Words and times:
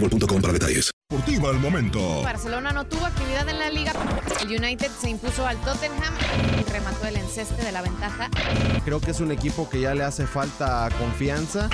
boostmobile.com 0.00 0.40
para 0.40 0.52
detalles. 0.52 0.90
Deportiva 1.08 1.50
al 1.50 1.60
momento. 1.60 2.22
Barcelona 2.22 2.72
no 2.72 2.84
tuvo 2.84 3.06
actividad 3.06 3.48
en 3.48 3.60
la 3.60 3.70
liga. 3.70 3.92
El 4.40 4.48
United 4.48 4.90
se 4.90 5.08
impuso 5.08 5.46
al 5.46 5.56
Tottenham 5.58 6.12
y 6.58 6.68
remató 6.68 7.06
el 7.06 7.16
enceste 7.16 7.62
de 7.62 7.70
la 7.70 7.80
ventaja. 7.80 8.28
Creo 8.84 9.00
que 9.00 9.12
es 9.12 9.20
un 9.20 9.30
equipo 9.30 9.70
que 9.70 9.80
ya 9.80 9.94
le 9.94 10.02
hace 10.02 10.26
falta 10.26 10.88
confianza. 10.98 11.70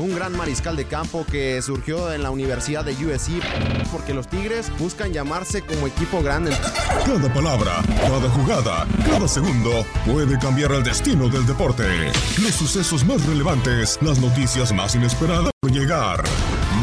Un 0.00 0.14
gran 0.14 0.36
mariscal 0.36 0.76
de 0.76 0.84
campo 0.84 1.26
que 1.26 1.60
surgió 1.62 2.12
en 2.12 2.22
la 2.22 2.30
Universidad 2.30 2.84
de 2.84 2.92
USC 2.92 3.42
porque 3.90 4.14
los 4.14 4.28
Tigres 4.28 4.70
buscan 4.78 5.12
llamarse 5.12 5.62
como 5.62 5.88
equipo 5.88 6.22
grande. 6.22 6.56
Cada 7.04 7.34
palabra, 7.34 7.82
cada 8.02 8.30
jugada, 8.30 8.86
cada 9.04 9.26
segundo 9.26 9.84
puede 10.04 10.38
cambiar 10.38 10.70
el 10.70 10.84
destino 10.84 11.28
del 11.28 11.44
deporte. 11.44 12.12
Los 12.40 12.54
sucesos 12.54 13.04
más 13.04 13.26
relevantes, 13.26 13.98
las 14.00 14.20
noticias 14.20 14.72
más 14.72 14.94
inesperadas 14.94 15.50
por 15.60 15.72
llegar. 15.72 16.22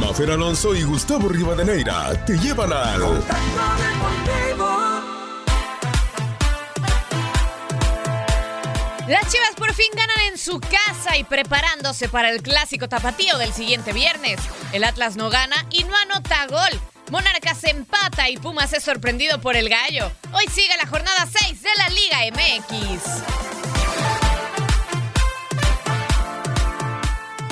Mafer 0.05 0.31
Alonso 0.31 0.75
y 0.75 0.83
Gustavo 0.83 1.29
Rivadeneira 1.29 2.13
te 2.25 2.37
llevan 2.37 2.73
al 2.73 2.99
Las 9.07 9.31
Chivas 9.31 9.55
por 9.57 9.73
fin 9.73 9.87
ganan 9.95 10.19
en 10.31 10.37
su 10.37 10.59
casa 10.59 11.17
y 11.17 11.23
preparándose 11.23 12.09
para 12.09 12.29
el 12.29 12.41
clásico 12.41 12.87
tapatío 12.87 13.37
del 13.37 13.53
siguiente 13.53 13.93
viernes. 13.93 14.39
El 14.71 14.83
Atlas 14.83 15.15
no 15.15 15.29
gana 15.29 15.65
y 15.71 15.83
no 15.83 15.95
anota 15.95 16.47
gol. 16.47 16.79
Monarcas 17.09 17.63
empata 17.65 18.29
y 18.29 18.37
Pumas 18.37 18.73
es 18.73 18.83
sorprendido 18.83 19.39
por 19.41 19.55
el 19.55 19.69
gallo. 19.69 20.11
Hoy 20.33 20.45
sigue 20.51 20.75
la 20.77 20.87
jornada 20.87 21.27
6 21.31 21.61
de 21.61 21.69
la 21.77 21.89
Liga 21.89 22.17
MX. 22.31 23.72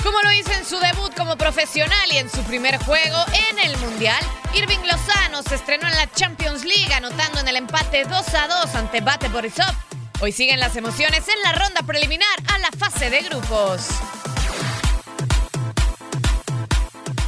Como 0.02 0.20
lo 0.20 0.32
hizo 0.32 0.52
en 0.52 0.64
su 0.64 0.78
debut 0.80 1.14
como 1.16 1.36
profesional 1.36 2.12
y 2.12 2.18
en 2.18 2.28
su 2.28 2.42
primer 2.42 2.76
juego 2.78 3.24
en 3.50 3.58
el 3.60 3.76
Mundial, 3.78 4.20
Irving 4.52 4.80
Lozano 4.84 5.42
se 5.44 5.54
estrenó 5.54 5.86
en 5.86 5.94
la 5.94 6.10
Champions 6.10 6.64
League 6.64 6.92
anotando 6.92 7.38
en 7.38 7.46
el 7.46 7.56
empate 7.56 8.04
2 8.04 8.34
a 8.34 8.48
2 8.48 8.74
ante 8.74 9.00
Bate 9.00 9.28
Borisov. 9.28 9.72
Hoy 10.20 10.32
siguen 10.32 10.58
las 10.58 10.74
emociones 10.74 11.22
en 11.28 11.40
la 11.42 11.52
ronda 11.52 11.82
preliminar 11.82 12.36
a 12.52 12.58
la 12.58 12.70
fase 12.76 13.10
de 13.10 13.22
grupos. 13.22 13.86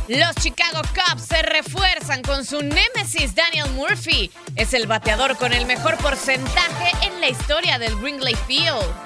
Los 0.09 0.35
Chicago 0.37 0.83
Cubs 0.95 1.27
se 1.27 1.43
refuerzan 1.43 2.23
con 2.23 2.45
su 2.45 2.61
némesis 2.61 3.35
Daniel 3.37 3.71
Murphy. 3.71 4.33
Es 4.57 4.75
el 4.75 4.87
bateador 4.87 5.37
con 5.37 5.53
el 5.53 5.65
mejor 5.65 5.97
porcentaje 5.99 6.93
en 7.07 7.21
la 7.21 7.29
historia 7.29 7.79
del 7.79 7.95
Wrigley 7.95 8.37
Field. 8.47 9.04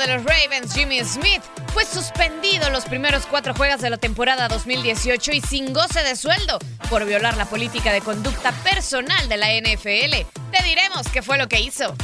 De 0.00 0.06
los 0.06 0.24
Ravens, 0.24 0.72
Jimmy 0.72 1.04
Smith, 1.04 1.42
fue 1.74 1.84
suspendido 1.84 2.70
los 2.70 2.86
primeros 2.86 3.26
cuatro 3.26 3.52
juegos 3.54 3.82
de 3.82 3.90
la 3.90 3.98
temporada 3.98 4.48
2018 4.48 5.32
y 5.32 5.42
sin 5.42 5.74
goce 5.74 6.02
de 6.02 6.16
sueldo 6.16 6.58
por 6.88 7.04
violar 7.04 7.36
la 7.36 7.44
política 7.44 7.92
de 7.92 8.00
conducta 8.00 8.50
personal 8.64 9.28
de 9.28 9.36
la 9.36 9.48
NFL. 9.52 10.26
Te 10.52 10.64
diremos 10.64 11.06
qué 11.12 11.20
fue 11.20 11.36
lo 11.36 11.48
que 11.48 11.60
hizo. 11.60 11.94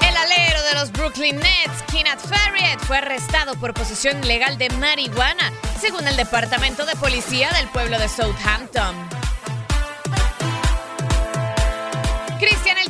El 0.00 0.16
alero 0.16 0.62
de 0.62 0.74
los 0.74 0.92
Brooklyn 0.92 1.36
Nets, 1.36 1.82
Kenneth 1.90 2.20
Farriet, 2.20 2.80
fue 2.80 2.96
arrestado 2.96 3.54
por 3.60 3.74
posesión 3.74 4.24
ilegal 4.24 4.56
de 4.56 4.70
marihuana, 4.70 5.52
según 5.78 6.08
el 6.08 6.16
Departamento 6.16 6.86
de 6.86 6.96
Policía 6.96 7.50
del 7.50 7.68
pueblo 7.68 7.98
de 7.98 8.08
Southampton. 8.08 9.21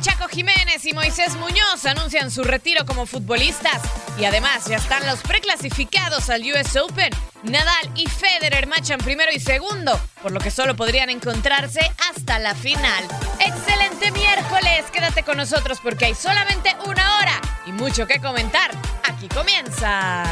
Chaco 0.03 0.27
Jiménez 0.27 0.85
y 0.85 0.91
Moisés 0.91 1.37
Muñoz 1.37 1.85
anuncian 1.85 2.29
su 2.29 2.43
retiro 2.43 2.85
como 2.85 3.05
futbolistas 3.05 3.81
y 4.19 4.25
además 4.25 4.65
ya 4.65 4.75
están 4.75 5.07
los 5.07 5.21
preclasificados 5.21 6.29
al 6.29 6.41
US 6.41 6.75
Open. 6.75 7.09
Nadal 7.43 7.89
y 7.95 8.05
Federer 8.07 8.67
machan 8.67 8.99
primero 8.99 9.31
y 9.31 9.39
segundo, 9.39 9.97
por 10.21 10.33
lo 10.33 10.41
que 10.41 10.51
solo 10.51 10.75
podrían 10.75 11.09
encontrarse 11.09 11.89
hasta 12.09 12.37
la 12.39 12.53
final. 12.53 13.05
Excelente 13.39 14.11
miércoles, 14.11 14.83
quédate 14.91 15.23
con 15.23 15.37
nosotros 15.37 15.79
porque 15.81 16.03
hay 16.05 16.15
solamente 16.15 16.75
una 16.85 17.19
hora 17.19 17.39
y 17.65 17.71
mucho 17.71 18.05
que 18.05 18.19
comentar. 18.19 18.71
Aquí 19.05 19.29
comienza. 19.29 20.25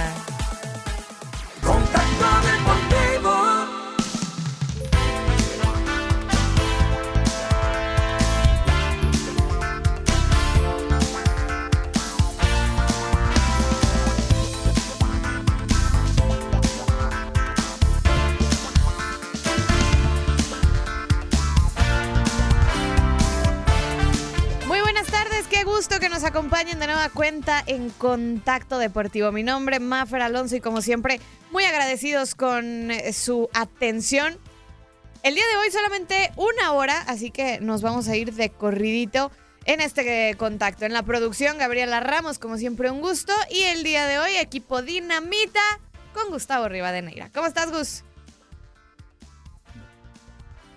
Gusto 25.82 26.00
que 26.00 26.10
nos 26.10 26.24
acompañen 26.24 26.78
de 26.78 26.86
nueva 26.86 27.10
cuenta 27.10 27.64
en 27.66 27.90
Contacto 27.90 28.78
Deportivo. 28.78 29.32
Mi 29.32 29.42
nombre 29.42 29.78
es 29.78 29.82
Mafer 29.82 30.22
Alonso 30.22 30.56
y 30.56 30.62
como 30.62 30.80
siempre 30.84 31.20
muy 31.50 31.64
agradecidos 31.64 32.36
con 32.36 32.92
eh, 32.92 33.12
su 33.14 33.50
atención. 33.52 34.38
El 35.24 35.34
día 35.34 35.44
de 35.52 35.58
hoy 35.58 35.72
solamente 35.72 36.34
una 36.36 36.74
hora, 36.74 37.02
así 37.08 37.32
que 37.32 37.60
nos 37.62 37.82
vamos 37.82 38.08
a 38.10 38.16
ir 38.16 38.32
de 38.36 38.52
corridito 38.52 39.32
en 39.66 39.82
este 39.82 40.36
contacto. 40.38 40.86
En 40.86 40.94
la 40.94 41.02
producción, 41.02 41.58
Gabriela 41.58 42.00
Ramos, 42.00 42.38
como 42.38 42.60
siempre, 42.60 42.92
un 42.92 43.02
gusto. 43.02 43.34
Y 43.50 43.62
el 43.62 43.82
día 43.82 44.06
de 44.06 44.20
hoy, 44.20 44.36
equipo 44.36 44.84
Dinamita 44.84 45.64
con 46.14 46.30
Gustavo 46.30 46.70
Rivadeneira. 46.70 47.32
¿Cómo 47.34 47.48
estás, 47.48 47.72
Gus? 47.72 48.04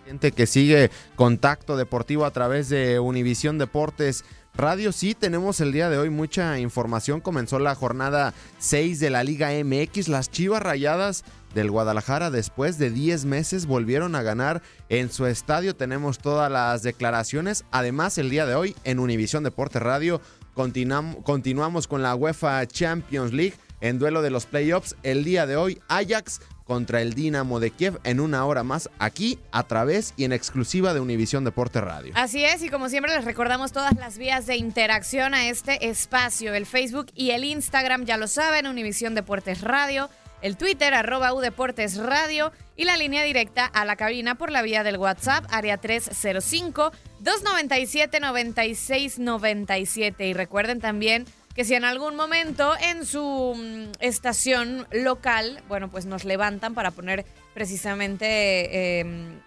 Gente 0.06 0.32
que 0.32 0.46
sigue 0.46 0.90
contacto 1.14 1.76
deportivo 1.76 2.24
a 2.24 2.30
través 2.30 2.70
de 2.70 3.00
Univisión 3.00 3.58
Deportes 3.58 4.24
Radio. 4.56 4.92
Sí, 4.92 5.14
tenemos 5.14 5.60
el 5.60 5.72
día 5.72 5.90
de 5.90 5.98
hoy 5.98 6.10
mucha 6.10 6.60
información. 6.60 7.20
Comenzó 7.20 7.58
la 7.58 7.74
jornada 7.74 8.32
6 8.58 9.00
de 9.00 9.10
la 9.10 9.24
Liga 9.24 9.50
MX. 9.50 10.08
Las 10.08 10.30
Chivas 10.30 10.62
Rayadas 10.62 11.24
del 11.54 11.72
Guadalajara 11.72 12.30
después 12.30 12.78
de 12.78 12.90
10 12.90 13.24
meses 13.24 13.66
volvieron 13.66 14.14
a 14.14 14.22
ganar 14.22 14.62
en 14.88 15.10
su 15.10 15.26
estadio. 15.26 15.74
Tenemos 15.74 16.18
todas 16.18 16.52
las 16.52 16.84
declaraciones. 16.84 17.64
Además, 17.72 18.16
el 18.16 18.30
día 18.30 18.46
de 18.46 18.54
hoy 18.54 18.76
en 18.84 19.00
Univisión 19.00 19.42
Deportes 19.42 19.82
Radio 19.82 20.20
continuamos 20.54 21.88
con 21.88 22.02
la 22.02 22.14
UEFA 22.14 22.64
Champions 22.68 23.32
League 23.32 23.54
en 23.80 23.98
duelo 23.98 24.22
de 24.22 24.30
los 24.30 24.46
playoffs. 24.46 24.94
El 25.02 25.24
día 25.24 25.46
de 25.46 25.56
hoy 25.56 25.80
Ajax 25.88 26.40
contra 26.64 27.02
el 27.02 27.14
Dinamo 27.14 27.60
de 27.60 27.70
Kiev 27.70 28.00
en 28.04 28.20
una 28.20 28.44
hora 28.44 28.62
más 28.62 28.90
aquí 28.98 29.38
a 29.52 29.64
través 29.64 30.14
y 30.16 30.24
en 30.24 30.32
exclusiva 30.32 30.94
de 30.94 31.00
Univisión 31.00 31.44
Deporte 31.44 31.80
Radio. 31.80 32.12
Así 32.16 32.44
es, 32.44 32.62
y 32.62 32.68
como 32.68 32.88
siempre 32.88 33.14
les 33.14 33.24
recordamos 33.24 33.72
todas 33.72 33.94
las 33.96 34.18
vías 34.18 34.46
de 34.46 34.56
interacción 34.56 35.34
a 35.34 35.48
este 35.48 35.88
espacio, 35.88 36.54
el 36.54 36.66
Facebook 36.66 37.06
y 37.14 37.30
el 37.30 37.44
Instagram, 37.44 38.04
ya 38.04 38.16
lo 38.16 38.26
saben, 38.26 38.66
Univisión 38.66 39.14
Deportes 39.14 39.60
Radio, 39.60 40.10
el 40.40 40.56
Twitter 40.56 40.92
arroba 40.92 41.32
Deportes 41.40 41.96
Radio 41.96 42.52
y 42.76 42.84
la 42.84 42.96
línea 42.96 43.22
directa 43.22 43.64
a 43.64 43.84
la 43.84 43.96
cabina 43.96 44.34
por 44.34 44.50
la 44.50 44.62
vía 44.62 44.82
del 44.82 44.98
WhatsApp, 44.98 45.44
área 45.50 45.78
305 45.78 46.92
297 47.20 48.20
9697 48.20 50.26
y 50.26 50.34
recuerden 50.34 50.80
también 50.80 51.24
que 51.54 51.64
si 51.64 51.74
en 51.74 51.84
algún 51.84 52.16
momento 52.16 52.74
en 52.80 53.06
su 53.06 53.54
mm, 53.56 53.92
estación 54.00 54.86
local, 54.90 55.62
bueno, 55.68 55.88
pues 55.88 56.06
nos 56.06 56.24
levantan 56.24 56.74
para 56.74 56.90
poner 56.90 57.24
precisamente 57.54 59.00
em, 59.00 59.40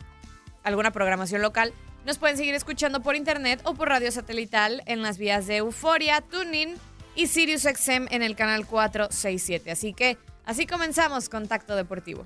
alguna 0.64 0.92
programación 0.92 1.42
local, 1.42 1.74
nos 2.06 2.18
pueden 2.18 2.38
seguir 2.38 2.56
escuchando 2.56 3.02
por 3.02 3.16
internet 3.16 3.60
o 3.66 3.74
por 3.74 3.90
radio 3.90 4.12
satelital 4.12 4.82
en 4.86 5.02
las 5.02 5.18
vías 5.18 5.46
de 5.46 5.58
Euforia, 5.58 6.22
Tuning 6.22 6.76
y 7.16 7.28
SiriusXM 7.28 8.08
en 8.10 8.24
el 8.24 8.36
canal 8.36 8.66
467. 8.66 9.72
Así 9.72 9.94
que 9.94 10.18
así 10.46 10.66
comenzamos 10.66 11.28
Contacto 11.28 11.76
Deportivo. 11.76 12.26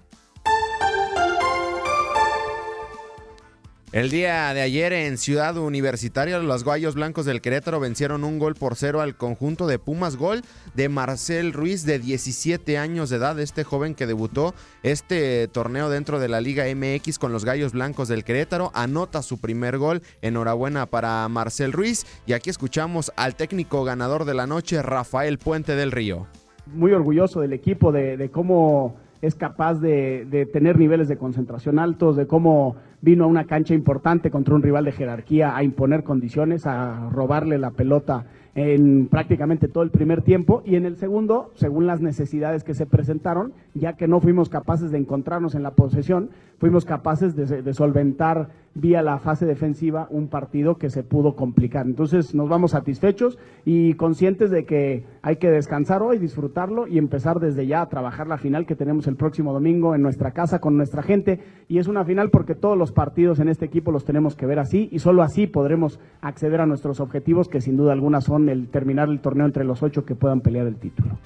El 3.93 4.09
día 4.09 4.53
de 4.53 4.61
ayer 4.61 4.93
en 4.93 5.17
Ciudad 5.17 5.57
Universitaria, 5.57 6.39
los 6.39 6.63
Guayos 6.63 6.95
Blancos 6.95 7.25
del 7.25 7.41
Querétaro 7.41 7.81
vencieron 7.81 8.23
un 8.23 8.39
gol 8.39 8.55
por 8.55 8.77
cero 8.77 9.01
al 9.01 9.17
conjunto 9.17 9.67
de 9.67 9.79
Pumas. 9.79 10.15
Gol 10.15 10.43
de 10.75 10.87
Marcel 10.87 11.51
Ruiz, 11.51 11.85
de 11.85 11.99
17 11.99 12.77
años 12.77 13.09
de 13.09 13.17
edad, 13.17 13.37
este 13.37 13.65
joven 13.65 13.93
que 13.93 14.07
debutó 14.07 14.53
este 14.81 15.49
torneo 15.49 15.89
dentro 15.89 16.19
de 16.21 16.29
la 16.29 16.39
Liga 16.39 16.63
MX 16.73 17.19
con 17.19 17.33
los 17.33 17.43
Gallos 17.43 17.73
Blancos 17.73 18.07
del 18.07 18.23
Querétaro. 18.23 18.71
Anota 18.73 19.21
su 19.21 19.41
primer 19.41 19.77
gol. 19.77 20.01
Enhorabuena 20.21 20.85
para 20.85 21.27
Marcel 21.27 21.73
Ruiz. 21.73 22.05
Y 22.25 22.31
aquí 22.31 22.49
escuchamos 22.49 23.11
al 23.17 23.35
técnico 23.35 23.83
ganador 23.83 24.23
de 24.23 24.35
la 24.35 24.47
noche, 24.47 24.81
Rafael 24.81 25.37
Puente 25.37 25.75
del 25.75 25.91
Río. 25.91 26.27
Muy 26.67 26.93
orgulloso 26.93 27.41
del 27.41 27.51
equipo, 27.51 27.91
de, 27.91 28.29
cómo 28.31 29.00
es 29.21 29.35
capaz 29.35 29.75
de, 29.75 30.25
de 30.25 30.45
tener 30.45 30.77
niveles 30.77 31.07
de 31.07 31.17
concentración 31.17 31.79
altos, 31.79 32.15
de 32.15 32.27
cómo 32.27 32.75
vino 33.01 33.23
a 33.23 33.27
una 33.27 33.45
cancha 33.45 33.73
importante 33.73 34.31
contra 34.31 34.55
un 34.55 34.63
rival 34.63 34.85
de 34.85 34.91
jerarquía 34.91 35.55
a 35.55 35.63
imponer 35.63 36.03
condiciones, 36.03 36.65
a 36.65 37.09
robarle 37.09 37.57
la 37.57 37.71
pelota 37.71 38.25
en 38.53 39.07
prácticamente 39.07 39.67
todo 39.67 39.83
el 39.83 39.91
primer 39.91 40.21
tiempo 40.21 40.61
y 40.65 40.75
en 40.75 40.85
el 40.85 40.97
segundo, 40.97 41.51
según 41.55 41.87
las 41.87 42.01
necesidades 42.01 42.63
que 42.63 42.73
se 42.73 42.85
presentaron, 42.85 43.53
ya 43.73 43.93
que 43.93 44.07
no 44.07 44.19
fuimos 44.19 44.49
capaces 44.49 44.91
de 44.91 44.97
encontrarnos 44.97 45.55
en 45.55 45.63
la 45.63 45.71
posesión, 45.71 46.29
fuimos 46.59 46.85
capaces 46.85 47.35
de, 47.35 47.73
solventar 47.73 48.49
vía 48.75 49.01
la 49.01 49.17
fase 49.17 49.45
defensiva 49.45 50.07
un 50.11 50.27
partido 50.27 50.77
que 50.77 50.89
se 50.89 51.01
pudo 51.01 51.35
complicar. 51.35 51.87
Entonces 51.87 52.35
nos 52.35 52.49
vamos 52.49 52.71
satisfechos 52.71 53.39
y 53.65 53.95
conscientes 53.95 54.51
de 54.51 54.65
que 54.65 55.03
hay 55.23 55.37
que 55.37 55.49
descansar 55.49 56.03
hoy, 56.03 56.19
disfrutarlo 56.19 56.87
y 56.87 56.99
empezar 56.99 57.39
desde 57.39 57.65
ya 57.65 57.81
a 57.81 57.89
trabajar 57.89 58.27
la 58.27 58.37
final 58.37 58.67
que 58.67 58.75
tenemos 58.75 59.07
el 59.07 59.15
próximo 59.15 59.53
domingo 59.53 59.95
en 59.95 60.03
nuestra 60.03 60.31
casa 60.31 60.59
con 60.59 60.77
nuestra 60.77 61.01
gente. 61.01 61.39
Y 61.67 61.79
es 61.79 61.87
una 61.87 62.05
final 62.05 62.29
porque 62.29 62.53
todos 62.53 62.77
los 62.77 62.91
partidos 62.91 63.39
en 63.39 63.49
este 63.49 63.65
equipo 63.65 63.91
los 63.91 64.05
tenemos 64.05 64.35
que 64.35 64.45
ver 64.45 64.59
así 64.59 64.87
y 64.91 64.99
solo 64.99 65.23
así 65.23 65.47
podremos 65.47 65.99
acceder 66.21 66.61
a 66.61 66.67
nuestros 66.67 66.99
objetivos 66.99 67.49
que 67.49 67.61
sin 67.61 67.75
duda 67.75 67.93
alguna 67.93 68.21
son 68.21 68.40
el 68.49 68.69
terminar 68.69 69.09
el 69.09 69.19
torneo 69.19 69.45
entre 69.45 69.63
los 69.63 69.83
ocho 69.83 70.05
que 70.05 70.15
puedan 70.15 70.41
pelear 70.41 70.67
el 70.67 70.75
título. 70.75 71.17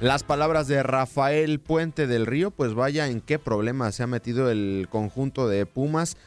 Las 0.00 0.24
palabras 0.24 0.68
de 0.68 0.82
Rafael 0.82 1.58
Puente 1.58 2.06
del 2.06 2.26
Río, 2.26 2.50
pues 2.50 2.74
vaya 2.74 3.08
en 3.08 3.22
qué 3.22 3.38
problema 3.38 3.90
se 3.92 4.02
ha 4.02 4.06
metido 4.06 4.50
el 4.50 4.88
conjunto 4.90 5.48
de 5.48 5.64
Pumas. 5.64 6.18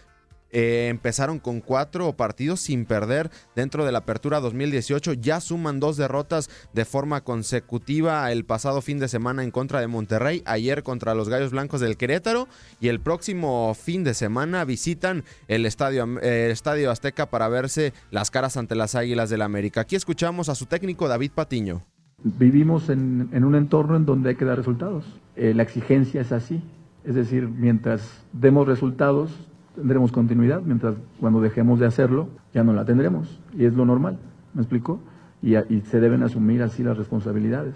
Eh, 0.52 0.88
empezaron 0.90 1.40
con 1.40 1.62
cuatro 1.62 2.12
partidos 2.14 2.60
sin 2.60 2.86
perder 2.86 3.30
dentro 3.56 3.86
de 3.86 3.92
la 3.92 4.00
apertura 4.00 4.40
2018. 4.40 5.14
Ya 5.14 5.42
suman 5.42 5.80
dos 5.80 5.98
derrotas 5.98 6.50
de 6.74 6.86
forma 6.86 7.22
consecutiva 7.24 8.32
el 8.32 8.46
pasado 8.46 8.82
fin 8.82 9.00
de 9.00 9.08
semana 9.08 9.44
en 9.44 9.52
contra 9.52 9.80
de 9.80 9.88
Monterrey, 9.88 10.42
ayer 10.46 10.84
contra 10.84 11.14
los 11.14 11.30
Gallos 11.30 11.52
Blancos 11.52 11.82
del 11.82 11.98
Querétaro 11.98 12.48
y 12.80 12.88
el 12.88 13.00
próximo 13.00 13.74
fin 13.76 14.04
de 14.04 14.14
semana 14.14 14.66
visitan 14.66 15.24
el 15.48 15.66
estadio, 15.66 16.08
eh, 16.22 16.50
estadio 16.52 16.92
Azteca 16.92 17.30
para 17.30 17.48
verse 17.48 17.94
las 18.12 18.32
caras 18.32 18.58
ante 18.58 18.76
las 18.76 18.96
Águilas 18.96 19.30
del 19.30 19.42
América. 19.42 19.82
Aquí 19.82 19.96
escuchamos 19.96 20.50
a 20.50 20.56
su 20.56 20.66
técnico 20.66 21.08
David 21.08 21.32
Patiño. 21.34 21.82
Vivimos 22.24 22.90
en, 22.90 23.30
un 23.32 23.56
entorno 23.56 23.96
en 23.96 24.06
donde 24.06 24.30
hay 24.30 24.36
que 24.36 24.46
dar 24.46 24.58
resultados. 24.58 25.06
Eh, 25.36 25.54
la 25.54 25.64
exigencia 25.64 26.22
es 26.22 26.32
así. 26.32 26.62
Es 27.06 27.16
decir, 27.16 27.48
mientras 27.48 28.02
demos 28.34 28.68
resultados, 28.68 29.32
tendremos 29.80 30.12
continuidad, 30.12 30.62
mientras 30.62 30.96
cuando 31.20 31.42
dejemos 31.42 31.80
de 31.80 31.86
hacerlo, 31.86 32.28
ya 32.54 32.64
no 32.64 32.74
la 32.74 32.86
tendremos. 32.86 33.40
Y 33.58 33.66
es 33.66 33.74
lo 33.74 33.86
normal, 33.86 34.18
¿me 34.54 34.62
explico? 34.62 35.00
Y, 35.42 35.56
se 35.82 36.00
deben 36.02 36.22
asumir 36.22 36.62
así 36.62 36.84
las 36.84 36.98
responsabilidades. 36.98 37.76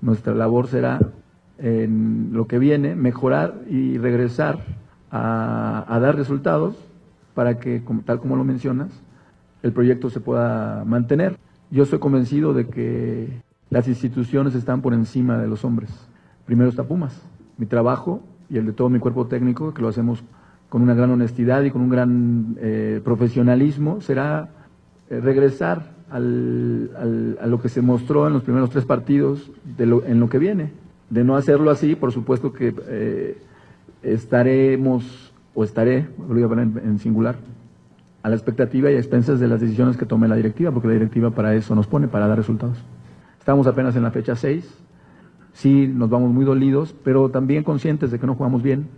Nuestra 0.00 0.34
labor 0.34 0.66
será, 0.66 0.98
en 1.58 2.30
lo 2.32 2.46
que 2.46 2.58
viene, 2.58 2.96
mejorar 2.96 3.54
y 3.68 3.98
regresar 3.98 4.60
a, 5.10 5.84
a 5.86 6.00
dar 6.00 6.16
resultados 6.16 6.74
para 7.34 7.58
que, 7.58 7.82
tal 8.06 8.18
como 8.18 8.36
lo 8.36 8.44
mencionas, 8.44 8.90
el 9.62 9.72
proyecto 9.72 10.08
se 10.08 10.20
pueda 10.20 10.84
mantener. 10.86 11.36
Yo 11.70 11.84
estoy 11.84 11.98
convencido 11.98 12.54
de 12.54 12.66
que 12.68 13.42
las 13.70 13.88
instituciones 13.88 14.54
están 14.54 14.80
por 14.80 14.94
encima 14.94 15.38
de 15.38 15.48
los 15.48 15.64
hombres. 15.64 15.90
Primero 16.46 16.70
está 16.70 16.84
Pumas. 16.84 17.20
Mi 17.58 17.66
trabajo 17.66 18.22
y 18.48 18.58
el 18.58 18.66
de 18.66 18.72
todo 18.72 18.88
mi 18.88 18.98
cuerpo 18.98 19.26
técnico, 19.26 19.72
que 19.72 19.82
lo 19.82 19.88
hacemos 19.88 20.24
con 20.72 20.80
una 20.80 20.94
gran 20.94 21.10
honestidad 21.10 21.62
y 21.64 21.70
con 21.70 21.82
un 21.82 21.90
gran 21.90 22.56
eh, 22.58 23.02
profesionalismo, 23.04 24.00
será 24.00 24.48
eh, 25.10 25.20
regresar 25.20 25.90
al, 26.10 27.36
a 27.42 27.46
lo 27.46 27.60
que 27.60 27.68
se 27.68 27.82
mostró 27.82 28.26
en 28.26 28.32
los 28.32 28.42
primeros 28.42 28.70
tres 28.70 28.86
partidos 28.86 29.50
de 29.76 29.84
en 29.84 30.18
lo 30.18 30.30
que 30.30 30.38
viene. 30.38 30.70
De 31.10 31.24
no 31.24 31.36
hacerlo 31.36 31.70
así, 31.70 31.94
por 31.94 32.10
supuesto 32.10 32.54
que 32.54 32.74
eh, 32.88 33.36
estaremos, 34.02 35.34
o 35.54 35.62
estaré, 35.62 36.08
lo 36.18 36.32
voy 36.32 36.42
a 36.42 36.48
poner 36.48 36.68
en 36.82 36.98
singular, 36.98 37.36
a 38.22 38.30
la 38.30 38.34
expectativa 38.34 38.90
y 38.90 38.94
a 38.94 38.98
expensas 38.98 39.38
de 39.40 39.48
las 39.48 39.60
decisiones 39.60 39.98
que 39.98 40.06
tome 40.06 40.26
la 40.26 40.36
directiva, 40.36 40.70
porque 40.70 40.88
la 40.88 40.94
directiva 40.94 41.32
para 41.32 41.54
eso 41.54 41.74
nos 41.74 41.86
pone, 41.86 42.08
para 42.08 42.28
dar 42.28 42.38
resultados. 42.38 42.78
Estamos 43.38 43.66
apenas 43.66 43.94
en 43.94 44.04
la 44.04 44.10
fecha 44.10 44.36
6. 44.36 44.66
Sí, 45.52 45.86
nos 45.86 46.08
vamos 46.08 46.32
muy 46.32 46.46
dolidos, 46.46 46.94
pero 47.04 47.28
también 47.28 47.62
conscientes 47.62 48.10
de 48.10 48.18
que 48.18 48.26
no 48.26 48.36
jugamos 48.36 48.62
bien 48.62 48.88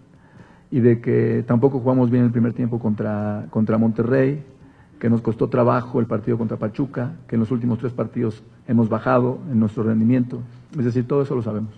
y 0.75 0.81
de 0.81 1.01
que 1.01 1.45
tampoco 1.47 1.79
jugamos 1.79 2.11
bien 2.11 2.25
el 2.25 2.33
primer 2.33 2.53
tiempo 2.53 2.81
contra, 2.81 3.47
contra 3.51 3.79
Monterrey, 3.79 4.45
que 4.99 5.09
nos 5.09 5.21
costó 5.21 5.49
trabajo 5.49 6.01
el 6.01 6.07
partido 6.07 6.37
contra 6.37 6.57
Pachuca, 6.57 7.13
que 7.29 7.37
en 7.37 7.41
los 7.43 7.53
últimos 7.53 7.79
tres 7.79 7.93
partidos 7.93 8.43
hemos 8.67 8.89
bajado 8.89 9.39
en 9.53 9.61
nuestro 9.61 9.85
rendimiento. 9.85 10.43
Es 10.77 10.85
decir, 10.85 11.07
todo 11.07 11.23
eso 11.23 11.37
lo 11.37 11.45
sabemos. 11.45 11.73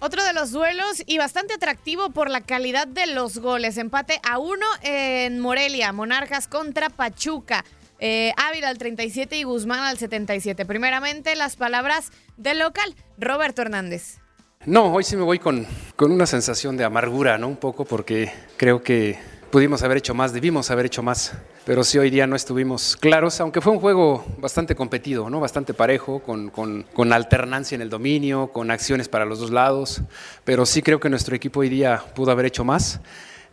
Otro 0.00 0.24
de 0.24 0.32
los 0.32 0.50
duelos 0.50 1.04
y 1.06 1.18
bastante 1.18 1.54
atractivo 1.54 2.10
por 2.10 2.30
la 2.30 2.40
calidad 2.40 2.88
de 2.88 3.06
los 3.06 3.38
goles. 3.38 3.78
Empate 3.78 4.20
a 4.28 4.40
uno 4.40 4.66
en 4.82 5.38
Morelia, 5.38 5.92
Monarcas 5.92 6.48
contra 6.48 6.90
Pachuca. 6.90 7.64
Eh, 8.00 8.32
Ávila 8.36 8.70
al 8.70 8.78
37 8.78 9.36
y 9.36 9.44
Guzmán 9.44 9.84
al 9.84 9.98
77. 9.98 10.66
Primeramente, 10.66 11.36
las 11.36 11.54
palabras 11.54 12.10
del 12.36 12.58
local, 12.58 12.96
Roberto 13.18 13.62
Hernández. 13.62 14.19
No, 14.66 14.92
hoy 14.92 15.04
sí 15.04 15.16
me 15.16 15.22
voy 15.22 15.38
con, 15.38 15.66
con 15.96 16.12
una 16.12 16.26
sensación 16.26 16.76
de 16.76 16.84
amargura, 16.84 17.38
¿no? 17.38 17.48
Un 17.48 17.56
poco 17.56 17.86
porque 17.86 18.30
creo 18.58 18.82
que 18.82 19.18
pudimos 19.50 19.82
haber 19.82 19.96
hecho 19.96 20.12
más, 20.12 20.34
debimos 20.34 20.70
haber 20.70 20.84
hecho 20.84 21.02
más, 21.02 21.32
pero 21.64 21.82
sí 21.82 21.96
hoy 21.96 22.10
día 22.10 22.26
no 22.26 22.36
estuvimos 22.36 22.94
claros, 22.98 23.40
aunque 23.40 23.62
fue 23.62 23.72
un 23.72 23.80
juego 23.80 24.22
bastante 24.36 24.74
competido, 24.74 25.30
¿no? 25.30 25.40
bastante 25.40 25.72
parejo, 25.72 26.18
con, 26.18 26.50
con, 26.50 27.12
alternancia 27.14 27.74
en 27.74 27.80
el 27.80 27.88
dominio, 27.88 28.48
con 28.48 28.70
acciones 28.70 29.08
para 29.08 29.24
los 29.24 29.38
dos 29.38 29.50
lados, 29.50 30.02
pero 30.44 30.66
sí 30.66 30.82
creo 30.82 31.00
que 31.00 31.08
nuestro 31.08 31.34
equipo 31.34 31.60
hoy 31.60 31.70
día 31.70 32.04
pudo 32.14 32.30
haber 32.30 32.44
hecho 32.44 32.62
más. 32.62 33.00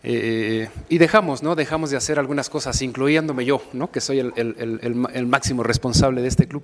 Eh, 0.03 0.67
y 0.89 0.97
dejamos, 0.97 1.41
¿no? 1.41 1.55
Dejamos 1.55 1.89
de 1.89 1.95
hacer 1.95 2.19
algunas 2.19 2.49
cosas, 2.49 2.81
incluyéndome 2.81 3.45
yo, 3.45 3.61
¿no? 3.71 3.91
Que 3.91 4.01
soy 4.01 4.19
el, 4.19 4.33
el, 4.35 5.07
el 5.13 5.25
máximo 5.25 5.63
responsable 5.63 6.21
de 6.21 6.27
este 6.27 6.49
club. 6.49 6.63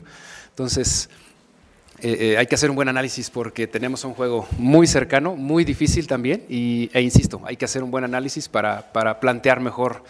Entonces, 0.50 1.10
eh, 2.04 2.34
eh, 2.34 2.38
hay 2.38 2.48
que 2.48 2.56
hacer 2.56 2.70
un 2.70 2.76
buen 2.76 2.90
análisis 2.90 3.30
porque 3.30 3.66
tenemos 3.66 4.04
un 4.04 4.14
juego 4.14 4.46
muy 4.58 4.88
cercano, 4.88 5.38
muy 5.38 5.64
difícil 5.64 6.06
también, 6.06 6.44
y, 6.50 6.90
e 6.94 7.02
insisto, 7.02 7.42
hay 7.46 7.56
que 7.56 7.64
hacer 7.64 7.82
un 7.82 7.92
buen 7.92 8.04
análisis 8.04 8.50
para, 8.50 8.92
para 8.92 9.22
plantear 9.22 9.62
mejor 9.62 10.04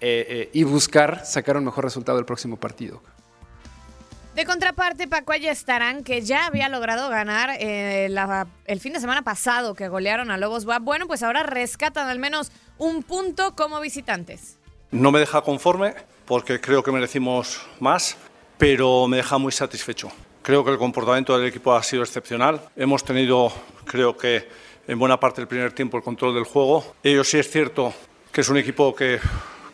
eh, 0.00 0.50
y 0.52 0.64
buscar 0.64 1.24
sacar 1.24 1.56
un 1.56 1.64
mejor 1.64 1.84
resultado 1.84 2.18
del 2.18 2.24
próximo 2.24 2.56
partido. 2.56 3.00
De 4.34 4.44
contraparte, 4.46 5.06
Paco 5.06 5.32
estarán 5.32 6.02
que 6.02 6.22
ya 6.22 6.46
había 6.46 6.68
logrado 6.68 7.08
ganar 7.08 7.50
el 7.60 8.80
fin 8.80 8.92
de 8.92 9.00
semana 9.00 9.22
pasado 9.22 9.76
que 9.76 9.86
golearon 9.86 10.32
a 10.32 10.38
Lobos 10.38 10.64
Bueno, 10.64 11.06
pues 11.06 11.22
ahora 11.22 11.44
rescatan 11.44 12.08
al 12.08 12.18
menos 12.18 12.50
un 12.78 13.04
punto 13.04 13.54
como 13.54 13.80
visitantes. 13.80 14.56
No 14.90 15.12
me 15.12 15.20
deja 15.20 15.42
conforme 15.42 15.94
porque 16.26 16.60
creo 16.60 16.82
que 16.82 16.90
merecimos 16.90 17.60
más, 17.78 18.16
pero 18.58 19.06
me 19.06 19.18
deja 19.18 19.38
muy 19.38 19.52
satisfecho. 19.52 20.10
Creo 20.42 20.64
que 20.64 20.70
el 20.70 20.78
comportamiento 20.78 21.36
del 21.38 21.48
equipo 21.48 21.74
ha 21.74 21.82
sido 21.82 22.02
excepcional. 22.02 22.60
Hemos 22.76 23.04
tenido, 23.04 23.52
creo 23.84 24.16
que 24.16 24.48
en 24.86 24.98
buena 24.98 25.20
parte 25.20 25.40
del 25.40 25.48
primer 25.48 25.72
tiempo, 25.72 25.98
el 25.98 26.02
control 26.02 26.34
del 26.34 26.44
juego. 26.44 26.94
Ellos 27.02 27.28
sí 27.28 27.38
es 27.38 27.50
cierto 27.50 27.92
que 28.32 28.40
es 28.40 28.48
un 28.48 28.56
equipo 28.56 28.94
que, 28.94 29.20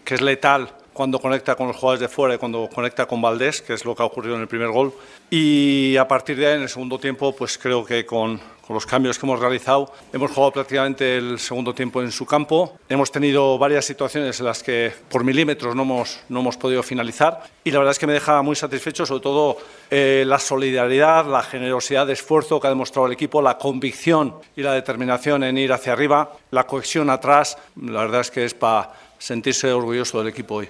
que 0.05 0.15
es 0.15 0.21
letal 0.21 0.75
cuando 0.93 1.19
conecta 1.19 1.57
con 1.57 1.67
los 1.67 1.77
jugadores 1.77 2.01
de 2.01 2.09
fuera 2.09 2.35
y 2.35 2.39
cuando 2.39 2.69
conecta 2.73 3.07
con 3.07 3.21
Valdés, 3.21 3.63
que 3.63 3.75
es 3.75 3.85
lo 3.85 3.95
que 3.95 4.03
ha 4.03 4.07
ocurrido 4.07 4.37
en 4.37 4.43
el 4.43 4.49
primer 4.49 4.71
gol. 4.71 4.93
Y 5.29 5.97
a 5.97 6.07
partir 6.09 6.37
de 6.37 6.47
ahí, 6.47 6.55
en 6.55 6.63
el 6.63 6.69
segundo 6.69 6.99
tiempo, 6.99 7.35
pues 7.35 7.59
creo 7.59 7.85
que 7.85 8.07
con, 8.07 8.41
con 8.67 8.75
los 8.75 8.87
cambios 8.87 9.19
que 9.19 9.27
hemos 9.27 9.41
realizado, 9.41 9.93
hemos 10.13 10.31
jugado 10.31 10.53
prácticamente 10.53 11.19
el 11.19 11.39
segundo 11.39 11.75
tiempo 11.75 12.03
en 12.03 12.11
su 12.11 12.25
campo. 12.25 12.79
Hemos 12.89 13.11
tenido 13.11 13.59
varias 13.59 13.85
situaciones 13.85 14.39
en 14.41 14.47
las 14.47 14.63
que 14.63 14.93
por 15.09 15.25
milímetros 15.25 15.75
no 15.75 15.83
hemos, 15.83 16.21
no 16.29 16.41
hemos 16.41 16.57
podido 16.57 16.83
finalizar 16.83 17.43
y 17.63 17.71
la 17.71 17.79
verdad 17.79 17.93
es 17.93 17.99
que 17.99 18.07
me 18.07 18.13
deja 18.15 18.41
muy 18.43 18.57
satisfecho, 18.57 19.05
sobre 19.05 19.23
todo 19.23 19.59
eh, 19.91 20.25
la 20.27 20.39
solidaridad, 20.39 21.27
la 21.27 21.43
generosidad 21.43 22.07
de 22.07 22.15
esfuerzo 22.15 22.61
que 22.61 22.67
ha 22.67 22.71
demostrado 22.71 23.07
el 23.07 23.13
equipo, 23.13 23.43
la 23.43 23.59
convicción 23.59 24.35
y 24.57 24.63
la 24.63 24.73
determinación 24.73 25.45
en 25.45 25.59
ir 25.59 25.73
hacia 25.73 25.93
arriba, 25.93 26.33
la 26.51 26.67
cohesión 26.67 27.11
atrás. 27.11 27.59
La 27.81 28.01
verdad 28.01 28.23
es 28.23 28.31
que 28.31 28.45
es 28.45 28.55
para 28.55 28.93
sentirse 29.19 29.73
orgulloso 29.73 30.19
del 30.19 30.29
equipo 30.29 30.57
hoy. 30.57 30.69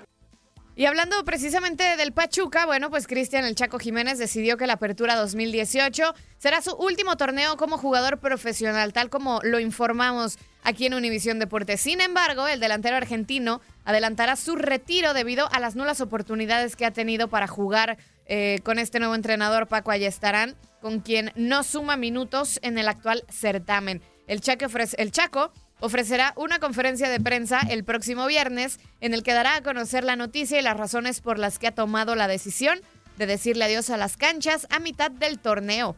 Y 0.76 0.86
hablando 0.86 1.24
precisamente 1.24 1.96
del 1.96 2.12
Pachuca, 2.12 2.66
bueno, 2.66 2.90
pues 2.90 3.06
Cristian 3.06 3.44
El 3.44 3.54
Chaco 3.54 3.78
Jiménez 3.78 4.18
decidió 4.18 4.56
que 4.56 4.66
la 4.66 4.72
Apertura 4.72 5.14
2018 5.14 6.14
será 6.36 6.62
su 6.62 6.72
último 6.74 7.16
torneo 7.16 7.56
como 7.56 7.78
jugador 7.78 8.18
profesional, 8.18 8.92
tal 8.92 9.08
como 9.08 9.38
lo 9.44 9.60
informamos 9.60 10.36
aquí 10.64 10.86
en 10.86 10.94
Univisión 10.94 11.38
Deportes. 11.38 11.80
Sin 11.80 12.00
embargo, 12.00 12.48
el 12.48 12.58
delantero 12.58 12.96
argentino 12.96 13.60
adelantará 13.84 14.34
su 14.34 14.56
retiro 14.56 15.14
debido 15.14 15.48
a 15.52 15.60
las 15.60 15.76
nulas 15.76 16.00
oportunidades 16.00 16.74
que 16.74 16.86
ha 16.86 16.90
tenido 16.90 17.28
para 17.28 17.46
jugar 17.46 17.96
eh, 18.26 18.58
con 18.64 18.80
este 18.80 18.98
nuevo 18.98 19.14
entrenador 19.14 19.68
Paco 19.68 19.92
Ayestarán, 19.92 20.56
con 20.80 20.98
quien 20.98 21.30
no 21.36 21.62
suma 21.62 21.96
minutos 21.96 22.58
en 22.62 22.78
el 22.78 22.88
actual 22.88 23.22
certamen. 23.30 24.02
El 24.26 24.40
Chaco, 24.40 24.66
el 24.96 25.12
Chaco 25.12 25.52
ofrecerá 25.84 26.32
una 26.36 26.60
conferencia 26.60 27.10
de 27.10 27.20
prensa 27.20 27.60
el 27.68 27.84
próximo 27.84 28.26
viernes 28.26 28.80
en 29.02 29.12
el 29.12 29.22
que 29.22 29.34
dará 29.34 29.56
a 29.56 29.62
conocer 29.62 30.02
la 30.02 30.16
noticia 30.16 30.58
y 30.58 30.62
las 30.62 30.78
razones 30.78 31.20
por 31.20 31.38
las 31.38 31.58
que 31.58 31.66
ha 31.66 31.74
tomado 31.74 32.14
la 32.14 32.26
decisión 32.26 32.80
de 33.18 33.26
decirle 33.26 33.66
adiós 33.66 33.90
a 33.90 33.98
las 33.98 34.16
canchas 34.16 34.66
a 34.70 34.78
mitad 34.78 35.10
del 35.10 35.38
torneo. 35.38 35.94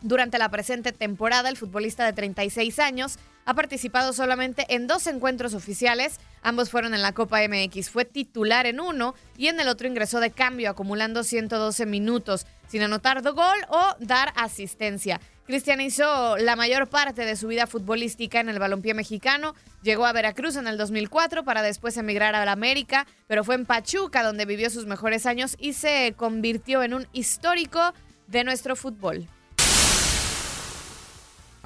Durante 0.00 0.38
la 0.38 0.48
presente 0.48 0.92
temporada, 0.92 1.50
el 1.50 1.58
futbolista 1.58 2.06
de 2.06 2.14
36 2.14 2.78
años 2.78 3.18
ha 3.48 3.54
participado 3.54 4.12
solamente 4.12 4.66
en 4.68 4.86
dos 4.86 5.06
encuentros 5.06 5.54
oficiales, 5.54 6.20
ambos 6.42 6.68
fueron 6.68 6.92
en 6.92 7.00
la 7.00 7.12
Copa 7.14 7.40
MX, 7.48 7.88
fue 7.88 8.04
titular 8.04 8.66
en 8.66 8.78
uno 8.78 9.14
y 9.38 9.46
en 9.46 9.58
el 9.58 9.68
otro 9.68 9.88
ingresó 9.88 10.20
de 10.20 10.30
cambio 10.30 10.68
acumulando 10.68 11.24
112 11.24 11.86
minutos, 11.86 12.44
sin 12.68 12.82
anotar 12.82 13.22
gol 13.22 13.56
o 13.70 13.96
dar 14.00 14.34
asistencia. 14.36 15.18
Cristian 15.46 15.80
hizo 15.80 16.36
la 16.36 16.56
mayor 16.56 16.88
parte 16.88 17.24
de 17.24 17.36
su 17.36 17.48
vida 17.48 17.66
futbolística 17.66 18.38
en 18.38 18.50
el 18.50 18.58
balompié 18.58 18.92
mexicano. 18.92 19.54
Llegó 19.82 20.04
a 20.04 20.12
Veracruz 20.12 20.56
en 20.56 20.66
el 20.66 20.76
2004 20.76 21.42
para 21.42 21.62
después 21.62 21.96
emigrar 21.96 22.34
a 22.34 22.44
la 22.44 22.52
América, 22.52 23.06
pero 23.28 23.44
fue 23.44 23.54
en 23.54 23.64
Pachuca 23.64 24.22
donde 24.22 24.44
vivió 24.44 24.68
sus 24.68 24.84
mejores 24.84 25.24
años 25.24 25.56
y 25.58 25.72
se 25.72 26.12
convirtió 26.18 26.82
en 26.82 26.92
un 26.92 27.06
histórico 27.14 27.94
de 28.26 28.44
nuestro 28.44 28.76
fútbol. 28.76 29.26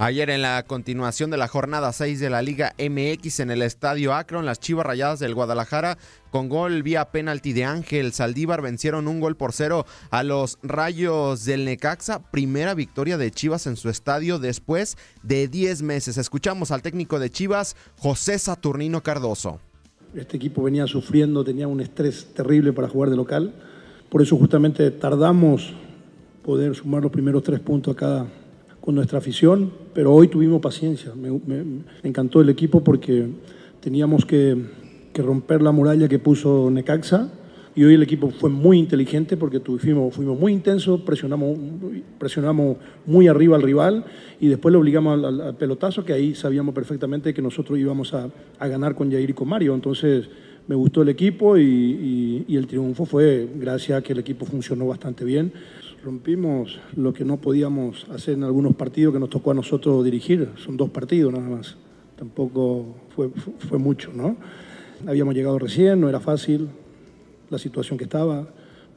Ayer 0.04 0.30
en 0.30 0.42
la 0.42 0.64
continuación 0.64 1.30
de 1.30 1.36
la 1.36 1.46
jornada 1.46 1.92
6 1.92 2.18
de 2.18 2.28
la 2.28 2.42
Liga 2.42 2.74
MX 2.76 3.38
en 3.38 3.52
el 3.52 3.62
Estadio 3.62 4.12
Akron, 4.14 4.44
las 4.44 4.58
Chivas 4.58 4.84
Rayadas 4.84 5.20
del 5.20 5.32
Guadalajara 5.32 5.96
con 6.32 6.48
gol 6.48 6.82
vía 6.82 7.12
penalti 7.12 7.52
de 7.52 7.64
Ángel 7.64 8.10
Saldívar 8.10 8.62
vencieron 8.62 9.06
un 9.06 9.20
gol 9.20 9.36
por 9.36 9.52
cero 9.52 9.86
a 10.10 10.24
los 10.24 10.58
Rayos 10.64 11.44
del 11.44 11.64
Necaxa. 11.64 12.18
Primera 12.32 12.74
victoria 12.74 13.16
de 13.16 13.30
Chivas 13.30 13.68
en 13.68 13.76
su 13.76 13.90
estadio 13.90 14.40
después 14.40 14.96
de 15.22 15.46
10 15.46 15.82
meses. 15.82 16.18
Escuchamos 16.18 16.72
al 16.72 16.82
técnico 16.82 17.20
de 17.20 17.30
Chivas, 17.30 17.76
José 17.96 18.40
Saturnino 18.40 19.04
Cardoso. 19.04 19.60
Este 20.16 20.36
equipo 20.36 20.64
venía 20.64 20.88
sufriendo, 20.88 21.44
tenía 21.44 21.68
un 21.68 21.80
estrés 21.80 22.26
terrible 22.34 22.72
para 22.72 22.88
jugar 22.88 23.08
de 23.08 23.14
local. 23.14 23.54
Por 24.10 24.20
eso 24.20 24.36
justamente 24.36 24.90
tardamos 24.90 25.72
poder 26.42 26.74
sumar 26.74 27.04
los 27.04 27.12
primeros 27.12 27.44
tres 27.44 27.60
puntos 27.60 27.94
a 27.94 27.96
cada 27.96 28.41
con 28.82 28.96
nuestra 28.96 29.18
afición, 29.18 29.70
pero 29.94 30.12
hoy 30.12 30.26
tuvimos 30.26 30.60
paciencia. 30.60 31.12
Me, 31.14 31.30
encantó 32.02 32.40
el 32.40 32.48
equipo 32.48 32.82
porque 32.82 33.28
teníamos 33.80 34.26
que, 34.26 34.82
romper 35.14 35.62
la 35.62 35.70
muralla 35.72 36.08
que 36.08 36.18
puso 36.18 36.70
Necaxa 36.70 37.30
y 37.76 37.84
hoy 37.84 37.94
el 37.94 38.02
equipo 38.02 38.30
fue 38.30 38.50
muy 38.50 38.78
inteligente 38.78 39.36
porque 39.36 39.60
fuimos, 39.60 40.14
fuimos 40.14 40.38
muy 40.38 40.52
intensos, 40.52 41.02
presionamos, 41.02 41.56
presionamos 42.18 42.78
muy 43.06 43.28
arriba 43.28 43.56
al 43.56 43.62
rival 43.62 44.04
y 44.40 44.48
después 44.48 44.72
le 44.72 44.78
obligamos 44.78 45.22
al, 45.22 45.54
pelotazo 45.56 46.04
que 46.04 46.14
ahí 46.14 46.34
sabíamos 46.34 46.74
perfectamente 46.74 47.32
que 47.32 47.42
nosotros 47.42 47.78
íbamos 47.78 48.12
a, 48.14 48.30
ganar 48.58 48.96
con 48.96 49.12
Jair 49.12 49.30
y 49.30 49.34
con 49.34 49.48
Mario. 49.48 49.74
Entonces 49.74 50.28
me 50.66 50.74
gustó 50.74 51.02
el 51.02 51.10
equipo 51.10 51.56
y 51.56 52.44
el 52.48 52.66
triunfo 52.66 53.04
fue 53.04 53.48
gracias 53.54 53.98
a 53.98 54.02
que 54.02 54.12
el 54.12 54.18
equipo 54.18 54.44
funcionó 54.44 54.88
bastante 54.88 55.24
bien 55.24 55.52
rompimos 56.04 56.80
lo 56.96 57.12
que 57.12 57.24
no 57.24 57.36
podíamos 57.36 58.06
hacer 58.10 58.34
en 58.34 58.44
algunos 58.44 58.74
partidos 58.74 59.14
que 59.14 59.20
nos 59.20 59.30
tocó 59.30 59.52
a 59.52 59.54
nosotros 59.54 60.04
dirigir. 60.04 60.48
Son 60.56 60.76
dos 60.76 60.90
partidos 60.90 61.32
nada 61.32 61.48
más. 61.48 61.76
Tampoco 62.16 62.86
fue, 63.14 63.30
fue 63.68 63.78
mucho, 63.78 64.10
¿no? 64.14 64.36
Habíamos 65.06 65.34
llegado 65.34 65.58
recién, 65.58 66.00
no 66.00 66.08
era 66.08 66.20
fácil 66.20 66.68
la 67.50 67.58
situación 67.58 67.98
que 67.98 68.04
estaba, 68.04 68.48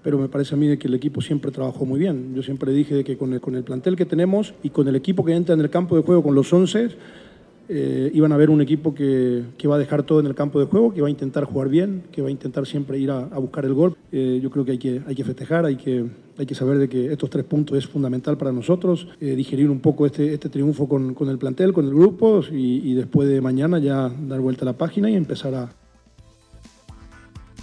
pero 0.04 0.18
me 0.18 0.30
parece 0.30 0.56
a 0.56 0.58
mí 0.58 0.78
que 0.78 0.88
el 0.88 0.94
equipo 0.94 1.22
siempre 1.22 1.52
trabajó 1.52 1.86
muy 1.86 2.00
bien. 2.00 2.34
Yo 2.36 2.44
siempre 2.44 2.72
dije 2.72 3.04
que 3.04 3.18
con 3.18 3.34
el, 3.34 3.42
con 3.42 3.56
el 3.56 3.64
plantel 3.64 3.96
que 3.96 4.06
tenemos 4.06 4.54
y 4.64 4.70
con 4.70 4.88
el 4.88 4.96
equipo 4.96 5.26
que 5.26 5.34
entra 5.34 5.54
en 5.54 5.62
el 5.62 5.70
campo 5.70 5.96
de 5.96 6.04
juego, 6.04 6.24
con 6.24 6.36
los 6.36 6.52
11, 6.52 6.90
eh, 7.68 8.12
iban 8.14 8.32
a 8.32 8.38
ver 8.38 8.50
un 8.50 8.62
equipo 8.62 8.94
que, 8.94 9.44
que, 9.58 9.68
va 9.68 9.76
a 9.76 9.80
dejar 9.80 10.04
todo 10.04 10.20
en 10.20 10.26
el 10.26 10.36
campo 10.36 10.60
de 10.60 10.66
juego, 10.66 10.94
que 10.94 11.02
va 11.02 11.08
a 11.08 11.12
intentar 11.12 11.46
jugar 11.46 11.70
bien, 11.70 12.04
que 12.12 12.22
va 12.22 12.28
a 12.28 12.32
intentar 12.32 12.66
siempre 12.66 12.98
ir 13.00 13.12
a, 13.12 13.24
buscar 13.40 13.66
el 13.66 13.74
gol. 13.74 13.98
Eh, 14.12 14.40
yo 14.42 14.50
creo 14.50 14.66
que 14.66 14.72
hay, 14.72 14.78
que 14.78 15.02
hay 15.06 15.16
que 15.16 15.24
festejar, 15.24 15.66
hay 15.66 15.76
que, 15.76 16.06
hay 16.38 16.46
que 16.46 16.56
saber 16.56 16.78
de 16.78 16.90
que 16.90 17.12
estos 17.12 17.30
tres 17.30 17.46
puntos 17.46 17.78
es 17.78 17.88
fundamental 17.88 18.38
para 18.38 18.52
nosotros, 18.52 19.08
eh, 19.20 19.36
digerir 19.36 19.70
un 19.70 19.80
poco 19.80 20.06
este, 20.06 20.34
este 20.34 20.50
triunfo 20.50 20.88
con, 20.88 21.14
con, 21.14 21.30
el 21.30 21.38
plantel, 21.38 21.74
con 21.74 21.86
el 21.86 21.94
grupo 21.94 22.42
y, 22.52 22.92
y 22.92 22.94
después 22.94 23.28
de 23.28 23.42
mañana 23.42 23.80
ya 23.80 24.10
dar 24.10 24.40
vuelta 24.42 24.64
a 24.64 24.66
la 24.66 24.78
página 24.78 25.10
y 25.10 25.16
empezar 25.16 25.56
a, 25.56 25.70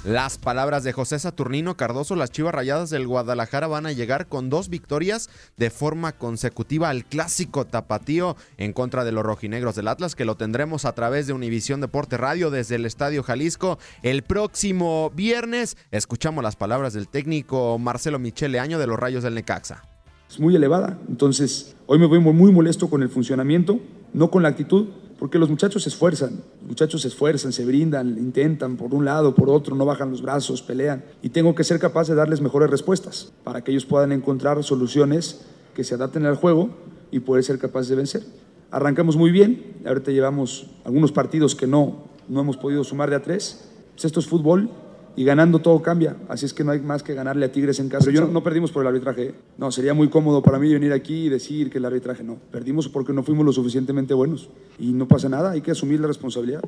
las 0.05 0.37
palabras 0.37 0.83
de 0.83 0.93
José 0.93 1.19
Saturnino 1.19 1.77
Cardoso, 1.77 2.17
las 2.17 2.33
Chivas 2.33 2.53
Rayadas 2.53 2.91
del 2.91 3.07
Guadalajara 3.07 3.69
van 3.69 3.87
a 3.87 3.93
llegar 3.93 4.27
con 4.27 4.51
dos 4.51 4.69
victorias 4.69 5.31
de 5.57 5.71
forma 5.71 6.11
consecutiva 6.11 6.89
al 6.89 7.05
clásico 7.05 7.67
tapatío 7.67 8.37
en 8.59 8.73
contra 8.73 9.05
de 9.05 9.13
los 9.13 9.25
rojinegros 9.25 9.77
del 9.77 9.87
Atlas, 9.87 10.17
que 10.17 10.25
lo 10.25 10.35
tendremos 10.35 10.87
a 10.87 10.93
través 10.93 11.29
de 11.29 11.35
Univisión 11.35 11.81
Deporte 11.81 12.17
Radio 12.17 12.51
desde 12.51 12.75
el 12.75 12.87
Estadio 12.87 13.23
Jalisco 13.23 13.79
el 14.03 14.23
próximo 14.23 15.13
viernes. 15.15 15.77
Escuchamos 15.93 16.43
las 16.43 16.57
palabras 16.57 16.95
del 16.95 17.07
técnico 17.07 17.79
Marcelo 17.79 18.19
Michele 18.19 18.59
Año 18.59 18.81
de 18.81 18.89
los 18.89 18.99
Rayos 18.99 19.23
del 19.23 19.35
Necaxa. 19.35 19.85
Es 20.29 20.41
muy 20.41 20.57
elevada, 20.57 20.99
entonces 21.09 21.77
hoy 21.87 22.01
me 22.01 22.07
voy 22.07 22.19
muy 22.19 22.51
molesto 22.51 22.91
con 22.91 23.03
el 23.03 23.09
funcionamiento, 23.09 23.79
no 24.15 24.31
con 24.31 24.43
la 24.43 24.49
actitud 24.49 24.89
porque 25.23 25.39
los 25.39 25.49
muchachos 25.49 25.85
se 25.85 25.89
esfuerzan, 25.89 26.43
muchachos 26.67 27.03
se 27.03 27.07
esfuerzan, 27.07 27.53
se 27.53 27.65
brindan, 27.65 28.19
intentan 28.19 28.77
por 28.77 28.93
un 28.93 29.05
lado, 29.05 29.37
por 29.37 29.51
otro, 29.51 29.77
no 29.77 29.87
bajan 29.87 30.11
los 30.11 30.21
brazos, 30.21 30.63
pelean. 30.63 31.05
Y 31.23 31.29
tengo 31.29 31.55
que 31.55 31.63
ser 31.63 31.79
capaz 31.79 32.09
de 32.09 32.17
darles 32.17 32.41
mejores 32.41 32.69
respuestas 32.69 33.31
para 33.45 33.63
que 33.63 33.71
ellos 33.71 33.87
puedan 33.87 34.11
encontrar 34.11 34.61
soluciones 34.65 35.43
que 35.77 35.85
se 35.85 35.95
adapten 35.95 36.27
al 36.27 36.35
juego 36.35 36.71
y 37.13 37.21
poder 37.21 37.45
ser 37.45 37.61
capaz 37.61 37.87
de 37.89 37.95
vencer. 37.95 38.25
Arrancamos 38.73 39.17
muy 39.17 39.31
bien, 39.31 39.77
ahorita 39.87 40.11
llevamos 40.11 40.67
algunos 40.85 41.13
partidos 41.13 41.55
que 41.55 41.69
no, 41.69 41.99
no 42.27 42.41
hemos 42.41 42.57
podido 42.57 42.83
sumar 42.83 43.09
de 43.09 43.15
a 43.15 43.23
tres. 43.23 43.69
Pues 43.95 44.07
esto 44.07 44.19
es 44.19 44.27
fútbol 44.27 44.71
y 45.15 45.25
ganando 45.25 45.59
todo 45.59 45.83
cambia. 45.83 46.17
Así 46.29 46.47
es 46.47 46.55
que 46.55 46.65
no 46.65 46.73
hay 46.73 46.81
más 46.81 47.03
que 47.03 47.15
ganarle 47.15 47.47
a 47.47 47.53
Tigres 47.53 47.79
en 47.81 47.89
casa. 47.89 48.07
Pero 48.07 48.21
yo 48.21 48.27
no, 48.27 48.33
no 48.33 48.43
perdimos 48.43 48.73
por 48.73 48.83
el 48.83 48.89
arbitraje. 48.89 49.23
¿eh? 49.29 49.35
No, 49.59 49.71
sería 49.71 49.95
muy 49.95 50.09
cómodo 50.09 50.43
para 50.43 50.59
mí 50.59 50.73
venir 50.73 50.93
aquí 50.93 51.27
y 51.27 51.29
decir 51.29 51.71
que 51.71 51.79
el 51.79 51.85
arbitraje 51.85 52.23
no. 52.23 52.37
Perdimos 52.51 52.89
porque 52.89 53.13
no 53.13 53.23
fuimos 53.23 53.45
lo 53.45 53.53
suficientemente 53.53 54.15
buenos. 54.15 54.49
Y 54.79 54.93
no 54.93 55.07
pasa 55.07 55.29
nada, 55.29 55.51
hay 55.51 55.61
que 55.61 55.73
asumir 55.73 56.01
la 56.01 56.07
responsabilidad. 56.07 56.63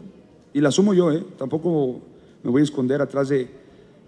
Y 0.52 0.60
la 0.60 0.68
asumo 0.68 0.94
yo, 0.94 1.10
¿eh? 1.10 1.24
Tampoco 1.38 2.00
me 2.42 2.50
voy 2.50 2.60
a 2.60 2.64
esconder 2.64 3.00
atrás 3.00 3.28
de, 3.28 3.48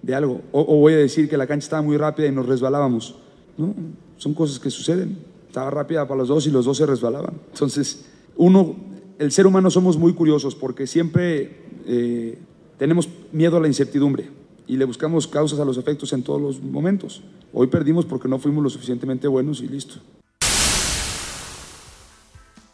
de 0.03 0.15
algo. 0.15 0.43
O, 0.53 0.61
o 0.61 0.81
voy 0.81 0.93
a 0.93 0.99
decir 0.99 1.29
que 1.29 1.37
la 1.37 1.47
cancha 1.47 1.65
estaba 1.65 1.83
muy 1.83 1.97
rápida 1.97 2.27
y 2.27 2.33
nos 2.33 2.47
resbalábamos. 2.47 3.17
No, 3.57 3.75
son 4.17 4.35
cosas 4.35 4.59
que 4.59 4.71
suceden. 4.71 5.19
Estaba 5.49 5.71
rápida 5.71 6.07
para 6.07 6.19
los 6.19 6.29
dos 6.29 6.47
y 6.47 6.51
los 6.51 6.67
dos 6.67 6.77
se 6.77 6.85
resbalaban. 6.85 7.35
Entonces, 7.53 8.05
uno, 8.37 8.77
el 9.19 9.33
ser 9.33 9.47
humano 9.47 9.71
somos 9.71 9.97
muy 9.97 10.13
curiosos 10.13 10.55
porque 10.55 10.87
siempre 10.87 11.65
eh, 11.87 12.39
tenemos 12.79 13.09
miedo 13.33 13.57
a 13.57 13.61
la 13.61 13.69
incertidumbre 13.69 14.31
y 14.67 14.77
le 14.77 14.85
buscamos 14.85 15.27
causas 15.27 15.61
a 15.61 15.65
los 15.65 15.79
efectos 15.79 16.13
en 16.13 16.23
todos 16.23 16.41
los 16.41 16.61
momentos. 16.61 17.23
Hoy 17.53 17.69
perdimos 17.69 18.05
porque 18.05 18.29
no 18.29 18.39
fuimos 18.39 18.63
lo 18.63 18.71
suficientemente 18.71 19.29
buenos 19.29 19.61
y 19.61 19.69
listo. 19.69 20.01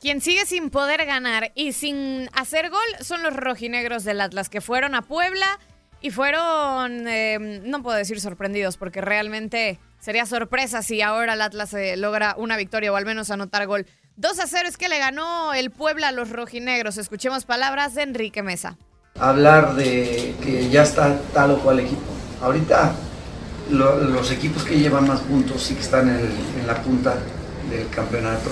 Quien 0.01 0.21
sigue 0.21 0.47
sin 0.47 0.71
poder 0.71 1.07
ganar 1.07 1.53
y 1.55 1.73
sin 1.73 2.29
hacer 2.33 2.71
gol 2.71 2.81
son 3.01 3.23
los 3.23 3.37
rojinegros 3.37 4.03
del 4.03 4.21
Atlas, 4.21 4.49
que 4.49 4.61
fueron 4.61 4.97
a 4.97 5.03
Puebla 5.03 5.61
y 6.01 6.11
fueron, 6.11 7.07
eh, 7.07 7.61
no 7.65 7.85
puedo 7.85 7.97
decir 7.97 8.21
sorprendidos, 8.21 8.77
porque 8.77 9.01
realmente 9.01 9.79
sería 10.01 10.27
sorpresa 10.27 10.83
si 10.83 11.03
ahora 11.03 11.35
el 11.35 11.41
Atlas 11.41 11.73
eh, 11.75 11.97
logra 11.97 12.35
una 12.37 12.57
victoria 12.57 12.93
o 12.93 12.97
al 12.97 13.07
menos 13.07 13.31
anotar 13.31 13.65
gol. 13.69 13.87
2 14.17 14.41
a 14.41 14.47
0 14.49 14.69
es 14.69 14.77
que 14.77 14.89
le 14.89 14.99
ganó 14.99 15.55
el 15.55 15.71
Puebla 15.71 16.09
a 16.09 16.13
los 16.13 16.31
rojinegros. 16.31 16.99
Escuchemos 16.99 17.45
palabras 17.45 17.95
de 17.95 18.03
Enrique 18.03 18.43
Mesa. 18.43 18.77
Hablar 19.19 19.77
de 19.77 20.35
que 20.43 20.69
ya 20.71 20.83
está 20.83 21.21
tal 21.35 21.53
o 21.53 21.59
cual 21.59 21.81
equipo. 21.81 22.01
Ahorita 22.41 22.93
lo- 23.71 23.97
los 24.05 24.31
equipos 24.31 24.65
que 24.65 24.79
llevan 24.79 25.07
más 25.07 25.21
puntos 25.21 25.71
y 25.71 25.75
que 25.75 25.81
están 25.83 26.09
en, 26.09 26.67
la 26.67 26.83
punta 26.83 27.15
del 27.71 27.89
campeonato, 27.91 28.51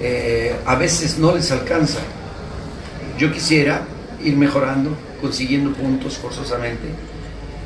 eh, 0.00 0.56
a 0.64 0.76
veces 0.76 1.18
no 1.18 1.34
les 1.34 1.50
alcanza. 1.50 1.98
Yo 3.18 3.32
quisiera 3.32 3.82
ir 4.22 4.36
mejorando, 4.36 4.90
consiguiendo 5.20 5.72
puntos 5.72 6.16
forzosamente, 6.18 6.88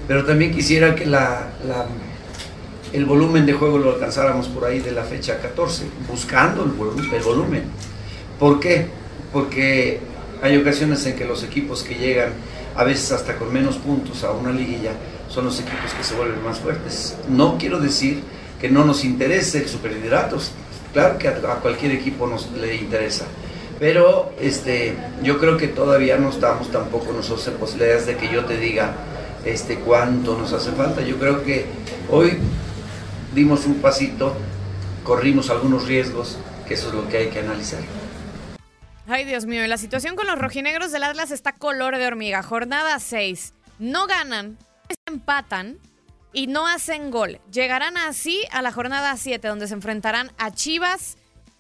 pero 0.09 0.25
también 0.25 0.51
quisiera 0.53 0.95
que 0.95 1.07
la- 1.07 1.49
el 2.93 3.05
volumen 3.05 3.45
de 3.45 3.53
juego 3.53 3.79
lo 3.79 3.93
alcanzáramos 3.95 4.49
por 4.49 4.65
ahí 4.65 4.81
de 4.81 4.93
la 4.93 5.05
fecha 5.05 5.39
14, 5.41 5.85
buscando 6.09 6.65
el 6.65 6.71
volumen. 7.23 7.65
¿Por 8.39 8.59
qué? 8.61 8.89
Porque 9.33 10.01
hay 10.43 10.57
ocasiones 10.57 11.05
en 11.07 11.17
que 11.17 11.25
los 11.25 11.43
equipos 11.43 11.83
que 11.83 11.95
llegan 11.95 12.33
a 12.77 12.85
veces 12.85 13.11
hasta 13.13 13.37
con 13.37 13.53
menos 13.53 13.77
puntos 13.77 14.23
a 14.25 14.31
una 14.31 14.53
liguilla 14.53 14.93
son 15.29 15.45
los 15.45 15.61
equipos 15.61 15.93
que 15.97 16.05
se 16.05 16.15
vuelven 16.15 16.43
más 16.45 16.59
fuertes. 16.59 17.17
No 17.29 17.59
quiero 17.59 17.81
decir 17.81 18.23
que 18.61 18.71
no 18.71 18.85
nos 18.85 19.05
interese 19.05 19.59
el 19.59 19.69
superliderato, 19.69 20.39
claro 20.93 21.19
que 21.19 21.29
a, 21.29 21.35
cualquier 21.63 21.93
equipo 21.93 22.27
nos 22.27 22.51
le 22.53 22.77
interesa, 22.77 23.25
pero 23.79 24.33
este, 24.41 24.95
yo 25.23 25.39
creo 25.39 25.57
que 25.57 25.69
todavía 25.69 26.19
no 26.19 26.31
estamos 26.31 26.71
tampoco 26.71 27.13
nosotros 27.13 27.47
en 27.49 27.55
posibilidades 27.55 28.07
de 28.07 28.17
que 28.17 28.33
yo 28.33 28.45
te 28.45 28.57
diga 28.57 28.93
este, 29.45 29.77
cuánto 29.77 30.37
nos 30.37 30.53
hace 30.53 30.73
falta. 30.73 31.01
Yo 31.03 31.19
creo 31.19 31.45
que 31.45 31.67
hoy 32.11 32.39
dimos 33.35 33.67
un 33.67 33.77
pasito, 33.77 34.35
corrimos 35.05 35.51
algunos 35.51 35.87
riesgos, 35.87 36.39
que 36.67 36.75
eso 36.75 36.89
es 36.89 36.95
lo 36.95 37.09
que 37.09 37.19
hay 37.19 37.27
que 37.29 37.41
analizar. 37.41 37.81
Ay, 39.11 39.25
Dios 39.25 39.47
mío, 39.47 39.65
y 39.65 39.69
la 39.69 39.79
situación 39.79 40.17
con 40.17 40.27
los 40.27 40.39
rojinegros 40.39 40.93
del 40.93 41.03
Atlas 41.03 41.31
está 41.31 41.55
color 41.55 41.97
de 41.97 42.07
hormiga. 42.07 42.43
Jornada 42.43 42.99
6. 42.99 43.55
No 43.79 44.07
ganan, 44.07 44.59
empatan 45.07 45.79
y 46.35 46.47
no 46.47 46.67
hacen 46.67 47.11
gol. 47.11 47.41
Llegarán 47.51 47.97
así 47.97 48.43
a 48.53 48.61
la 48.61 48.71
jornada 48.71 49.17
7, 49.17 49.49
donde 49.49 49.67
se 49.67 49.73
enfrentarán 49.73 50.31
a 50.37 50.51
Chivas. 50.51 51.17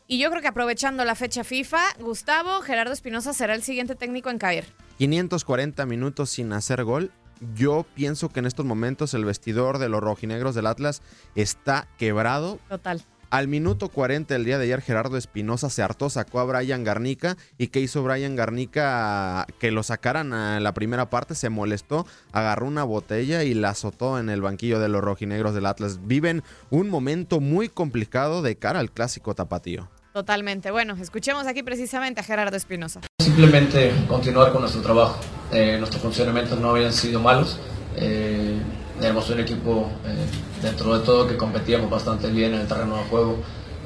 Y 0.07 0.19
yo 0.19 0.29
creo 0.29 0.43
que 0.43 0.49
aprovechando 0.49 1.07
la 1.07 1.15
fecha 1.15 1.43
FIFA, 1.43 1.81
Gustavo 2.01 2.61
Gerardo 2.61 2.93
Espinosa 2.93 3.33
será 3.33 3.55
el 3.55 3.63
siguiente 3.63 3.95
técnico 3.95 4.29
en 4.29 4.37
caer. 4.37 4.67
540 4.99 5.87
minutos 5.87 6.29
sin 6.29 6.53
hacer 6.53 6.85
gol. 6.85 7.13
Yo 7.55 7.87
pienso 7.95 8.29
que 8.29 8.41
en 8.41 8.47
estos 8.47 8.67
momentos 8.67 9.15
el 9.15 9.25
vestidor 9.25 9.79
de 9.79 9.89
los 9.89 10.03
rojinegros 10.03 10.55
del 10.55 10.67
Atlas 10.67 11.01
está 11.35 11.89
quebrado. 11.97 12.59
Total. 12.69 13.03
Al 13.31 13.47
minuto 13.47 13.91
40 13.91 14.33
del 14.33 14.47
día 14.47 14.57
de 14.57 14.65
ayer, 14.65 14.81
Gerardo 14.81 15.19
Espinosa 15.19 15.69
se 15.69 15.83
hartó, 15.83 16.09
sacó 16.09 16.41
a 16.41 16.45
Brian 16.45 16.83
Garnica. 16.83 17.37
¿Y 17.59 17.69
qué 17.69 17.81
hizo 17.81 18.03
Brian 18.03 18.37
Garnica? 18.37 19.47
Que 19.59 19.71
lo 19.71 19.83
sacaran 19.83 20.33
a 20.33 20.61
la 20.61 20.73
primera 20.73 21.11
parte, 21.11 21.35
se 21.35 21.51
molestó, 21.51 22.07
agarró 22.33 22.67
una 22.67 22.85
botella 22.85 23.43
y 23.43 23.53
la 23.53 23.71
azotó 23.71 24.19
en 24.19 24.31
el 24.31 24.41
banquillo 24.41 24.81
de 24.81 24.89
los 24.89 25.03
rojinegros 25.03 25.55
del 25.55 25.67
Atlas. 25.67 26.07
Viven 26.07 26.43
un 26.71 26.89
momento 26.89 27.39
muy 27.41 27.69
complicado 27.69 28.41
de 28.41 28.57
cara 28.57 28.81
al 28.81 28.91
clásico 28.91 29.35
tapatío. 29.35 29.91
Totalmente. 30.15 30.71
Bueno, 30.71 30.97
escuchemos 30.99 31.47
aquí 31.47 31.63
precisamente 31.63 32.23
a 32.23 32.25
Gerardo 32.25 32.57
Espinosa. 32.57 33.03
Simplemente 33.21 33.93
continuar 34.09 34.53
con 34.53 34.63
nuestro 34.63 34.81
trabajo. 34.81 35.21
Eh, 35.53 35.77
nuestros 35.79 36.03
funcionamientos 36.03 36.59
no 36.59 36.71
habían 36.71 36.95
sido 36.95 37.21
malos. 37.21 37.61
Eh, 37.95 38.59
éramos 39.03 39.29
un 39.29 39.41
equipo 39.41 39.93
eh, 40.07 40.27
dentro 40.63 40.99
de 40.99 41.05
todo 41.05 41.27
que 41.27 41.37
competíamos 41.37 41.91
bastante 41.91 42.29
bien 42.29 42.55
en 42.55 42.61
el 42.61 42.67
terreno 42.67 42.97
de 42.97 43.03
juego, 43.05 43.37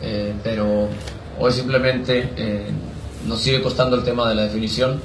eh, 0.01 0.35
pero 0.43 0.89
hoy 1.39 1.53
simplemente 1.53 2.33
eh, 2.37 2.71
nos 3.27 3.41
sigue 3.41 3.63
costando 3.63 3.97
el 3.97 4.03
tema 4.03 4.29
de 4.29 4.35
la 4.35 4.43
definición. 4.43 5.01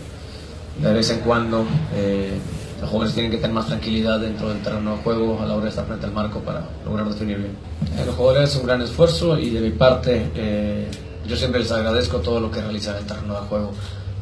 De 0.82 0.94
vez 0.94 1.10
en 1.10 1.20
cuando 1.22 1.66
eh, 1.96 2.38
los 2.80 2.90
jóvenes 2.90 3.14
tienen 3.14 3.32
que 3.32 3.38
tener 3.38 3.54
más 3.54 3.66
tranquilidad 3.66 4.20
dentro 4.20 4.50
del 4.50 4.62
terreno 4.62 4.98
de 4.98 5.02
juego 5.02 5.40
a 5.42 5.46
la 5.46 5.56
hora 5.56 5.64
de 5.64 5.70
estar 5.70 5.86
frente 5.86 6.06
al 6.06 6.12
marco 6.12 6.40
para 6.40 6.68
lograr 6.86 7.08
definir 7.10 7.38
bien. 7.38 7.58
Eh, 7.98 8.04
los 8.06 8.16
jugadores 8.16 8.50
hacen 8.50 8.62
un 8.62 8.68
gran 8.68 8.82
esfuerzo 8.82 9.38
y 9.40 9.50
de 9.50 9.62
mi 9.62 9.72
parte 9.72 10.30
eh, 10.36 10.88
yo 11.28 11.36
siempre 11.36 11.60
les 11.60 11.72
agradezco 11.72 12.18
todo 12.18 12.40
lo 12.40 12.52
que 12.52 12.62
realizan 12.62 12.96
en 12.96 13.02
el 13.02 13.08
terreno 13.08 13.34
de 13.34 13.48
juego. 13.48 13.72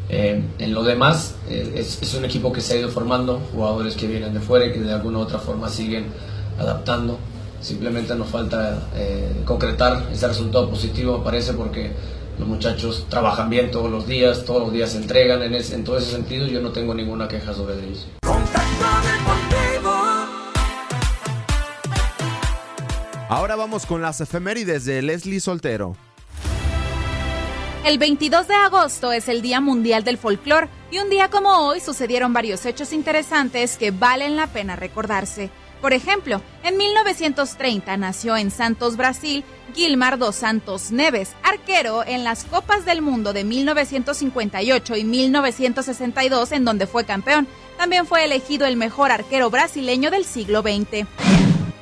Eh, 0.07 0.41
en 0.59 0.73
lo 0.73 0.83
demás, 0.83 1.35
eh, 1.49 1.73
es, 1.75 2.01
es, 2.01 2.13
un 2.13 2.25
equipo 2.25 2.53
que 2.53 2.61
se 2.61 2.75
ha 2.75 2.77
ido 2.77 2.89
formando, 2.89 3.41
jugadores 3.51 3.95
que 3.95 4.07
vienen 4.07 4.33
de 4.33 4.39
fuera 4.39 4.67
y 4.67 4.71
que 4.71 4.79
de 4.79 4.93
alguna 4.93 5.17
u 5.17 5.21
otra 5.21 5.39
forma 5.39 5.67
siguen 5.69 6.05
adaptando. 6.59 7.17
Simplemente 7.61 8.15
nos 8.15 8.29
falta 8.29 8.89
eh, 8.95 9.41
concretar 9.45 10.07
ese 10.11 10.27
resultado 10.27 10.69
positivo, 10.69 11.23
parece, 11.23 11.53
porque 11.53 11.91
los 12.37 12.47
muchachos 12.47 13.05
trabajan 13.09 13.49
bien 13.49 13.71
todos 13.71 13.89
los 13.89 14.07
días, 14.07 14.45
todos 14.45 14.63
los 14.63 14.73
días 14.73 14.91
se 14.91 14.97
entregan. 14.97 15.41
En, 15.41 15.53
ese, 15.53 15.75
en 15.75 15.83
todo 15.83 15.97
ese 15.97 16.11
sentido, 16.11 16.47
yo 16.47 16.61
no 16.61 16.71
tengo 16.71 16.93
ninguna 16.93 17.27
queja 17.27 17.53
sobre 17.53 17.75
ellos. 17.75 18.07
Ahora 23.27 23.55
vamos 23.55 23.85
con 23.85 24.01
las 24.01 24.21
efemérides 24.21 24.85
de 24.85 25.01
Leslie 25.01 25.39
Soltero. 25.39 25.95
El 27.85 27.99
22 27.99 28.47
de 28.47 28.55
agosto 28.55 29.11
es 29.11 29.29
el 29.29 29.41
Día 29.41 29.61
Mundial 29.61 30.03
del 30.03 30.17
Folclor 30.17 30.69
y 30.89 30.97
un 30.97 31.09
día 31.09 31.29
como 31.29 31.67
hoy 31.67 31.79
sucedieron 31.79 32.33
varios 32.33 32.65
hechos 32.65 32.93
interesantes 32.93 33.77
que 33.77 33.91
valen 33.91 34.35
la 34.35 34.47
pena 34.47 34.75
recordarse. 34.75 35.51
Por 35.81 35.93
ejemplo, 35.93 36.41
en 36.63 36.77
1930 36.77 37.97
nació 37.97 38.37
en 38.37 38.51
Santos, 38.51 38.97
Brasil, 38.97 39.43
Gilmar 39.73 40.17
dos 40.17 40.35
Santos 40.35 40.91
Neves, 40.91 41.33
arquero 41.43 42.03
en 42.05 42.23
las 42.23 42.43
Copas 42.43 42.85
del 42.85 43.01
Mundo 43.01 43.33
de 43.33 43.43
1958 43.43 44.95
y 44.95 45.03
1962 45.03 46.51
en 46.53 46.65
donde 46.65 46.87
fue 46.87 47.05
campeón. 47.05 47.47
También 47.77 48.05
fue 48.05 48.23
elegido 48.23 48.65
el 48.65 48.77
mejor 48.77 49.11
arquero 49.11 49.49
brasileño 49.49 50.11
del 50.11 50.25
siglo 50.25 50.61
XX. 50.61 51.05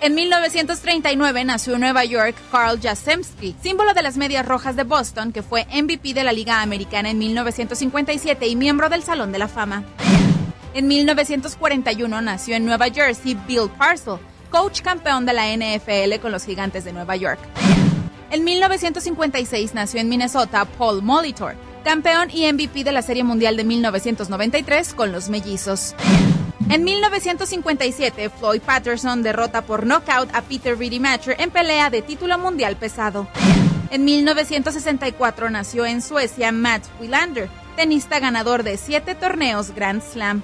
En 0.02 0.16
1939 0.16 1.46
nació 1.46 1.76
en 1.76 1.80
Nueva 1.80 2.04
York 2.04 2.36
Carl 2.52 2.78
Jasemski, 2.82 3.56
símbolo 3.62 3.94
de 3.94 4.02
las 4.02 4.18
Medias 4.18 4.46
Rojas 4.46 4.76
de 4.76 4.84
Boston, 4.84 5.32
que 5.32 5.44
fue 5.44 5.66
MVP 5.72 6.14
de 6.14 6.26
la 6.26 6.34
Liga 6.34 6.62
Americana 6.62 7.10
en 7.10 7.20
1957 7.20 8.48
y 8.48 8.58
miembro 8.58 8.90
del 8.90 9.04
Salón 9.04 9.32
de 9.32 9.40
la 9.40 9.48
Fama. 9.48 9.86
En 10.74 10.88
1941 10.88 12.22
nació 12.22 12.56
en 12.56 12.66
Nueva 12.66 12.90
Jersey 12.90 13.38
Bill 13.48 13.70
Parcell, 13.78 14.18
coach 14.50 14.82
campeón 14.82 15.24
de 15.24 15.34
la 15.34 15.56
NFL 15.56 16.20
con 16.20 16.32
los 16.32 16.46
Gigantes 16.46 16.84
de 16.84 16.92
Nueva 16.94 17.16
York. 17.16 17.40
En 18.32 18.44
1956 18.44 19.76
nació 19.76 20.02
en 20.02 20.10
Minnesota 20.10 20.66
Paul 20.66 21.04
Molitor, 21.04 21.56
campeón 21.84 22.32
y 22.32 22.52
MVP 22.52 22.84
de 22.84 22.92
la 22.92 23.04
Serie 23.04 23.24
Mundial 23.24 23.56
de 23.56 23.64
1993 23.64 24.96
con 24.96 25.12
los 25.12 25.30
Mellizos. 25.30 25.94
En 26.72 26.84
1957, 26.84 28.32
Floyd 28.32 28.62
Patterson 28.62 29.22
derrota 29.22 29.62
por 29.62 29.86
knockout 29.86 30.34
a 30.34 30.42
Peter 30.42 30.76
Matcher 31.00 31.36
en 31.40 31.52
pelea 31.52 31.92
de 31.92 32.02
título 32.02 32.40
mundial 32.40 32.78
pesado. 32.78 33.28
En 33.92 34.06
1964 34.06 35.52
nació 35.52 35.86
en 35.86 36.02
Suecia 36.02 36.52
Matt 36.52 36.84
Wilander, 37.00 37.48
tenista 37.74 38.20
ganador 38.20 38.64
de 38.64 38.78
siete 38.78 39.16
torneos 39.16 39.72
Grand 39.76 40.02
Slam. 40.02 40.42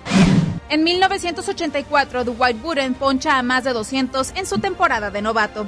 En 0.69 0.83
1984, 0.83 2.23
Dwight 2.25 2.63
Wooden 2.63 2.93
poncha 2.93 3.37
a 3.37 3.43
más 3.43 3.63
de 3.63 3.73
200 3.73 4.33
en 4.35 4.45
su 4.45 4.59
temporada 4.59 5.09
de 5.09 5.21
novato. 5.21 5.67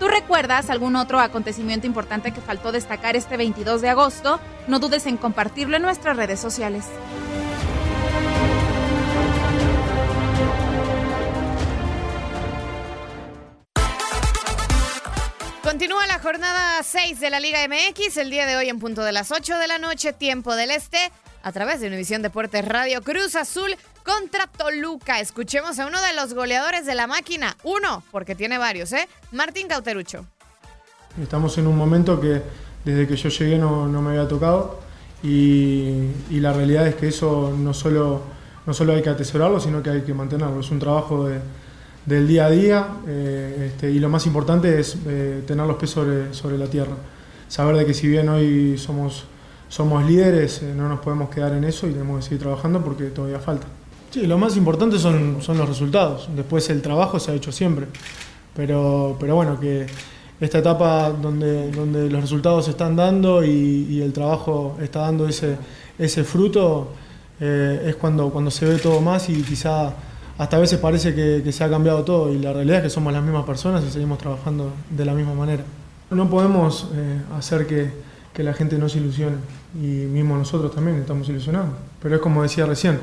¿Tú 0.00 0.08
recuerdas 0.08 0.70
algún 0.70 0.96
otro 0.96 1.20
acontecimiento 1.20 1.86
importante 1.86 2.32
que 2.32 2.40
faltó 2.40 2.72
destacar 2.72 3.16
este 3.16 3.36
22 3.36 3.82
de 3.82 3.90
agosto? 3.90 4.40
No 4.66 4.78
dudes 4.78 5.06
en 5.06 5.16
compartirlo 5.16 5.76
en 5.76 5.82
nuestras 5.82 6.16
redes 6.16 6.40
sociales. 6.40 6.86
Jornada 16.30 16.80
6 16.80 17.18
de 17.18 17.28
la 17.28 17.40
Liga 17.40 17.58
MX, 17.66 18.18
el 18.18 18.30
día 18.30 18.46
de 18.46 18.54
hoy 18.54 18.68
en 18.68 18.78
punto 18.78 19.02
de 19.02 19.10
las 19.10 19.32
8 19.32 19.58
de 19.58 19.66
la 19.66 19.78
noche, 19.78 20.12
tiempo 20.12 20.54
del 20.54 20.70
este, 20.70 21.10
a 21.42 21.50
través 21.50 21.80
de 21.80 21.88
Univisión 21.88 22.22
Deportes 22.22 22.64
Radio 22.64 23.02
Cruz 23.02 23.34
Azul 23.34 23.74
contra 24.04 24.46
Toluca. 24.46 25.18
Escuchemos 25.18 25.80
a 25.80 25.88
uno 25.88 26.00
de 26.00 26.14
los 26.14 26.34
goleadores 26.34 26.86
de 26.86 26.94
la 26.94 27.08
máquina. 27.08 27.56
Uno, 27.64 28.04
porque 28.12 28.36
tiene 28.36 28.58
varios, 28.58 28.92
¿eh? 28.92 29.08
Martín 29.32 29.66
Cauterucho. 29.66 30.24
Estamos 31.20 31.58
en 31.58 31.66
un 31.66 31.76
momento 31.76 32.20
que 32.20 32.40
desde 32.84 33.08
que 33.08 33.16
yo 33.16 33.28
llegué 33.28 33.58
no, 33.58 33.88
no 33.88 34.00
me 34.00 34.10
había 34.10 34.28
tocado 34.28 34.78
y, 35.24 36.10
la 36.30 36.52
realidad 36.52 36.86
es 36.86 36.94
que 36.94 37.08
eso 37.08 37.52
no 37.58 37.74
solo, 37.74 38.22
no 38.66 38.72
solo 38.72 38.92
hay 38.92 39.02
que 39.02 39.10
atesorarlo, 39.10 39.58
sino 39.58 39.82
que 39.82 39.90
hay 39.90 40.02
que 40.02 40.14
mantenerlo. 40.14 40.60
Es 40.60 40.70
un 40.70 40.78
trabajo 40.78 41.26
de, 41.26 41.40
del 42.06 42.26
día 42.26 42.46
a 42.46 42.50
día 42.50 42.88
eh, 43.06 43.70
este, 43.72 43.90
y 43.90 43.98
lo 43.98 44.08
más 44.08 44.26
importante 44.26 44.80
es 44.80 44.96
eh, 45.06 45.42
tener 45.46 45.66
los 45.66 45.76
pies 45.76 45.90
sobre, 45.90 46.32
sobre 46.34 46.58
la 46.58 46.66
tierra. 46.66 46.94
Saber 47.48 47.76
de 47.76 47.86
que 47.86 47.94
si 47.94 48.08
bien 48.08 48.28
hoy 48.28 48.78
somos, 48.78 49.24
somos 49.68 50.04
líderes, 50.04 50.62
eh, 50.62 50.72
no 50.76 50.88
nos 50.88 51.00
podemos 51.00 51.30
quedar 51.30 51.52
en 51.54 51.64
eso 51.64 51.86
y 51.86 51.92
tenemos 51.92 52.18
que 52.18 52.22
seguir 52.22 52.40
trabajando 52.40 52.82
porque 52.82 53.04
todavía 53.06 53.38
falta. 53.38 53.66
Sí, 54.10 54.26
lo 54.26 54.38
más 54.38 54.56
importante 54.56 54.98
son, 54.98 55.38
son 55.40 55.58
los 55.58 55.68
resultados. 55.68 56.28
Después 56.34 56.68
el 56.70 56.82
trabajo 56.82 57.20
se 57.20 57.30
ha 57.32 57.34
hecho 57.34 57.52
siempre. 57.52 57.86
Pero, 58.54 59.16
pero 59.20 59.36
bueno, 59.36 59.58
que 59.60 59.86
esta 60.40 60.58
etapa 60.58 61.10
donde, 61.10 61.70
donde 61.70 62.10
los 62.10 62.20
resultados 62.20 62.64
se 62.64 62.72
están 62.72 62.96
dando 62.96 63.44
y, 63.44 63.86
y 63.88 64.02
el 64.02 64.12
trabajo 64.12 64.76
está 64.80 65.00
dando 65.00 65.28
ese, 65.28 65.56
ese 65.98 66.24
fruto, 66.24 66.92
eh, 67.40 67.84
es 67.86 67.96
cuando, 67.96 68.28
cuando 68.30 68.50
se 68.50 68.66
ve 68.66 68.76
todo 68.78 69.00
más 69.00 69.30
y 69.30 69.42
quizá 69.42 69.94
hasta 70.40 70.56
a 70.56 70.60
veces 70.60 70.78
parece 70.78 71.14
que, 71.14 71.52
se 71.52 71.64
ha 71.64 71.68
cambiado 71.68 72.02
todo 72.02 72.32
y 72.32 72.38
la 72.38 72.54
realidad 72.54 72.78
es 72.78 72.84
que 72.84 72.88
somos 72.88 73.12
las 73.12 73.22
mismas 73.22 73.44
personas 73.44 73.84
y 73.84 73.90
seguimos 73.90 74.16
trabajando 74.16 74.72
de 74.88 75.04
la 75.04 75.12
misma 75.12 75.34
manera. 75.34 75.62
No 76.10 76.30
podemos 76.30 76.88
eh, 76.94 77.20
hacer 77.36 77.66
que, 77.66 78.10
la 78.42 78.54
gente 78.54 78.78
no 78.78 78.88
se 78.88 79.00
ilusione 79.00 79.36
y 79.74 80.06
mismo 80.06 80.34
nosotros 80.34 80.74
también 80.74 80.96
estamos 80.96 81.28
ilusionados. 81.28 81.68
Pero 82.02 82.14
es 82.14 82.22
como 82.22 82.42
decía 82.42 82.64
recién, 82.64 82.98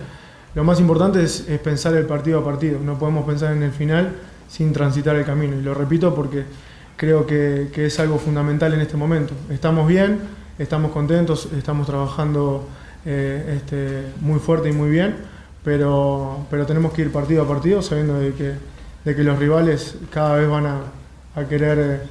lo 0.55 0.63
más 0.63 0.79
importante 0.79 1.21
es, 1.21 1.41
pensar 1.63 1.93
el 1.93 2.07
partido 2.07 2.39
a 2.39 2.43
partido, 2.43 2.79
no 2.79 2.97
podemos 2.97 3.23
pensar 3.23 3.53
en 3.53 3.61
el 3.61 3.71
final 3.71 4.15
sin 4.49 4.73
transitar 4.73 5.15
el 5.15 5.23
camino. 5.23 5.55
Y 5.59 5.61
lo 5.61 5.75
repito 5.75 6.15
porque 6.15 6.43
creo 6.95 7.27
que, 7.27 7.69
que, 7.71 7.85
es 7.85 7.99
algo 7.99 8.17
fundamental 8.17 8.73
en 8.73 8.81
este 8.81 8.97
momento. 8.97 9.35
Estamos 9.51 9.87
bien, 9.87 10.21
estamos 10.57 10.91
contentos, 10.91 11.49
estamos 11.55 11.85
trabajando 11.85 12.67
eh, 13.05 13.57
este, 13.57 14.07
muy 14.21 14.39
fuerte 14.39 14.69
y 14.69 14.71
muy 14.71 14.89
bien, 14.89 15.36
pero, 15.67 16.47
pero 16.49 16.65
tenemos 16.65 16.93
que 16.93 17.01
ir 17.01 17.11
partido 17.11 17.43
a 17.43 17.45
partido 17.45 17.81
sabiendo 17.81 18.17
de 18.17 18.33
que, 18.33 18.53
de 19.03 19.15
que 19.17 19.21
los 19.21 19.37
rivales 19.37 19.95
cada 20.13 20.37
vez 20.37 20.47
van 20.47 20.65
a, 20.65 20.79
a 21.35 21.45
querer 21.45 22.03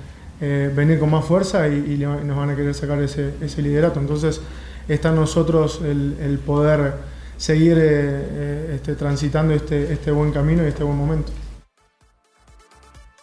eh, 0.43 0.71
venir 0.77 0.99
con 0.99 1.11
más 1.11 1.25
fuerza 1.25 1.67
y, 1.67 1.97
nos 1.97 2.37
van 2.37 2.51
a 2.51 2.55
querer 2.55 2.75
sacar 2.75 3.01
ese, 3.01 3.33
ese 3.41 3.63
liderato. 3.63 3.99
Entonces 3.99 4.43
está 4.89 5.09
en 5.09 5.15
nosotros 5.15 5.81
el, 5.83 6.39
poder 6.45 6.97
seguir 7.39 7.79
eh, 7.81 8.75
este, 8.75 8.95
transitando 8.95 9.55
este, 9.55 9.91
este 9.91 10.11
buen 10.11 10.33
camino 10.33 10.63
y 10.63 10.67
este 10.67 10.85
buen 10.85 10.99
momento. 10.99 11.33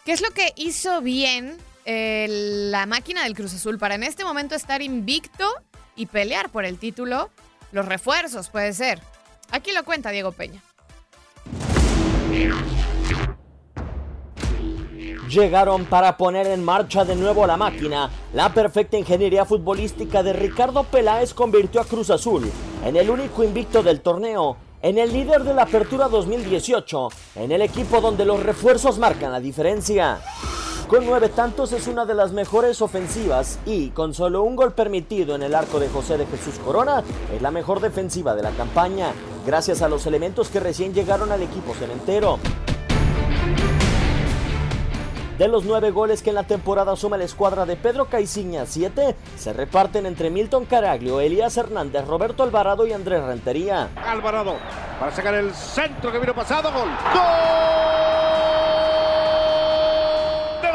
¿Qué 0.03 0.13
es 0.13 0.21
lo 0.21 0.31
que 0.31 0.51
hizo 0.55 1.03
bien 1.03 1.57
eh, 1.85 2.25
la 2.71 2.87
máquina 2.87 3.23
del 3.25 3.35
Cruz 3.35 3.53
Azul 3.53 3.77
para 3.77 3.93
en 3.93 4.01
este 4.01 4.23
momento 4.23 4.55
estar 4.55 4.81
invicto 4.81 5.47
y 5.95 6.07
pelear 6.07 6.49
por 6.49 6.65
el 6.65 6.79
título? 6.79 7.29
Los 7.71 7.85
refuerzos, 7.85 8.49
puede 8.49 8.73
ser. 8.73 9.12
Aquí 9.53 9.71
lo 9.71 9.85
cuenta 9.85 10.09
Diego 10.09 10.31
Peña. 10.31 10.63
Llegaron 15.29 15.85
para 15.85 16.17
poner 16.17 16.47
en 16.47 16.63
marcha 16.63 17.05
de 17.05 17.15
nuevo 17.15 17.45
la 17.45 17.55
máquina. 17.55 18.09
La 18.33 18.51
perfecta 18.51 18.97
ingeniería 18.97 19.45
futbolística 19.45 20.23
de 20.23 20.33
Ricardo 20.33 20.83
Peláez 20.85 21.35
convirtió 21.35 21.81
a 21.81 21.85
Cruz 21.85 22.09
Azul 22.09 22.51
en 22.83 22.95
el 22.95 23.11
único 23.11 23.43
invicto 23.43 23.83
del 23.83 24.01
torneo, 24.01 24.57
en 24.81 24.97
el 24.97 25.13
líder 25.13 25.43
de 25.43 25.53
la 25.53 25.63
Apertura 25.63 26.07
2018, 26.07 27.09
en 27.35 27.51
el 27.51 27.61
equipo 27.61 28.01
donde 28.01 28.25
los 28.25 28.41
refuerzos 28.41 28.97
marcan 28.97 29.31
la 29.31 29.39
diferencia. 29.39 30.19
Con 30.93 31.07
nueve 31.07 31.29
tantos 31.29 31.71
es 31.71 31.87
una 31.87 32.05
de 32.05 32.13
las 32.13 32.33
mejores 32.33 32.79
ofensivas 32.79 33.57
y 33.65 33.89
con 33.89 34.13
solo 34.13 34.43
un 34.43 34.55
gol 34.55 34.73
permitido 34.73 35.33
en 35.33 35.41
el 35.41 35.55
arco 35.55 35.79
de 35.79 35.89
José 35.89 36.19
de 36.19 36.27
Jesús 36.27 36.59
Corona 36.63 37.01
es 37.33 37.41
la 37.41 37.49
mejor 37.49 37.79
defensiva 37.79 38.35
de 38.35 38.43
la 38.43 38.51
campaña, 38.51 39.11
gracias 39.43 39.81
a 39.81 39.89
los 39.89 40.05
elementos 40.05 40.49
que 40.49 40.59
recién 40.59 40.93
llegaron 40.93 41.31
al 41.31 41.41
equipo 41.41 41.73
cementero. 41.73 42.37
De 45.39 45.47
los 45.47 45.65
nueve 45.65 45.89
goles 45.89 46.21
que 46.21 46.29
en 46.29 46.35
la 46.35 46.43
temporada 46.43 46.95
suma 46.95 47.17
la 47.17 47.23
escuadra 47.23 47.65
de 47.65 47.75
Pedro 47.75 48.05
Caiciña, 48.05 48.67
siete 48.67 49.15
se 49.35 49.51
reparten 49.51 50.05
entre 50.05 50.29
Milton 50.29 50.65
Caraglio, 50.65 51.21
Elías 51.21 51.57
Hernández, 51.57 52.05
Roberto 52.05 52.43
Alvarado 52.43 52.85
y 52.85 52.93
Andrés 52.93 53.23
Rentería. 53.23 53.89
Alvarado 53.95 54.57
para 54.99 55.11
sacar 55.11 55.33
el 55.33 55.55
centro 55.55 56.11
que 56.11 56.19
vino 56.19 56.35
pasado, 56.35 56.71
gol. 56.71 56.89
¡Gol! 57.15 58.62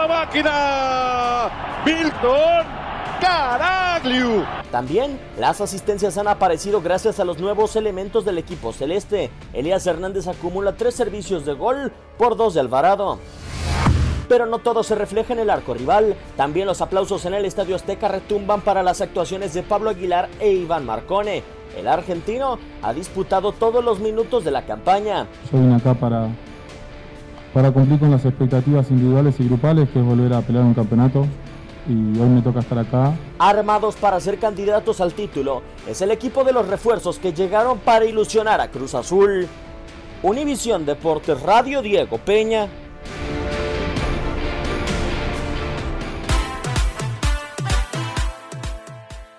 Máquina, 0.09 1.51
Milton 1.85 2.67
Caraglio. 3.21 4.47
También 4.71 5.21
las 5.39 5.61
asistencias 5.61 6.17
han 6.17 6.29
aparecido 6.29 6.81
gracias 6.81 7.21
a 7.21 7.25
los 7.25 7.39
nuevos 7.39 7.77
elementos 7.77 8.25
del 8.25 8.39
equipo 8.39 8.73
celeste. 8.73 9.31
Elías 9.53 9.87
Hernández 9.87 10.27
acumula 10.27 10.73
tres 10.73 10.95
servicios 10.95 11.45
de 11.45 11.53
gol 11.53 11.93
por 12.17 12.37
dos 12.37 12.55
de 12.55 12.61
Alvarado. 12.61 13.19
Pero 14.29 14.47
no 14.47 14.59
todo 14.59 14.83
se 14.83 14.95
refleja 14.95 15.35
en 15.35 15.41
el 15.41 15.51
arco 15.51 15.75
rival. 15.75 16.17
También 16.37 16.67
los 16.67 16.81
aplausos 16.81 17.25
en 17.27 17.35
el 17.35 17.45
Estadio 17.45 17.77
Azteca 17.77 18.09
retumban 18.09 18.63
para 18.63 18.83
las 18.83 19.01
actuaciones 19.01 19.55
de 19.55 19.63
Pablo 19.63 19.91
Aguilar 19.91 20.29
e 20.41 20.51
Iván 20.53 20.87
Marcone. 20.87 21.43
El 21.77 21.87
argentino 21.87 22.59
ha 22.83 22.93
disputado 22.93 23.53
todos 23.53 23.85
los 23.85 24.01
minutos 24.01 24.45
de 24.45 24.51
la 24.51 24.63
campaña. 24.63 25.27
Yo 25.53 25.59
vine 25.59 25.77
acá 25.77 25.95
para, 25.95 26.29
para 27.59 27.73
cumplir 27.73 27.99
con 27.99 28.13
las 28.13 28.25
expectativas 28.25 28.89
individuales 28.89 29.35
y 29.41 29.49
grupales, 29.49 29.89
que 29.89 29.99
es 29.99 30.05
volver 30.05 30.33
a 30.33 30.43
pelear 30.43 30.65
un 30.65 30.75
campeonato. 30.75 31.27
Y 31.89 32.17
hoy 32.17 32.29
me 32.29 32.41
toca 32.41 32.61
estar 32.61 32.79
acá. 32.79 33.17
Armados 33.41 33.97
para 33.97 34.21
ser 34.21 34.39
candidatos 34.39 35.01
al 35.01 35.13
título, 35.13 35.63
es 35.89 36.01
el 36.01 36.13
equipo 36.13 36.45
de 36.45 36.53
los 36.53 36.69
refuerzos 36.69 37.19
que 37.19 37.33
llegaron 37.33 37.81
para 37.81 38.05
ilusionar 38.05 38.61
a 38.61 38.71
Cruz 38.71 38.95
Azul. 38.95 39.49
Univisión 40.23 40.87
Deportes 40.87 41.43
Radio 41.43 41.83
Diego 41.83 42.19
Peña. 42.19 42.69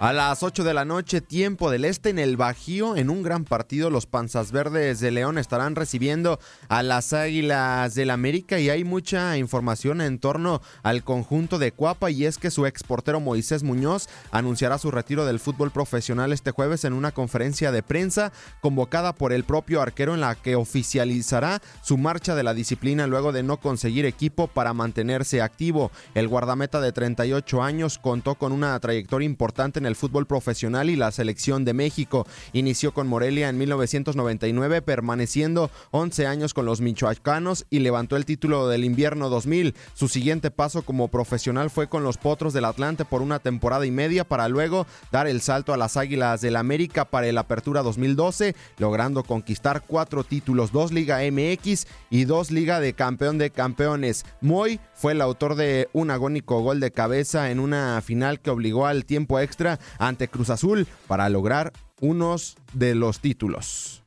A 0.02 0.14
las 0.14 0.44
8 0.44 0.64
de 0.64 0.74
la 0.74 0.86
noche, 0.86 1.20
tiempo 1.20 1.70
del 1.70 1.84
este, 1.84 2.10
en 2.10 2.20
el 2.20 2.38
Bajío, 2.38 2.96
en 2.96 3.10
un 3.10 3.22
gran 3.22 3.44
partido, 3.44 3.90
los 3.90 4.06
Panzas 4.06 4.54
Verdes 4.54 5.02
de 5.02 5.12
León 5.12 5.38
estarán 5.38 5.76
recibiendo 5.76 6.40
a 6.70 6.84
las 6.84 7.12
Águilas 7.12 7.96
del 7.96 8.12
América 8.12 8.62
y 8.62 8.70
hay 8.70 8.86
mucha 8.86 9.36
información 9.36 10.00
en 10.00 10.18
torno 10.18 10.62
al 10.84 11.04
conjunto 11.04 11.60
de 11.60 11.74
Cuapa 11.74 12.12
y 12.12 12.24
es 12.24 12.38
que 12.38 12.50
su 12.50 12.66
exportero 12.66 13.20
Moisés 13.20 13.64
Muñoz 13.64 14.08
anunciará 14.32 14.78
su 14.78 14.90
retiro 14.90 15.26
del 15.26 15.42
fútbol 15.42 15.70
profesional 15.70 16.32
este 16.32 16.52
jueves 16.52 16.86
en 16.86 16.94
una 16.94 17.12
conferencia 17.12 17.74
de 17.74 17.84
prensa 17.84 18.32
convocada 18.62 19.14
por 19.14 19.34
el 19.34 19.44
propio 19.44 19.82
arquero 19.82 20.14
en 20.14 20.22
la 20.22 20.36
que 20.36 20.56
oficializará 20.56 21.62
su 21.82 21.98
marcha 21.98 22.36
de 22.36 22.44
la 22.44 22.54
disciplina 22.54 23.06
luego 23.06 23.34
de 23.34 23.44
no 23.44 23.58
conseguir 23.58 24.06
equipo 24.06 24.48
para 24.48 24.74
mantenerse 24.74 25.42
activo. 25.42 25.92
El 26.16 26.30
guardameta 26.30 26.80
de 26.80 26.94
38 26.94 27.62
años 27.62 28.00
contó 28.00 28.36
con 28.36 28.54
una 28.54 28.80
trayectoria 28.80 29.26
importante 29.26 29.80
en 29.80 29.89
el 29.89 29.89
fútbol 29.96 30.26
profesional 30.26 30.90
y 30.90 30.96
la 30.96 31.12
selección 31.12 31.66
de 31.66 31.74
México. 31.74 32.26
Inició 32.54 32.94
con 32.94 33.08
Morelia 33.08 33.50
en 33.50 33.58
1999, 33.58 34.82
permaneciendo 34.82 35.70
11 35.92 36.28
años 36.28 36.54
con 36.54 36.66
los 36.66 36.82
michoacanos 36.82 37.66
y 37.70 37.80
levantó 37.80 38.16
el 38.16 38.26
título 38.26 38.68
del 38.68 38.84
invierno 38.84 39.30
2000. 39.30 39.76
Su 39.94 40.08
siguiente 40.08 40.52
paso 40.52 40.82
como 40.82 41.08
profesional 41.08 41.70
fue 41.70 41.88
con 41.88 42.04
los 42.04 42.18
Potros 42.18 42.54
del 42.54 42.66
Atlante 42.66 43.06
por 43.06 43.22
una 43.22 43.40
temporada 43.40 43.86
y 43.86 43.92
media 43.92 44.24
para 44.24 44.48
luego 44.48 44.86
dar 45.12 45.28
el 45.28 45.42
salto 45.42 45.74
a 45.74 45.78
las 45.78 45.98
Águilas 45.98 46.42
del 46.42 46.56
América 46.56 47.06
para 47.06 47.28
el 47.28 47.38
Apertura 47.38 47.84
2012, 47.84 48.56
logrando 48.78 49.24
conquistar 49.24 49.84
cuatro 49.86 50.24
títulos, 50.24 50.72
dos 50.72 50.92
Liga 50.92 51.20
MX 51.20 51.88
y 52.10 52.26
dos 52.26 52.52
Liga 52.52 52.80
de 52.80 52.94
Campeón 52.94 53.38
de 53.38 53.50
Campeones. 53.50 54.26
Moy 54.42 54.80
fue 55.00 55.14
el 55.14 55.22
autor 55.22 55.56
de 55.56 55.88
un 55.94 56.12
agónico 56.12 56.60
gol 56.60 56.82
de 56.82 56.92
cabeza 56.92 57.52
en 57.52 57.62
una 57.62 58.02
final 58.02 58.42
que 58.42 58.50
obligó 58.50 58.86
al 58.86 59.06
tiempo 59.06 59.40
extra 59.40 59.80
ante 59.98 60.28
Cruz 60.28 60.50
Azul 60.50 60.88
para 61.08 61.30
lograr 61.30 61.72
unos 62.02 62.58
de 62.74 62.96
los 62.96 63.22
títulos. 63.22 64.04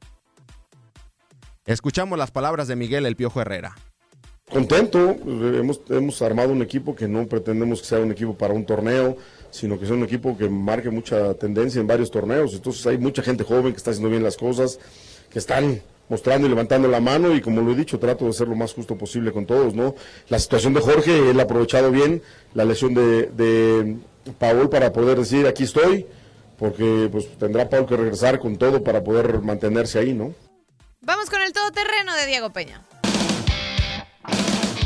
Escuchamos 1.65 2.19
las 2.19 2.31
palabras 2.31 2.69
de 2.69 2.77
Miguel 2.77 3.07
El 3.07 3.17
Piojo 3.17 3.41
Herrera. 3.41 3.75
Contento, 4.51 5.17
hemos, 5.25 5.81
hemos 5.89 6.21
armado 6.21 6.53
un 6.53 6.61
equipo 6.61 6.95
que 6.95 7.09
no 7.09 7.27
pretendemos 7.27 7.81
que 7.81 7.87
sea 7.87 8.01
un 8.01 8.13
equipo 8.13 8.37
para 8.37 8.53
un 8.53 8.67
torneo, 8.67 9.17
sino 9.51 9.81
que 9.81 9.87
sea 9.87 9.95
un 9.95 10.05
equipo 10.05 10.37
que 10.37 10.51
marque 10.51 10.91
mucha 10.91 11.33
tendencia 11.33 11.81
en 11.81 11.87
varios 11.87 12.11
torneos. 12.11 12.53
Entonces 12.53 12.87
hay 12.87 12.99
mucha 12.99 13.23
gente 13.23 13.45
joven 13.45 13.73
que 13.73 13.79
está 13.79 13.93
haciendo 13.93 14.11
bien 14.11 14.23
las 14.23 14.37
cosas, 14.37 14.79
que 15.31 15.39
están 15.39 15.81
mostrando 16.13 16.47
y 16.47 16.51
levantando 16.51 16.89
la 16.89 17.01
mano 17.01 17.35
y 17.35 17.41
como 17.41 17.63
lo 17.63 17.73
he 17.73 17.75
dicho, 17.75 17.99
trato 17.99 18.27
de 18.27 18.35
ser 18.35 18.47
lo 18.47 18.55
más 18.55 18.75
justo 18.75 18.99
posible 18.99 19.33
con 19.33 19.47
todos, 19.47 19.75
¿no? 19.75 19.95
La 20.29 20.39
situación 20.39 20.75
de 20.75 20.81
Jorge, 20.83 21.31
él 21.31 21.41
ha 21.41 21.45
aprovechado 21.45 21.91
bien 21.91 22.21
la 22.53 22.67
lesión 22.67 22.93
de, 22.93 23.29
de 23.29 23.97
Paul 24.39 24.69
para 24.69 24.93
poder 24.93 25.19
decir 25.19 25.47
aquí 25.47 25.65
estoy, 25.65 26.07
porque 26.59 27.09
pues 27.11 27.27
tendrá 27.39 27.71
Paul 27.71 27.87
que 27.87 27.97
regresar 27.97 28.39
con 28.41 28.59
todo 28.59 28.85
para 28.85 29.03
poder 29.03 29.41
mantenerse 29.41 30.01
ahí, 30.01 30.13
¿no? 30.13 30.35
Vamos 31.01 31.31
con 31.31 31.41
el 31.41 31.55
todoterreno 31.55 32.15
de 32.15 32.27
Diego 32.27 32.51
Peña. 32.51 32.83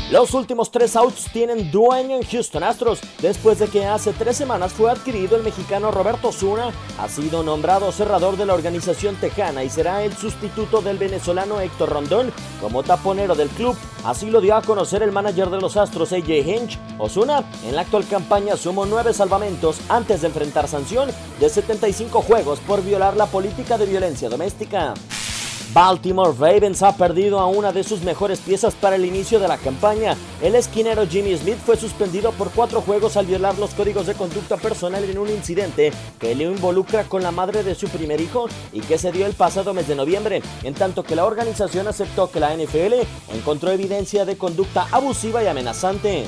Los 0.09 0.33
últimos 0.33 0.71
tres 0.71 0.95
outs 0.95 1.25
tienen 1.33 1.69
dueño 1.69 2.15
en 2.15 2.23
Houston 2.23 2.63
Astros, 2.63 3.01
después 3.21 3.59
de 3.59 3.67
que 3.67 3.85
hace 3.85 4.13
tres 4.13 4.37
semanas 4.37 4.71
fue 4.71 4.89
adquirido 4.89 5.35
el 5.35 5.43
mexicano 5.43 5.91
Roberto 5.91 6.31
Zuna, 6.31 6.71
ha 6.97 7.09
sido 7.09 7.43
nombrado 7.43 7.91
cerrador 7.91 8.37
de 8.37 8.45
la 8.45 8.53
organización 8.53 9.17
tejana 9.17 9.65
y 9.65 9.69
será 9.69 10.05
el 10.05 10.15
sustituto 10.15 10.81
del 10.81 10.97
venezolano 10.97 11.59
Héctor 11.59 11.89
Rondón 11.89 12.31
como 12.61 12.83
taponero 12.83 13.35
del 13.35 13.49
club. 13.49 13.75
Así 14.05 14.29
lo 14.31 14.39
dio 14.39 14.55
a 14.55 14.61
conocer 14.61 15.03
el 15.03 15.11
manager 15.11 15.49
de 15.49 15.59
los 15.59 15.75
Astros, 15.75 16.13
AJ 16.13 16.29
Hinch. 16.29 16.79
Osuna, 16.99 17.43
en 17.65 17.75
la 17.75 17.81
actual 17.81 18.07
campaña 18.07 18.55
sumó 18.55 18.85
nueve 18.85 19.13
salvamentos 19.13 19.81
antes 19.89 20.21
de 20.21 20.27
enfrentar 20.27 20.69
sanción 20.69 21.09
de 21.41 21.49
75 21.49 22.21
juegos 22.21 22.59
por 22.59 22.81
violar 22.81 23.17
la 23.17 23.25
política 23.25 23.77
de 23.77 23.87
violencia 23.87 24.29
doméstica. 24.29 24.93
Baltimore 25.77 26.33
Ravens 26.39 26.81
ha 26.81 26.97
perdido 26.97 27.39
a 27.39 27.45
una 27.45 27.71
de 27.71 27.83
sus 27.83 28.01
mejores 28.01 28.39
piezas 28.39 28.73
para 28.73 28.95
el 28.95 29.05
inicio 29.05 29.39
de 29.39 29.47
la 29.47 29.59
campaña. 29.59 30.17
El 30.41 30.55
esquinero 30.55 31.05
Jimmy 31.05 31.37
Smith 31.37 31.59
fue 31.63 31.77
suspendido 31.77 32.31
por 32.31 32.49
cuatro 32.49 32.81
juegos 32.81 33.15
al 33.15 33.27
violar 33.27 33.59
los 33.59 33.75
códigos 33.75 34.07
de 34.07 34.15
conducta 34.15 34.57
personal 34.57 35.03
en 35.03 35.19
un 35.19 35.29
incidente 35.29 35.93
que 36.19 36.33
le 36.33 36.45
involucra 36.45 37.03
con 37.03 37.21
la 37.21 37.29
madre 37.29 37.61
de 37.61 37.75
su 37.75 37.89
primer 37.89 38.19
hijo 38.19 38.47
y 38.73 38.79
que 38.79 38.97
se 38.97 39.11
dio 39.11 39.27
el 39.27 39.33
pasado 39.33 39.75
mes 39.75 39.87
de 39.87 39.93
noviembre, 39.93 40.41
en 40.63 40.73
tanto 40.73 41.03
que 41.03 41.15
la 41.15 41.25
organización 41.25 41.87
aceptó 41.87 42.31
que 42.31 42.39
la 42.39 42.55
NFL 42.55 42.95
encontró 43.35 43.69
evidencia 43.69 44.25
de 44.25 44.35
conducta 44.35 44.87
abusiva 44.91 45.43
y 45.43 45.47
amenazante. 45.47 46.25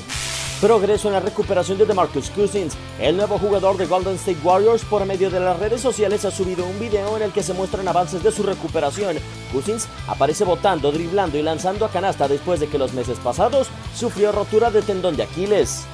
Progreso 0.60 1.08
en 1.08 1.14
la 1.14 1.20
recuperación 1.20 1.78
de 1.78 1.86
DeMarcus 1.86 2.28
Cousins. 2.30 2.76
El 3.00 3.16
nuevo 3.16 3.38
jugador 3.38 3.78
de 3.78 3.86
Golden 3.86 4.16
State 4.16 4.40
Warriors 4.44 4.84
por 4.84 5.06
medio 5.06 5.30
de 5.30 5.40
las 5.40 5.58
redes 5.58 5.80
sociales 5.80 6.26
ha 6.26 6.30
subido 6.30 6.66
un 6.66 6.78
video 6.78 7.16
en 7.16 7.22
el 7.22 7.32
que 7.32 7.42
se 7.42 7.54
muestran 7.54 7.88
avances 7.88 8.22
de 8.22 8.30
su 8.30 8.42
recuperación. 8.42 9.16
Cousins 9.52 9.88
aparece 10.06 10.44
botando, 10.44 10.92
driblando 10.92 11.38
y 11.38 11.42
lanzando 11.42 11.86
a 11.86 11.90
canasta 11.90 12.28
después 12.28 12.60
de 12.60 12.68
que 12.68 12.76
los 12.76 12.92
meses 12.92 13.18
pasados 13.18 13.68
sufrió 13.96 14.32
rotura 14.32 14.70
de 14.70 14.82
tendón 14.82 15.16
de 15.16 15.22
Aquiles. 15.22 15.86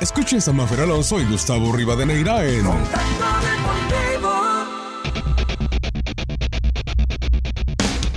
Escuchen 0.00 0.40
a 0.44 0.52
Mafer 0.52 0.80
Alonso 0.80 1.20
y 1.20 1.26
Gustavo 1.26 1.72
Rivadeneira 1.72 2.44
en 2.44 2.66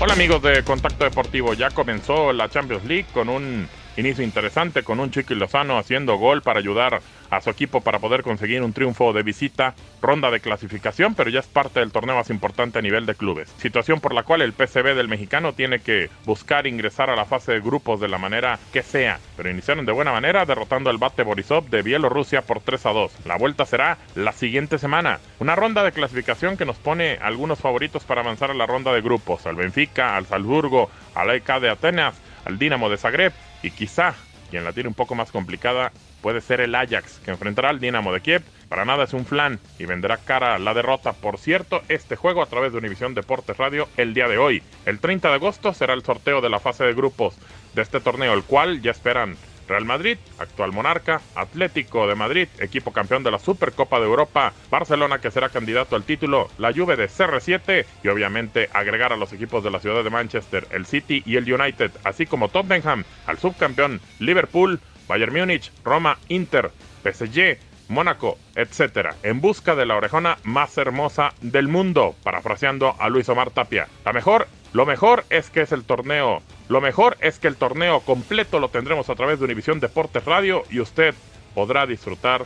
Hola 0.03 0.15
amigos 0.15 0.41
de 0.41 0.63
Contacto 0.63 1.05
Deportivo, 1.05 1.53
ya 1.53 1.69
comenzó 1.69 2.33
la 2.33 2.49
Champions 2.49 2.83
League 2.83 3.05
con 3.13 3.29
un 3.29 3.69
inicio 3.97 4.23
interesante, 4.23 4.83
con 4.83 4.99
un 4.99 5.11
Chiqui 5.11 5.35
Lozano 5.35 5.77
haciendo 5.77 6.17
gol 6.17 6.41
para 6.41 6.59
ayudar 6.59 7.01
a 7.29 7.41
su 7.41 7.49
equipo 7.49 7.81
para 7.81 7.99
poder 7.99 8.23
conseguir 8.23 8.61
un 8.61 8.73
triunfo 8.73 9.13
de 9.13 9.23
visita, 9.23 9.73
ronda 10.01 10.29
de 10.29 10.39
clasificación, 10.39 11.15
pero 11.15 11.29
ya 11.29 11.39
es 11.39 11.47
parte 11.47 11.79
del 11.79 11.91
torneo 11.91 12.15
más 12.15 12.29
importante 12.29 12.79
a 12.79 12.81
nivel 12.81 13.05
de 13.05 13.15
clubes. 13.15 13.49
Situación 13.57 13.99
por 13.99 14.13
la 14.13 14.23
cual 14.23 14.41
el 14.41 14.53
PCB 14.53 14.95
del 14.95 15.07
mexicano 15.07 15.53
tiene 15.53 15.79
que 15.79 16.09
buscar 16.25 16.67
ingresar 16.67 17.09
a 17.09 17.15
la 17.15 17.25
fase 17.25 17.53
de 17.53 17.59
grupos 17.59 17.99
de 17.99 18.07
la 18.07 18.17
manera 18.17 18.59
que 18.71 18.83
sea, 18.83 19.19
pero 19.35 19.49
iniciaron 19.49 19.85
de 19.85 19.91
buena 19.91 20.11
manera 20.11 20.45
derrotando 20.45 20.89
al 20.89 20.97
Bate 20.97 21.23
Borisov 21.23 21.69
de 21.69 21.81
Bielorrusia 21.81 22.41
por 22.41 22.61
3 22.61 22.85
a 22.85 22.91
2. 22.91 23.11
La 23.25 23.37
vuelta 23.37 23.65
será 23.65 23.97
la 24.15 24.31
siguiente 24.31 24.77
semana. 24.77 25.19
Una 25.39 25.55
ronda 25.55 25.83
de 25.83 25.91
clasificación 25.91 26.57
que 26.57 26.65
nos 26.65 26.77
pone 26.77 27.17
algunos 27.21 27.59
favoritos 27.59 28.03
para 28.03 28.21
avanzar 28.21 28.51
a 28.51 28.55
la 28.55 28.65
ronda 28.65 28.93
de 28.93 29.01
grupos, 29.01 29.45
al 29.45 29.55
Benfica, 29.55 30.15
al 30.15 30.25
Salzburgo, 30.25 30.89
al 31.15 31.29
AEK 31.29 31.59
de 31.59 31.69
Atenas, 31.69 32.15
al 32.45 32.59
Dinamo 32.59 32.89
de 32.89 32.97
Zagreb 32.97 33.33
y 33.63 33.71
quizá 33.71 34.13
quien 34.51 34.63
la 34.63 34.73
tiene 34.73 34.89
un 34.89 34.93
poco 34.93 35.15
más 35.15 35.31
complicada 35.31 35.91
puede 36.21 36.39
ser 36.39 36.61
el 36.61 36.75
Ajax, 36.75 37.19
que 37.25 37.31
enfrentará 37.31 37.69
al 37.69 37.79
Dinamo 37.79 38.13
de 38.13 38.21
Kiev. 38.21 38.43
Para 38.69 38.85
nada 38.85 39.05
es 39.05 39.13
un 39.13 39.25
flan 39.25 39.59
y 39.79 39.85
venderá 39.85 40.17
cara 40.17 40.59
la 40.59 40.75
derrota. 40.75 41.13
Por 41.13 41.39
cierto, 41.39 41.81
este 41.89 42.15
juego 42.15 42.43
a 42.43 42.45
través 42.45 42.71
de 42.71 42.77
Univisión 42.77 43.15
Deportes 43.15 43.57
Radio 43.57 43.89
el 43.97 44.13
día 44.13 44.27
de 44.27 44.37
hoy. 44.37 44.61
El 44.85 44.99
30 44.99 45.29
de 45.29 45.33
agosto 45.35 45.73
será 45.73 45.93
el 45.93 46.03
sorteo 46.03 46.39
de 46.39 46.49
la 46.49 46.59
fase 46.59 46.83
de 46.83 46.93
grupos 46.93 47.35
de 47.73 47.81
este 47.81 47.99
torneo, 47.99 48.33
el 48.33 48.43
cual 48.43 48.81
ya 48.81 48.91
esperan 48.91 49.35
Real 49.67 49.85
Madrid, 49.85 50.17
actual 50.39 50.71
monarca, 50.71 51.21
Atlético 51.35 52.07
de 52.07 52.15
Madrid, 52.15 52.47
equipo 52.59 52.91
campeón 52.91 53.23
de 53.23 53.31
la 53.31 53.39
Supercopa 53.39 53.99
de 53.99 54.05
Europa, 54.05 54.53
Barcelona 54.69 55.19
que 55.19 55.31
será 55.31 55.49
candidato 55.49 55.95
al 55.95 56.03
título, 56.03 56.49
la 56.57 56.73
Juve 56.73 56.95
de 56.95 57.07
CR7 57.07 57.85
y 58.03 58.07
obviamente 58.07 58.69
agregar 58.73 59.13
a 59.13 59.17
los 59.17 59.33
equipos 59.33 59.63
de 59.63 59.71
la 59.71 59.79
ciudad 59.79 60.03
de 60.03 60.09
Manchester, 60.09 60.67
el 60.71 60.85
City 60.85 61.23
y 61.25 61.37
el 61.37 61.51
United, 61.51 61.91
así 62.03 62.25
como 62.25 62.49
Tottenham, 62.49 63.03
al 63.25 63.37
subcampeón 63.37 64.01
Liverpool, 64.19 64.79
Bayern 65.07 65.33
Múnich, 65.33 65.71
Roma, 65.83 66.17
Inter, 66.27 66.71
PSG, 67.03 67.57
Mónaco, 67.89 68.37
etc. 68.55 69.09
En 69.23 69.41
busca 69.41 69.75
de 69.75 69.85
la 69.85 69.95
orejona 69.95 70.37
más 70.43 70.77
hermosa 70.77 71.33
del 71.41 71.67
mundo, 71.67 72.15
parafraseando 72.23 72.95
a 72.99 73.09
Luis 73.09 73.29
Omar 73.29 73.51
Tapia. 73.51 73.87
La 74.05 74.13
mejor, 74.13 74.47
lo 74.73 74.85
mejor 74.85 75.25
es 75.29 75.49
que 75.49 75.61
es 75.61 75.71
el 75.71 75.83
torneo. 75.83 76.41
Lo 76.69 76.81
mejor 76.81 77.17
es 77.19 77.39
que 77.39 77.47
el 77.47 77.55
torneo 77.55 78.01
completo 78.01 78.59
lo 78.59 78.69
tendremos 78.69 79.09
a 79.09 79.15
través 79.15 79.39
de 79.39 79.45
Univisión 79.45 79.79
Deportes 79.79 80.25
Radio 80.25 80.63
y 80.69 80.79
usted 80.79 81.13
podrá 81.53 81.85
disfrutar. 81.85 82.45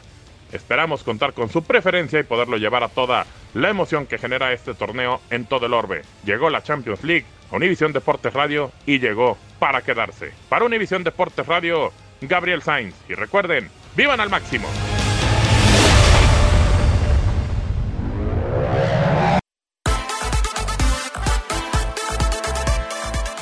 Esperamos 0.52 1.04
contar 1.04 1.34
con 1.34 1.50
su 1.50 1.64
preferencia 1.64 2.20
y 2.20 2.24
poderlo 2.24 2.58
llevar 2.58 2.84
a 2.84 2.90
toda 2.90 3.26
la 3.54 3.70
emoción 3.70 4.06
que 4.06 4.18
genera 4.18 4.54
este 4.54 4.74
torneo 4.74 5.22
en 5.30 5.46
todo 5.46 5.66
el 5.66 5.74
orbe. 5.74 6.04
Llegó 6.24 6.50
la 6.50 6.64
Champions 6.64 7.04
League 7.04 7.26
a 7.52 7.56
Univisión 7.56 7.94
Deportes 7.94 8.34
Radio 8.34 8.72
y 8.86 9.00
llegó 9.00 9.38
para 9.60 9.82
quedarse. 9.82 10.32
Para 10.50 10.66
Univisión 10.66 11.04
Deportes 11.04 11.46
Radio, 11.46 11.92
Gabriel 12.22 12.62
Sainz. 12.62 12.96
Y 13.10 13.14
recuerden, 13.14 13.70
vivan 13.96 14.20
al 14.20 14.30
máximo. 14.30 14.68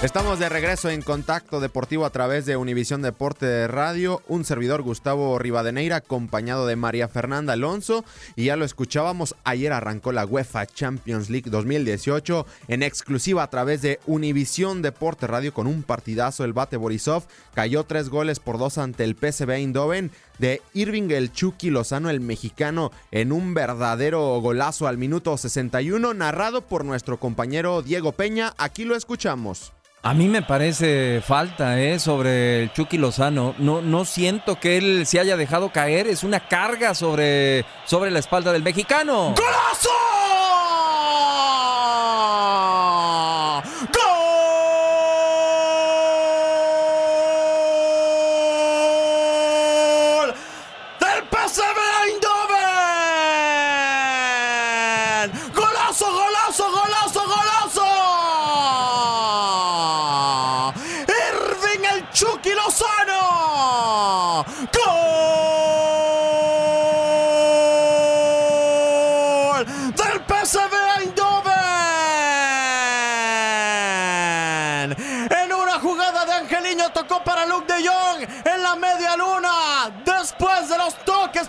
Estamos 0.06 0.38
de 0.38 0.50
regreso 0.50 0.92
en 0.92 1.02
Contacto 1.02 1.60
Deportivo 1.60 2.06
a 2.06 2.12
través 2.12 2.46
de 2.46 2.58
Univisión 2.58 3.02
Deporte 3.02 3.48
de 3.48 3.68
Radio. 3.68 4.22
Un 4.28 4.46
servidor 4.46 4.84
Gustavo 4.84 5.40
Rivadeneira 5.40 5.96
acompañado 5.96 6.68
de 6.68 6.76
María 6.76 7.08
Fernanda 7.08 7.54
Alonso. 7.54 8.06
Y 8.36 8.46
ya 8.46 8.56
lo 8.56 8.66
escuchábamos, 8.66 9.36
ayer 9.44 9.74
arrancó 9.74 10.12
la 10.12 10.24
UEFA 10.24 10.68
Champions 10.68 11.32
League 11.32 11.50
2018 11.50 12.46
en 12.68 12.84
exclusiva 12.84 13.42
a 13.42 13.50
través 13.50 13.82
de 13.82 14.00
Univisión 14.06 14.84
Deporte 14.84 15.26
Radio 15.26 15.56
con 15.56 15.66
un 15.66 15.82
partidazo. 15.82 16.44
El 16.44 16.54
bate 16.54 16.78
Borisov 16.78 17.24
cayó 17.56 17.84
tres 17.84 18.10
goles 18.10 18.40
por 18.40 18.60
dos 18.60 18.78
ante 18.78 19.06
el 19.06 19.16
PSV 19.16 19.50
Eindhoven 19.50 20.12
de 20.38 20.62
Irving 20.76 21.10
el 21.10 21.32
Chucky 21.32 21.72
Lozano, 21.72 22.12
el 22.12 22.22
mexicano, 22.22 22.92
en 23.10 23.32
un 23.32 23.56
verdadero 23.56 24.40
golazo 24.40 24.86
al 24.86 25.00
minuto 25.00 25.36
61, 25.36 26.14
narrado 26.14 26.62
por 26.62 26.86
nuestro 26.86 27.20
compañero 27.20 27.82
Diego 27.82 28.12
Peña. 28.12 28.54
Aquí 28.60 28.86
lo 28.86 28.96
escuchamos. 28.96 29.75
A 30.06 30.14
mí 30.14 30.28
me 30.28 30.44
parece 30.44 31.20
falta 31.26 31.82
¿eh? 31.82 32.00
sobre 32.00 32.62
el 32.62 32.72
Chucky 32.72 33.00
Lozano. 33.00 33.56
No, 33.58 33.82
no 33.82 34.06
siento 34.06 34.60
que 34.60 34.78
él 34.78 35.08
se 35.08 35.20
haya 35.20 35.36
dejado 35.36 35.70
caer. 35.70 36.06
Es 36.06 36.24
una 36.24 36.42
carga 36.42 36.94
sobre, 36.94 37.66
sobre 37.86 38.12
la 38.12 38.20
espalda 38.20 38.54
del 38.54 38.62
mexicano. 38.62 39.34
¡Golazo! 39.36 39.90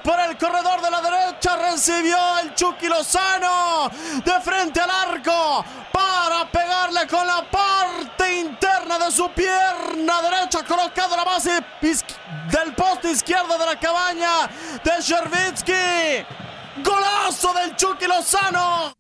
Por 0.06 0.20
el 0.20 0.38
corredor 0.38 0.80
de 0.80 0.88
la 0.88 1.02
derecha, 1.02 1.56
recibió 1.56 2.16
el 2.38 2.54
Chucky 2.54 2.86
Lozano 2.86 3.90
de 4.24 4.40
frente 4.40 4.80
al 4.80 4.88
arco 4.88 5.64
para 5.92 6.48
pegarle 6.48 7.08
con 7.08 7.26
la 7.26 7.44
parte 7.50 8.36
interna 8.36 9.00
de 9.00 9.10
su 9.10 9.28
pierna 9.30 10.22
derecha, 10.22 10.62
colocado 10.62 11.16
la 11.16 11.24
base 11.24 11.60
del 11.80 12.74
poste 12.76 13.10
izquierdo 13.10 13.58
de 13.58 13.66
la 13.66 13.80
cabaña 13.80 14.46
de 14.84 14.92
Shervitsky. 15.02 16.24
Golazo 16.84 17.52
del 17.54 17.74
Chucky 17.74 18.06
Lozano. 18.06 18.94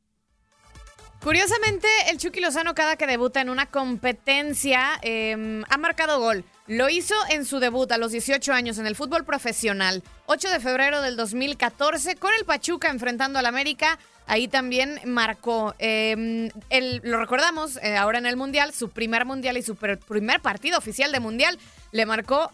Curiosamente, 1.22 1.88
el 2.08 2.18
Chucky 2.18 2.40
Lozano 2.40 2.74
cada 2.74 2.96
que 2.96 3.06
debuta 3.06 3.40
en 3.40 3.50
una 3.50 3.66
competencia 3.66 4.98
eh, 5.02 5.62
ha 5.68 5.76
marcado 5.78 6.18
gol. 6.18 6.44
Lo 6.66 6.88
hizo 6.88 7.14
en 7.28 7.44
su 7.44 7.60
debut 7.60 7.92
a 7.92 7.98
los 7.98 8.10
18 8.10 8.52
años 8.52 8.78
en 8.78 8.86
el 8.88 8.96
fútbol 8.96 9.24
profesional, 9.24 10.02
8 10.26 10.50
de 10.50 10.60
febrero 10.60 11.02
del 11.02 11.16
2014, 11.16 12.16
con 12.16 12.32
el 12.38 12.44
Pachuca 12.44 12.90
enfrentando 12.90 13.38
al 13.38 13.46
América. 13.46 13.98
Ahí 14.26 14.48
también 14.48 15.00
marcó, 15.04 15.74
eh, 15.78 16.50
el, 16.68 17.00
lo 17.04 17.18
recordamos 17.18 17.76
eh, 17.76 17.96
ahora 17.96 18.18
en 18.18 18.26
el 18.26 18.36
Mundial, 18.36 18.74
su 18.74 18.90
primer 18.90 19.24
Mundial 19.24 19.56
y 19.56 19.62
su 19.62 19.76
primer 19.76 20.40
partido 20.40 20.78
oficial 20.78 21.12
de 21.12 21.20
Mundial, 21.20 21.58
le 21.92 22.06
marcó 22.06 22.50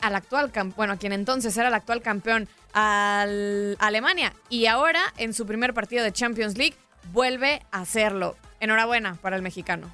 al 0.00 0.14
actual 0.14 0.52
bueno, 0.76 0.92
a 0.92 0.96
quien 0.96 1.12
entonces 1.12 1.56
era 1.56 1.68
el 1.68 1.74
actual 1.74 2.02
campeón, 2.02 2.46
al 2.72 3.76
Alemania. 3.80 4.34
Y 4.50 4.66
ahora, 4.66 5.00
en 5.16 5.32
su 5.32 5.46
primer 5.46 5.74
partido 5.74 6.04
de 6.04 6.12
Champions 6.12 6.58
League, 6.58 6.76
vuelve 7.12 7.62
a 7.70 7.80
hacerlo. 7.80 8.36
Enhorabuena 8.60 9.14
para 9.14 9.36
el 9.36 9.42
mexicano. 9.42 9.90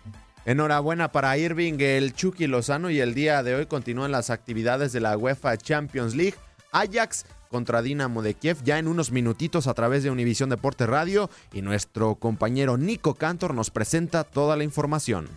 Enhorabuena 0.46 1.10
para 1.10 1.38
Irving, 1.38 1.78
el 1.78 2.12
Chucky 2.12 2.46
Lozano 2.46 2.90
y 2.90 3.00
el 3.00 3.14
día 3.14 3.42
de 3.42 3.54
hoy 3.54 3.66
continúan 3.66 4.12
las 4.12 4.30
actividades 4.30 4.92
de 4.92 5.00
la 5.00 5.16
UEFA 5.16 5.56
Champions 5.56 6.14
League. 6.14 6.34
Ajax 6.74 7.24
contra 7.48 7.82
Dinamo 7.82 8.20
de 8.20 8.34
Kiev 8.34 8.58
ya 8.64 8.78
en 8.78 8.88
unos 8.88 9.12
minutitos 9.12 9.68
a 9.68 9.74
través 9.74 10.02
de 10.02 10.10
Univisión 10.10 10.50
Deporte 10.50 10.86
Radio 10.86 11.30
y 11.52 11.62
nuestro 11.62 12.16
compañero 12.16 12.76
Nico 12.76 13.14
Cantor 13.14 13.54
nos 13.54 13.70
presenta 13.70 14.24
toda 14.24 14.56
la 14.56 14.64
información. 14.64 15.28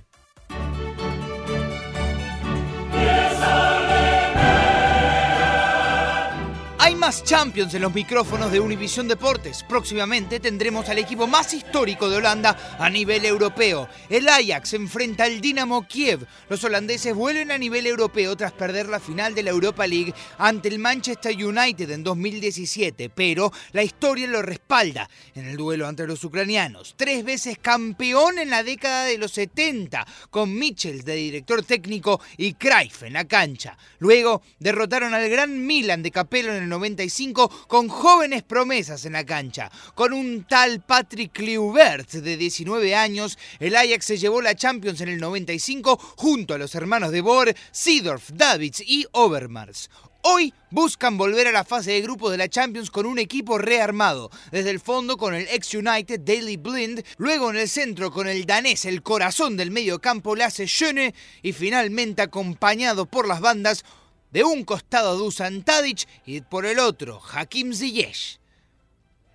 Más 7.07 7.23
Champions 7.23 7.73
en 7.73 7.83
los 7.83 7.93
micrófonos 7.93 8.51
de 8.51 8.59
Univisión 8.59 9.07
Deportes. 9.07 9.63
Próximamente 9.63 10.41
tendremos 10.41 10.89
al 10.89 10.97
equipo 10.97 11.25
más 11.25 11.53
histórico 11.53 12.09
de 12.09 12.17
Holanda 12.17 12.75
a 12.77 12.89
nivel 12.89 13.23
europeo. 13.23 13.87
El 14.09 14.27
Ajax 14.27 14.73
enfrenta 14.73 15.23
al 15.23 15.39
Dinamo 15.39 15.87
Kiev. 15.87 16.27
Los 16.49 16.65
holandeses 16.65 17.15
vuelven 17.15 17.51
a 17.51 17.57
nivel 17.57 17.87
europeo 17.87 18.35
tras 18.35 18.51
perder 18.51 18.89
la 18.89 18.99
final 18.99 19.33
de 19.33 19.43
la 19.43 19.51
Europa 19.51 19.87
League 19.87 20.13
ante 20.37 20.67
el 20.67 20.79
Manchester 20.79 21.33
United 21.33 21.89
en 21.91 22.03
2017, 22.03 23.09
pero 23.09 23.53
la 23.71 23.83
historia 23.83 24.27
lo 24.27 24.41
respalda 24.41 25.09
en 25.33 25.47
el 25.47 25.55
duelo 25.55 25.87
ante 25.87 26.05
los 26.07 26.21
ucranianos. 26.25 26.95
Tres 26.97 27.23
veces 27.23 27.57
campeón 27.57 28.37
en 28.37 28.49
la 28.49 28.63
década 28.63 29.05
de 29.05 29.17
los 29.17 29.31
70, 29.31 30.05
con 30.29 30.53
Mitchell 30.53 31.05
de 31.05 31.15
director 31.15 31.63
técnico 31.63 32.19
y 32.35 32.55
Cruyff 32.55 33.03
en 33.03 33.13
la 33.13 33.23
cancha. 33.23 33.77
Luego 33.99 34.41
derrotaron 34.59 35.13
al 35.13 35.29
Gran 35.29 35.65
Milan 35.65 36.03
de 36.03 36.11
Capello 36.11 36.53
en 36.53 36.63
el 36.63 36.67
95 36.97 37.67
con 37.67 37.87
jóvenes 37.89 38.41
promesas 38.41 39.05
en 39.05 39.13
la 39.13 39.23
cancha. 39.23 39.71
Con 39.93 40.13
un 40.13 40.45
tal 40.45 40.81
Patrick 40.81 41.31
Kluivert 41.31 42.11
de 42.11 42.37
19 42.37 42.95
años, 42.95 43.37
el 43.59 43.75
Ajax 43.75 44.05
se 44.05 44.17
llevó 44.17 44.41
la 44.41 44.55
Champions 44.55 45.01
en 45.01 45.09
el 45.09 45.19
95 45.19 45.95
junto 46.17 46.55
a 46.55 46.57
los 46.57 46.73
hermanos 46.73 47.11
de 47.11 47.21
Boer, 47.21 47.55
Seedorf, 47.71 48.31
Davids 48.33 48.81
y 48.81 49.05
Overmars. 49.11 49.89
Hoy 50.23 50.53
buscan 50.71 51.17
volver 51.17 51.47
a 51.47 51.51
la 51.51 51.63
fase 51.63 51.91
de 51.91 52.01
grupo 52.01 52.29
de 52.29 52.37
la 52.37 52.49
Champions 52.49 52.89
con 52.89 53.05
un 53.05 53.19
equipo 53.19 53.57
rearmado. 53.57 54.29
Desde 54.51 54.71
el 54.71 54.79
fondo 54.79 55.15
con 55.15 55.33
el 55.33 55.47
ex 55.49 55.73
United 55.73 56.19
Daily 56.19 56.57
Blind, 56.57 57.03
luego 57.17 57.51
en 57.51 57.57
el 57.57 57.69
centro 57.69 58.11
con 58.11 58.27
el 58.27 58.45
danés, 58.45 58.85
el 58.85 59.03
corazón 59.03 59.55
del 59.55 59.71
medio 59.71 59.99
campo 59.99 60.35
Lasse 60.35 60.65
Schöne 60.65 61.13
y 61.43 61.53
finalmente 61.53 62.23
acompañado 62.23 63.05
por 63.05 63.27
las 63.27 63.39
bandas 63.39 63.85
de 64.31 64.43
un 64.43 64.63
costado 64.63 65.17
Dusan 65.17 65.63
Tadic 65.63 66.07
y 66.25 66.41
por 66.41 66.65
el 66.65 66.79
otro 66.79 67.21
Hakim 67.31 67.73
Ziyech. 67.73 68.39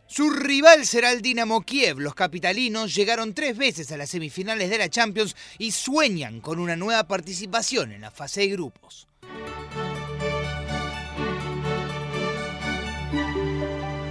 Su 0.06 0.28
rival 0.28 0.84
será 0.84 1.10
el 1.10 1.22
Dinamo 1.22 1.62
Kiev. 1.62 1.98
Los 1.98 2.14
capitalinos 2.14 2.94
llegaron 2.94 3.32
tres 3.32 3.56
veces 3.56 3.90
a 3.92 3.96
las 3.96 4.10
semifinales 4.10 4.68
de 4.68 4.76
la 4.76 4.90
Champions 4.90 5.34
y 5.56 5.72
sueñan 5.72 6.40
con 6.40 6.58
una 6.58 6.76
nueva 6.76 7.08
participación 7.08 7.92
en 7.92 8.02
la 8.02 8.10
fase 8.10 8.42
de 8.42 8.48
grupos. 8.48 9.08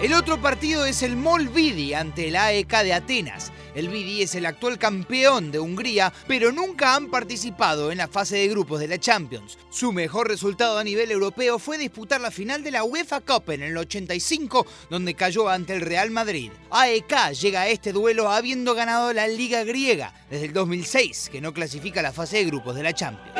El 0.02 0.14
otro 0.14 0.42
partido 0.42 0.86
es 0.88 1.04
el 1.04 1.16
Molvidi 1.16 1.94
ante 1.94 2.30
el 2.30 2.36
AEK 2.36 2.82
de 2.82 2.94
Atenas. 2.94 3.52
El 3.76 3.88
Vidi 3.88 4.24
es 4.24 4.34
el 4.34 4.48
actual 4.48 4.80
campeón 4.80 5.52
de 5.52 5.60
Hungría, 5.60 6.12
pero 6.28 6.52
nunca 6.52 6.96
han 6.96 7.12
participado 7.12 7.92
en 7.92 8.00
la 8.00 8.08
fase 8.08 8.38
de 8.38 8.48
grupos 8.48 8.80
de 8.80 8.88
la 8.88 8.98
Champions. 8.98 9.60
Su 9.70 9.92
mejor 9.92 10.28
resultado 10.28 10.80
a 10.80 10.84
nivel 10.84 11.12
europeo 11.12 11.60
fue 11.60 11.78
disputar 11.78 12.20
la 12.20 12.32
final 12.32 12.64
de 12.64 12.72
la 12.72 12.84
UEFA 12.84 13.22
Cup 13.22 13.52
en 13.52 13.62
el 13.62 13.78
85, 13.78 14.66
donde 14.90 15.14
cayó 15.14 15.48
ante 15.50 15.74
el 15.74 15.82
Real 15.82 16.10
Madrid. 16.10 16.52
AEK 16.72 17.34
llega 17.40 17.62
a 17.62 17.68
este 17.68 17.94
duelo 17.94 18.32
habiendo 18.32 18.74
ganado 18.74 19.14
la 19.14 19.28
Liga 19.28 19.64
griega 19.64 20.16
desde 20.32 20.48
el 20.48 20.54
2006, 20.54 21.30
que 21.32 21.42
no 21.42 21.54
clasifica 21.54 22.02
la 22.02 22.12
fase 22.12 22.38
de 22.38 22.46
grupos 22.46 22.76
de 22.76 22.82
la 22.82 22.94
Champions. 22.94 23.38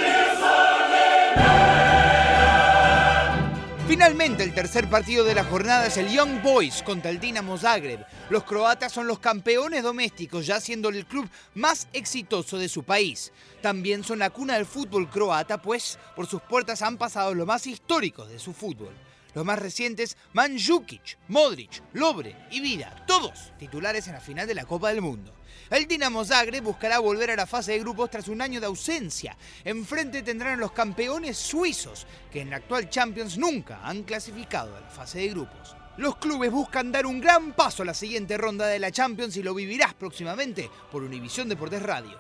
Finalmente, 3.92 4.44
el 4.44 4.54
tercer 4.54 4.90
partido 4.90 5.26
de 5.26 5.36
la 5.36 5.44
jornada 5.44 5.86
es 5.86 5.98
el 5.98 6.08
Young 6.08 6.42
Boys 6.42 6.82
contra 6.82 7.12
el 7.12 7.20
Dinamo 7.20 7.58
Zagreb. 7.58 8.06
Los 8.30 8.46
croatas 8.46 8.94
son 8.94 9.06
los 9.06 9.20
campeones 9.20 9.84
domésticos, 9.84 10.46
ya 10.46 10.62
siendo 10.62 10.88
el 10.88 11.06
club 11.06 11.30
más 11.56 11.90
exitoso 11.92 12.58
de 12.58 12.70
su 12.70 12.84
país. 12.84 13.34
También 13.62 14.06
son 14.06 14.20
la 14.20 14.30
cuna 14.30 14.54
del 14.54 14.66
fútbol 14.66 15.10
croata, 15.10 15.62
pues 15.62 16.00
por 16.16 16.26
sus 16.26 16.42
puertas 16.42 16.82
han 16.82 16.98
pasado 16.98 17.34
los 17.36 17.46
más 17.46 17.68
históricos 17.68 18.30
de 18.30 18.40
su 18.40 18.54
fútbol. 18.54 18.94
Los 19.36 19.44
más 19.44 19.60
recientes, 19.60 20.16
Manjukic, 20.32 21.18
Modric, 21.28 21.84
Lobre 21.92 22.38
y 22.50 22.62
Vida, 22.62 23.04
todos 23.06 23.52
titulares 23.60 24.08
en 24.08 24.14
la 24.14 24.22
final 24.22 24.48
de 24.48 24.56
la 24.56 24.64
Copa 24.64 24.88
del 24.88 25.02
Mundo. 25.02 25.34
El 25.72 25.88
Dinamo 25.88 26.26
Zagreb 26.26 26.66
buscará 26.66 27.00
volver 27.00 27.32
a 27.32 27.36
la 27.38 27.48
fase 27.48 27.72
de 27.72 27.80
grupos 27.80 28.10
tras 28.10 28.28
un 28.28 28.42
año 28.42 28.60
de 28.60 28.66
ausencia. 28.66 29.38
Enfrente 29.64 30.22
tendrán 30.22 30.60
los 30.60 30.74
campeones 30.74 31.38
suizos, 31.38 32.06
que 32.30 32.42
en 32.42 32.50
la 32.50 32.58
actual 32.58 32.90
Champions 32.90 33.38
nunca 33.38 33.80
han 33.82 34.04
clasificado 34.04 34.76
a 34.76 34.82
la 34.82 34.90
fase 34.90 35.20
de 35.20 35.30
grupos. 35.30 35.78
Los 35.96 36.18
clubes 36.18 36.52
buscan 36.52 36.92
dar 36.92 37.06
un 37.06 37.22
gran 37.22 37.54
paso 37.54 37.84
a 37.84 37.86
la 37.86 37.94
siguiente 37.94 38.38
ronda 38.38 38.68
de 38.68 38.80
la 38.80 38.92
Champions 38.92 39.38
y 39.38 39.44
lo 39.44 39.54
vivirás 39.54 39.94
próximamente 39.94 40.70
por 40.92 41.04
Univisión 41.04 41.48
Deportes 41.48 41.82
Radio. 41.82 42.20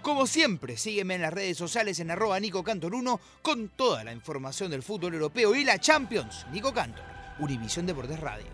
Como 0.00 0.26
siempre, 0.26 0.78
sígueme 0.78 1.16
en 1.16 1.22
las 1.22 1.34
redes 1.34 1.58
sociales 1.58 2.00
en 2.00 2.10
arroba 2.10 2.40
Nico 2.40 2.64
Cantor 2.64 2.94
1 2.94 3.20
con 3.42 3.68
toda 3.68 4.02
la 4.02 4.14
información 4.14 4.70
del 4.70 4.82
fútbol 4.82 5.12
europeo 5.12 5.54
y 5.54 5.62
la 5.62 5.78
Champions. 5.78 6.46
Nico 6.50 6.72
Cantor, 6.72 7.04
Univisión 7.38 7.84
Deportes 7.84 8.18
Radio. 8.18 8.46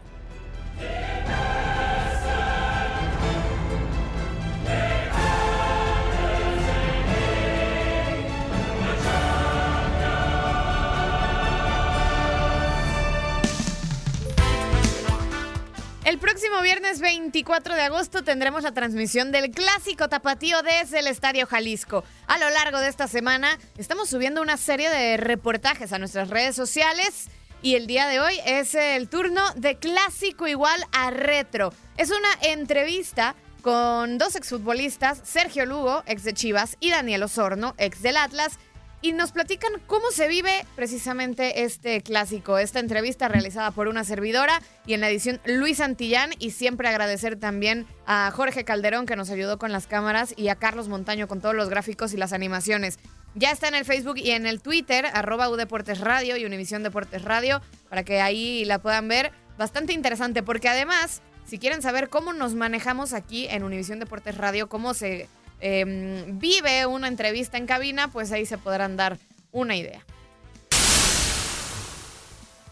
El 16.16 16.20
próximo 16.20 16.62
viernes 16.62 17.00
24 17.00 17.74
de 17.74 17.83
agosto 17.83 18.24
tendremos 18.24 18.62
la 18.62 18.72
transmisión 18.72 19.33
del 19.33 19.50
clásico 19.50 20.09
tapatío 20.09 20.62
desde 20.62 21.00
el 21.00 21.09
Estadio 21.09 21.46
Jalisco. 21.46 22.05
A 22.26 22.38
lo 22.38 22.48
largo 22.48 22.79
de 22.79 22.88
esta 22.88 23.07
semana 23.07 23.59
estamos 23.76 24.09
subiendo 24.09 24.40
una 24.40 24.57
serie 24.57 24.88
de 24.88 25.18
reportajes 25.18 25.92
a 25.92 25.98
nuestras 25.98 26.31
redes 26.31 26.57
sociales 26.57 27.29
y 27.61 27.74
el 27.74 27.87
día 27.87 28.07
de 28.07 28.20
hoy 28.20 28.40
es 28.46 28.74
el 28.74 29.11
turno 29.11 29.42
de 29.57 29.76
clásico 29.76 30.48
igual 30.48 30.83
a 30.92 31.11
retro. 31.11 31.70
Es 31.98 32.11
una 32.11 32.50
entrevista 32.50 33.35
con 33.61 34.16
dos 34.16 34.37
exfutbolistas, 34.37 35.20
Sergio 35.22 35.66
Lugo, 35.66 36.02
ex 36.07 36.24
de 36.24 36.33
Chivas, 36.33 36.79
y 36.81 36.90
Daniel 36.90 37.24
Osorno, 37.24 37.74
ex 37.76 38.00
del 38.00 38.16
Atlas, 38.16 38.59
y 39.02 39.12
nos 39.12 39.32
platican 39.32 39.72
cómo 39.87 40.11
se 40.11 40.28
vive 40.28 40.66
precisamente 40.74 41.64
este 41.64 42.00
clásico, 42.00 42.59
esta 42.59 42.80
entrevista 42.80 43.28
realizada 43.28 43.70
por 43.70 43.88
una 43.88 44.04
servidora 44.04 44.61
y 44.87 44.94
en 44.94 45.00
la 45.00 45.11
edición 45.11 45.40
Luis 45.44 45.80
Antillán 45.80 46.30
y 46.38 46.50
siempre 46.50 46.88
agradecer 46.88 47.37
también 47.37 47.87
a 48.06 48.30
Jorge 48.35 48.64
Calderón 48.64 49.06
que 49.06 49.16
nos 49.16 49.30
ayudó 49.30 49.59
con 49.59 49.72
las 49.72 49.87
cámaras 49.87 50.35
y 50.37 50.48
a 50.48 50.56
Carlos 50.56 50.88
Montaño 50.88 51.29
con 51.29 51.40
todos 51.40 51.54
los 51.54 51.68
gráficos 51.68 52.12
y 52.12 52.16
las 52.16 52.33
animaciones. 52.33 52.98
Ya 53.35 53.50
está 53.50 53.68
en 53.68 53.75
el 53.75 53.85
Facebook 53.85 54.16
y 54.16 54.31
en 54.31 54.46
el 54.46 54.62
Twitter, 54.62 55.04
arroba 55.12 55.50
Udeportes 55.50 56.00
Radio 56.00 56.38
y 56.38 56.46
Univisión 56.46 56.83
Deportes 56.83 57.23
Radio, 57.23 57.60
para 57.90 58.02
que 58.02 58.23
ahí 58.23 58.64
la 58.64 58.79
puedan 58.79 59.08
ver. 59.08 59.31
Bastante 59.58 59.92
interesante 59.92 60.42
porque 60.42 60.71
además, 60.71 61.21
si 61.44 61.58
quieren 61.58 61.83
saber 61.83 62.08
cómo 62.08 62.33
nos 62.33 62.54
manejamos 62.54 63.12
aquí 63.12 63.46
en 63.48 63.62
Univisión 63.62 63.98
Deportes 63.98 64.38
Radio, 64.38 64.71
cómo 64.71 64.94
se 64.94 65.29
eh, 65.61 66.25
vive 66.29 66.87
una 66.87 67.09
entrevista 67.09 67.59
en 67.59 67.67
cabina, 67.67 68.09
pues 68.09 68.33
ahí 68.33 68.46
se 68.46 68.59
podrán 68.59 68.96
dar 68.96 69.19
una 69.52 69.77
idea. 69.77 70.04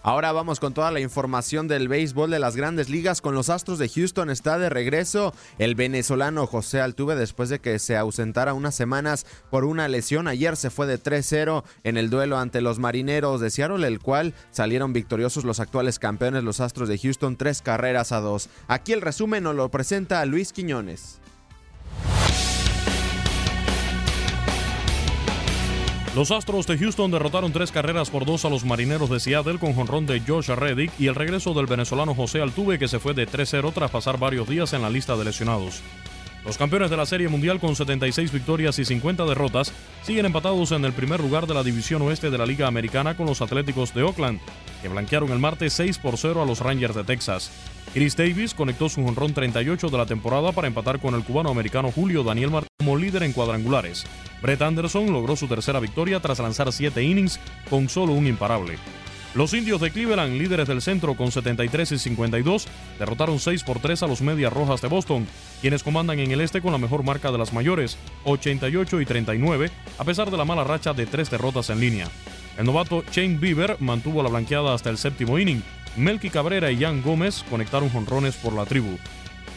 Ahora 0.06 0.32
vamos 0.32 0.60
con 0.60 0.74
toda 0.74 0.90
la 0.90 1.00
información 1.00 1.66
del 1.66 1.88
béisbol 1.88 2.30
de 2.30 2.38
las 2.38 2.56
grandes 2.56 2.90
ligas. 2.90 3.22
Con 3.22 3.34
los 3.34 3.48
Astros 3.48 3.78
de 3.78 3.88
Houston 3.88 4.28
está 4.28 4.58
de 4.58 4.68
regreso 4.68 5.32
el 5.58 5.74
venezolano 5.76 6.46
José 6.46 6.82
Altuve 6.82 7.16
después 7.16 7.48
de 7.48 7.58
que 7.58 7.78
se 7.78 7.96
ausentara 7.96 8.52
unas 8.52 8.74
semanas 8.74 9.24
por 9.50 9.64
una 9.64 9.88
lesión. 9.88 10.28
Ayer 10.28 10.58
se 10.58 10.68
fue 10.68 10.86
de 10.86 11.02
3-0 11.02 11.64
en 11.84 11.96
el 11.96 12.10
duelo 12.10 12.36
ante 12.36 12.60
los 12.60 12.78
marineros 12.78 13.40
de 13.40 13.48
Seattle, 13.48 13.88
el 13.88 13.98
cual 13.98 14.34
salieron 14.50 14.92
victoriosos 14.92 15.44
los 15.44 15.58
actuales 15.58 15.98
campeones, 15.98 16.44
los 16.44 16.60
Astros 16.60 16.90
de 16.90 16.98
Houston, 16.98 17.38
tres 17.38 17.62
carreras 17.62 18.12
a 18.12 18.20
dos. 18.20 18.50
Aquí 18.68 18.92
el 18.92 19.00
resumen 19.00 19.44
nos 19.44 19.56
lo 19.56 19.70
presenta 19.70 20.22
Luis 20.26 20.52
Quiñones. 20.52 21.18
Los 26.14 26.30
Astros 26.30 26.68
de 26.68 26.78
Houston 26.78 27.10
derrotaron 27.10 27.52
tres 27.52 27.72
carreras 27.72 28.08
por 28.08 28.24
dos 28.24 28.44
a 28.44 28.48
los 28.48 28.64
Marineros 28.64 29.10
de 29.10 29.18
Seattle 29.18 29.58
con 29.58 29.74
jonrón 29.74 30.06
de 30.06 30.20
Josh 30.20 30.46
Reddick 30.46 30.92
y 30.96 31.08
el 31.08 31.16
regreso 31.16 31.54
del 31.54 31.66
venezolano 31.66 32.14
José 32.14 32.40
Altuve 32.40 32.78
que 32.78 32.86
se 32.86 33.00
fue 33.00 33.14
de 33.14 33.26
3-0 33.26 33.72
tras 33.72 33.90
pasar 33.90 34.16
varios 34.16 34.48
días 34.48 34.72
en 34.74 34.82
la 34.82 34.90
lista 34.90 35.16
de 35.16 35.24
lesionados. 35.24 35.82
Los 36.44 36.56
campeones 36.56 36.90
de 36.90 36.96
la 36.96 37.06
Serie 37.06 37.26
Mundial 37.26 37.58
con 37.58 37.74
76 37.74 38.30
victorias 38.30 38.78
y 38.78 38.84
50 38.84 39.24
derrotas 39.24 39.72
siguen 40.04 40.26
empatados 40.26 40.70
en 40.70 40.84
el 40.84 40.92
primer 40.92 41.18
lugar 41.18 41.48
de 41.48 41.54
la 41.54 41.64
División 41.64 42.00
Oeste 42.02 42.30
de 42.30 42.38
la 42.38 42.46
Liga 42.46 42.68
Americana 42.68 43.16
con 43.16 43.26
los 43.26 43.42
Atléticos 43.42 43.92
de 43.92 44.04
Oakland, 44.04 44.38
que 44.82 44.88
blanquearon 44.88 45.32
el 45.32 45.40
martes 45.40 45.72
6 45.72 45.98
por 45.98 46.16
0 46.16 46.42
a 46.42 46.46
los 46.46 46.60
Rangers 46.60 46.94
de 46.94 47.02
Texas. 47.02 47.50
Chris 47.92 48.16
Davis 48.16 48.54
conectó 48.54 48.88
su 48.88 49.04
jonrón 49.04 49.34
38 49.34 49.88
de 49.88 49.98
la 49.98 50.06
temporada 50.06 50.52
para 50.52 50.66
empatar 50.66 51.00
con 51.00 51.14
el 51.14 51.22
cubano-americano 51.22 51.92
Julio 51.92 52.24
Daniel 52.24 52.50
Martínez 52.50 52.70
como 52.78 52.96
líder 52.96 53.22
en 53.22 53.32
cuadrangulares. 53.32 54.04
Brett 54.42 54.62
Anderson 54.62 55.12
logró 55.12 55.36
su 55.36 55.46
tercera 55.46 55.80
victoria 55.80 56.20
tras 56.20 56.38
lanzar 56.38 56.72
7 56.72 57.02
innings 57.02 57.38
con 57.70 57.88
solo 57.88 58.12
un 58.12 58.26
imparable. 58.26 58.78
Los 59.34 59.52
indios 59.52 59.80
de 59.80 59.90
Cleveland, 59.90 60.38
líderes 60.38 60.68
del 60.68 60.80
centro 60.80 61.16
con 61.16 61.32
73 61.32 61.90
y 61.90 61.98
52, 61.98 62.68
derrotaron 63.00 63.40
6 63.40 63.64
por 63.64 63.80
3 63.80 64.04
a 64.04 64.06
los 64.06 64.22
Medias 64.22 64.52
Rojas 64.52 64.80
de 64.80 64.86
Boston, 64.86 65.26
quienes 65.60 65.82
comandan 65.82 66.20
en 66.20 66.30
el 66.30 66.40
este 66.40 66.62
con 66.62 66.70
la 66.70 66.78
mejor 66.78 67.02
marca 67.02 67.32
de 67.32 67.38
las 67.38 67.52
mayores, 67.52 67.98
88 68.24 69.00
y 69.00 69.06
39, 69.06 69.70
a 69.98 70.04
pesar 70.04 70.30
de 70.30 70.36
la 70.36 70.44
mala 70.44 70.62
racha 70.62 70.92
de 70.92 71.06
tres 71.06 71.30
derrotas 71.30 71.68
en 71.70 71.80
línea. 71.80 72.08
El 72.56 72.66
novato 72.66 73.02
Shane 73.10 73.38
Bieber 73.38 73.76
mantuvo 73.80 74.22
la 74.22 74.28
blanqueada 74.28 74.72
hasta 74.72 74.90
el 74.90 74.98
séptimo 74.98 75.36
inning. 75.36 75.64
Melky 75.96 76.30
Cabrera 76.30 76.70
y 76.70 76.78
Jan 76.78 77.02
Gómez 77.02 77.44
conectaron 77.48 77.90
jonrones 77.90 78.36
por 78.36 78.52
la 78.52 78.64
tribu. 78.64 78.98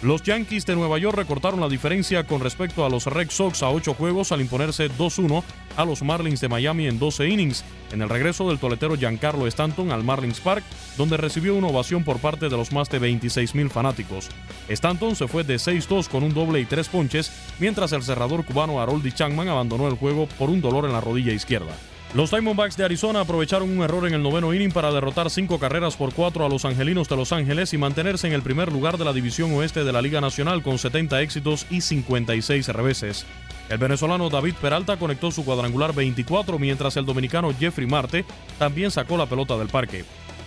Los 0.03 0.21
Yankees 0.21 0.67
de 0.67 0.75
Nueva 0.75 0.99
York 0.99 1.17
recortaron 1.17 1.59
la 1.59 1.67
diferencia 1.67 2.23
con 2.23 2.39
respecto 2.39 2.85
a 2.85 2.89
los 2.89 3.07
Red 3.07 3.31
Sox 3.31 3.63
a 3.63 3.71
8 3.71 3.95
juegos 3.95 4.31
al 4.31 4.41
imponerse 4.41 4.91
2-1 4.91 5.43
a 5.75 5.85
los 5.85 6.03
Marlins 6.03 6.39
de 6.39 6.47
Miami 6.47 6.85
en 6.85 6.99
12 6.99 7.27
innings, 7.27 7.63
en 7.91 8.03
el 8.03 8.09
regreso 8.09 8.47
del 8.47 8.59
toletero 8.59 8.95
Giancarlo 8.95 9.47
Stanton 9.47 9.91
al 9.91 10.03
Marlins 10.03 10.39
Park, 10.39 10.63
donde 10.97 11.17
recibió 11.17 11.55
una 11.55 11.69
ovación 11.69 12.03
por 12.03 12.19
parte 12.19 12.47
de 12.47 12.55
los 12.55 12.71
más 12.71 12.91
de 12.91 12.99
26 12.99 13.55
mil 13.55 13.71
fanáticos. 13.71 14.29
Stanton 14.69 15.15
se 15.15 15.27
fue 15.27 15.43
de 15.43 15.55
6-2 15.55 16.09
con 16.09 16.21
un 16.21 16.33
doble 16.35 16.59
y 16.59 16.65
tres 16.65 16.89
ponches, 16.89 17.31
mientras 17.57 17.91
el 17.91 18.03
cerrador 18.03 18.45
cubano 18.45 18.79
Haroldi 18.79 19.11
Changman 19.11 19.47
abandonó 19.47 19.87
el 19.87 19.95
juego 19.95 20.27
por 20.37 20.51
un 20.51 20.61
dolor 20.61 20.85
en 20.85 20.93
la 20.93 21.01
rodilla 21.01 21.33
izquierda. 21.33 21.73
Los 22.13 22.31
Diamondbacks 22.31 22.77
de 22.77 22.85
Arizona 22.85 23.19
aprovecharon 23.19 23.69
un 23.69 23.83
error 23.83 24.07
en 24.07 24.13
el 24.13 24.23
noveno 24.23 24.53
inning 24.53 24.71
para 24.71 24.91
derrotar 24.91 25.29
cinco 25.29 25.59
carreras 25.59 25.97
por 25.97 26.13
cuatro 26.13 26.45
a 26.45 26.49
los 26.49 26.63
Angelinos 26.63 27.09
de 27.09 27.17
Los 27.17 27.33
Ángeles 27.33 27.73
y 27.73 27.77
mantenerse 27.77 28.27
en 28.27 28.33
el 28.33 28.41
primer 28.41 28.71
lugar 28.71 28.97
de 28.97 29.03
la 29.03 29.11
División 29.11 29.53
Oeste 29.53 29.83
de 29.83 29.91
la 29.91 30.01
Liga 30.01 30.21
Nacional 30.21 30.63
con 30.63 30.77
70 30.79 31.21
éxitos 31.21 31.67
y 31.69 31.81
56 31.81 32.69
reveses. 32.69 33.25
El 33.69 33.77
venezolano 33.77 34.29
David 34.29 34.55
Peralta 34.61 34.95
conectó 34.95 35.31
su 35.31 35.43
cuadrangular 35.43 35.93
24 35.93 36.57
mientras 36.57 36.95
el 36.95 37.05
dominicano 37.05 37.53
Jeffrey 37.53 37.85
Marte 37.85 38.23
también 38.57 38.89
sacó 38.89 39.17
la 39.17 39.25
pelota 39.25 39.57
del 39.57 39.67
parque. 39.67 40.05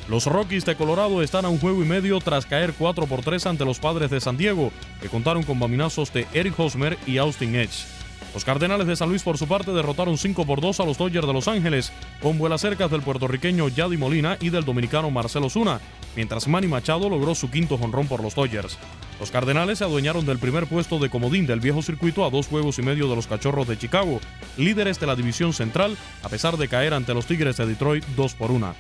Los 0.09 0.27
Rockies 0.27 0.65
de 0.65 0.77
Colorado 0.77 1.23
están 1.23 1.45
a 1.45 1.51
un 1.51 1.61
juego 1.61 1.83
y 1.83 1.87
medio 1.87 2.19
tras 2.21 2.47
caer 2.47 2.73
4 2.77 3.07
por 3.07 3.21
3 3.21 3.47
ante 3.47 3.67
los 3.67 3.79
Padres 3.79 4.11
de 4.11 4.21
San 4.21 4.39
Diego, 4.39 4.73
que 5.03 5.11
contaron 5.11 5.43
con 5.43 5.61
baminazos 5.61 6.11
de 6.13 6.27
Eric 6.33 6.59
Hosmer 6.59 6.99
y 7.07 7.19
Austin 7.19 7.55
Edge. 7.55 8.00
Los 8.33 8.45
Cardenales 8.45 8.87
de 8.87 8.95
San 8.95 9.09
Luis, 9.09 9.23
por 9.23 9.39
su 9.39 9.49
parte, 9.49 9.73
derrotaron 9.73 10.17
5 10.17 10.47
por 10.47 10.61
2 10.61 10.81
a 10.81 10.85
los 10.85 10.99
Dodgers 10.99 11.27
de 11.27 11.33
Los 11.33 11.49
Ángeles, 11.49 11.93
con 12.23 12.39
vuelas 12.39 12.61
cercas 12.61 12.91
del 12.91 13.03
puertorriqueño 13.03 13.69
Yadi 13.69 13.97
Molina 13.97 14.37
y 14.41 14.51
del 14.51 14.65
dominicano 14.65 15.11
Marcelo 15.11 15.51
Zuna, 15.51 15.81
mientras 16.15 16.47
Manny 16.47 16.69
Machado 16.69 17.09
logró 17.09 17.35
su 17.35 17.51
quinto 17.51 17.77
jonrón 17.77 18.07
por 18.07 18.23
los 18.23 18.35
Dodgers. 18.37 18.79
Los 19.19 19.31
Cardenales 19.31 19.79
se 19.79 19.85
adueñaron 19.85 20.25
del 20.25 20.39
primer 20.39 20.67
puesto 20.67 20.99
de 20.99 21.11
comodín 21.11 21.47
del 21.47 21.61
viejo 21.61 21.83
circuito 21.83 22.25
a 22.25 22.31
dos 22.31 22.47
juegos 22.47 22.79
y 22.79 22.83
medio 22.83 23.09
de 23.09 23.17
los 23.17 23.27
Cachorros 23.27 23.67
de 23.67 23.79
Chicago, 23.79 24.21
líderes 24.57 25.01
de 25.01 25.07
la 25.07 25.17
división 25.17 25.53
central, 25.53 25.97
a 26.23 26.29
pesar 26.29 26.57
de 26.57 26.69
caer 26.69 26.95
ante 26.95 27.15
los 27.15 27.27
Tigres 27.27 27.57
de 27.57 27.67
Detroit 27.67 28.05
2 28.17 28.35
por 28.35 28.51
1. 28.53 28.75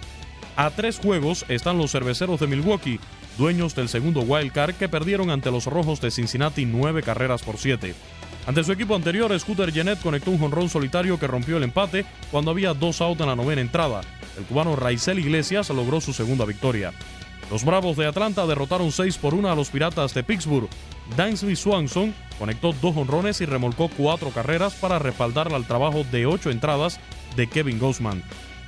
A 0.56 0.70
tres 0.70 0.98
juegos 0.98 1.44
están 1.48 1.78
los 1.78 1.90
cerveceros 1.90 2.40
de 2.40 2.46
Milwaukee, 2.46 3.00
dueños 3.38 3.74
del 3.74 3.88
segundo 3.88 4.20
wild 4.20 4.52
card 4.52 4.74
que 4.74 4.88
perdieron 4.88 5.30
ante 5.30 5.50
los 5.50 5.66
Rojos 5.66 6.00
de 6.00 6.10
Cincinnati 6.10 6.66
nueve 6.66 7.02
carreras 7.02 7.42
por 7.42 7.56
siete. 7.56 7.94
Ante 8.46 8.64
su 8.64 8.72
equipo 8.72 8.94
anterior, 8.94 9.38
Scooter 9.38 9.70
Jeanette 9.70 10.02
conectó 10.02 10.30
un 10.30 10.38
jonrón 10.38 10.68
solitario 10.68 11.18
que 11.18 11.26
rompió 11.26 11.56
el 11.58 11.62
empate 11.62 12.04
cuando 12.30 12.50
había 12.50 12.74
dos 12.74 13.00
outs 13.00 13.20
en 13.20 13.26
la 13.26 13.36
novena 13.36 13.60
entrada. 13.60 14.00
El 14.38 14.44
cubano 14.44 14.76
Raizel 14.76 15.18
Iglesias 15.18 15.68
logró 15.70 16.00
su 16.00 16.12
segunda 16.12 16.44
victoria. 16.44 16.92
Los 17.50 17.64
Bravos 17.64 17.96
de 17.96 18.06
Atlanta 18.06 18.46
derrotaron 18.46 18.92
6 18.92 19.18
por 19.18 19.34
1 19.34 19.50
a 19.50 19.54
los 19.56 19.70
Piratas 19.70 20.14
de 20.14 20.22
Pittsburgh. 20.22 20.68
Dansby 21.16 21.56
Swanson 21.56 22.14
conectó 22.38 22.72
dos 22.80 22.96
honrones 22.96 23.40
y 23.40 23.44
remolcó 23.44 23.88
cuatro 23.88 24.30
carreras 24.30 24.74
para 24.74 24.98
respaldar 24.98 25.52
al 25.52 25.66
trabajo 25.66 26.04
de 26.10 26.26
ocho 26.26 26.50
entradas 26.50 27.00
de 27.36 27.48
Kevin 27.48 27.80
Gausman. 27.80 28.22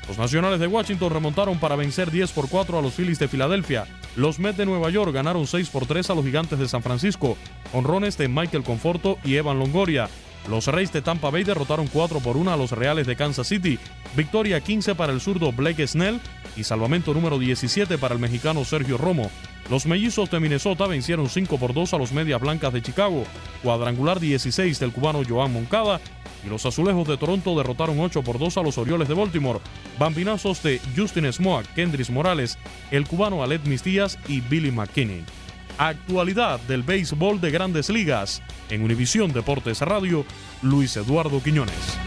Los 0.09 0.19
Nacionales 0.19 0.59
de 0.61 0.67
Washington 0.67 1.13
remontaron 1.13 1.59
para 1.59 1.77
vencer 1.77 2.11
10 2.11 2.33
por 2.33 2.49
4 2.49 2.79
a 2.79 2.83
los 2.83 2.95
Phillies 2.95 3.19
de 3.19 3.29
Filadelfia. 3.29 3.87
Los 4.17 4.39
Mets 4.39 4.59
de 4.59 4.67
Nueva 4.67 4.91
York 4.91 5.13
ganaron 5.13 5.47
6 5.47 5.69
por 5.71 5.87
3 5.87 6.11
a 6.11 6.15
los 6.15 6.25
Gigantes 6.25 6.59
de 6.59 6.69
San 6.69 6.83
Francisco. 6.83 7.37
Honrones 7.73 8.19
de 8.19 8.29
Michael 8.29 8.65
Conforto 8.65 9.19
y 9.25 9.37
Evan 9.37 9.59
Longoria. 9.59 10.09
Los 10.49 10.67
Reyes 10.67 10.93
de 10.93 11.03
Tampa 11.03 11.31
Bay 11.31 11.45
derrotaron 11.45 11.87
4 11.87 12.21
por 12.21 12.37
1 12.37 12.53
a 12.53 12.57
los 12.57 12.73
Reales 12.73 13.07
de 13.07 13.17
Kansas 13.17 13.47
City. 13.47 13.79
Victoria 14.17 14.61
15 14.61 14.95
para 14.95 15.13
el 15.13 15.21
zurdo 15.21 15.53
Blake 15.53 15.87
Snell 15.87 16.21
y 16.57 16.65
salvamento 16.65 17.15
número 17.15 17.39
17 17.39 17.97
para 17.99 18.15
el 18.15 18.21
mexicano 18.21 18.65
Sergio 18.65 18.99
Romo. 18.99 19.31
Los 19.71 19.87
mellizos 19.87 20.31
de 20.31 20.41
Minnesota 20.41 20.87
vencieron 20.87 21.29
5 21.29 21.59
por 21.59 21.73
2 21.73 21.95
a 21.95 21.99
los 21.99 22.13
Medias 22.13 22.41
Blancas 22.41 22.73
de 22.73 22.83
Chicago. 22.83 23.25
Cuadrangular 23.63 24.19
16 24.19 24.79
del 24.81 24.93
cubano 24.93 25.23
Joan 25.27 25.53
Moncada 25.53 26.01
y 26.45 26.49
los 26.49 26.67
Azulejos 26.67 27.07
de 27.07 27.17
Toronto 27.17 27.57
derrotaron 27.57 28.01
8 28.01 28.23
por 28.23 28.39
2 28.39 28.57
a 28.57 28.63
los 28.63 28.79
Orioles 28.79 29.09
de 29.09 29.15
Baltimore. 29.15 29.61
Bambinazos 29.99 30.63
de 30.63 30.81
Justin 30.97 31.33
Smoak, 31.33 31.67
Kendris 31.75 32.11
Morales, 32.11 32.59
el 32.91 33.07
cubano 33.07 33.43
Alet 33.43 33.65
Mistías 33.65 34.19
y 34.27 34.41
Billy 34.41 34.73
McKinney. 34.73 35.25
Actualidad 35.79 36.61
del 36.61 36.83
béisbol 36.83 37.41
de 37.41 37.51
grandes 37.51 37.89
ligas. 37.89 38.43
En 38.69 38.83
Univisión 38.83 39.33
Deportes 39.33 39.81
Radio, 39.81 40.25
Luis 40.63 40.97
Eduardo 40.97 41.43
Quiñones. 41.43 41.99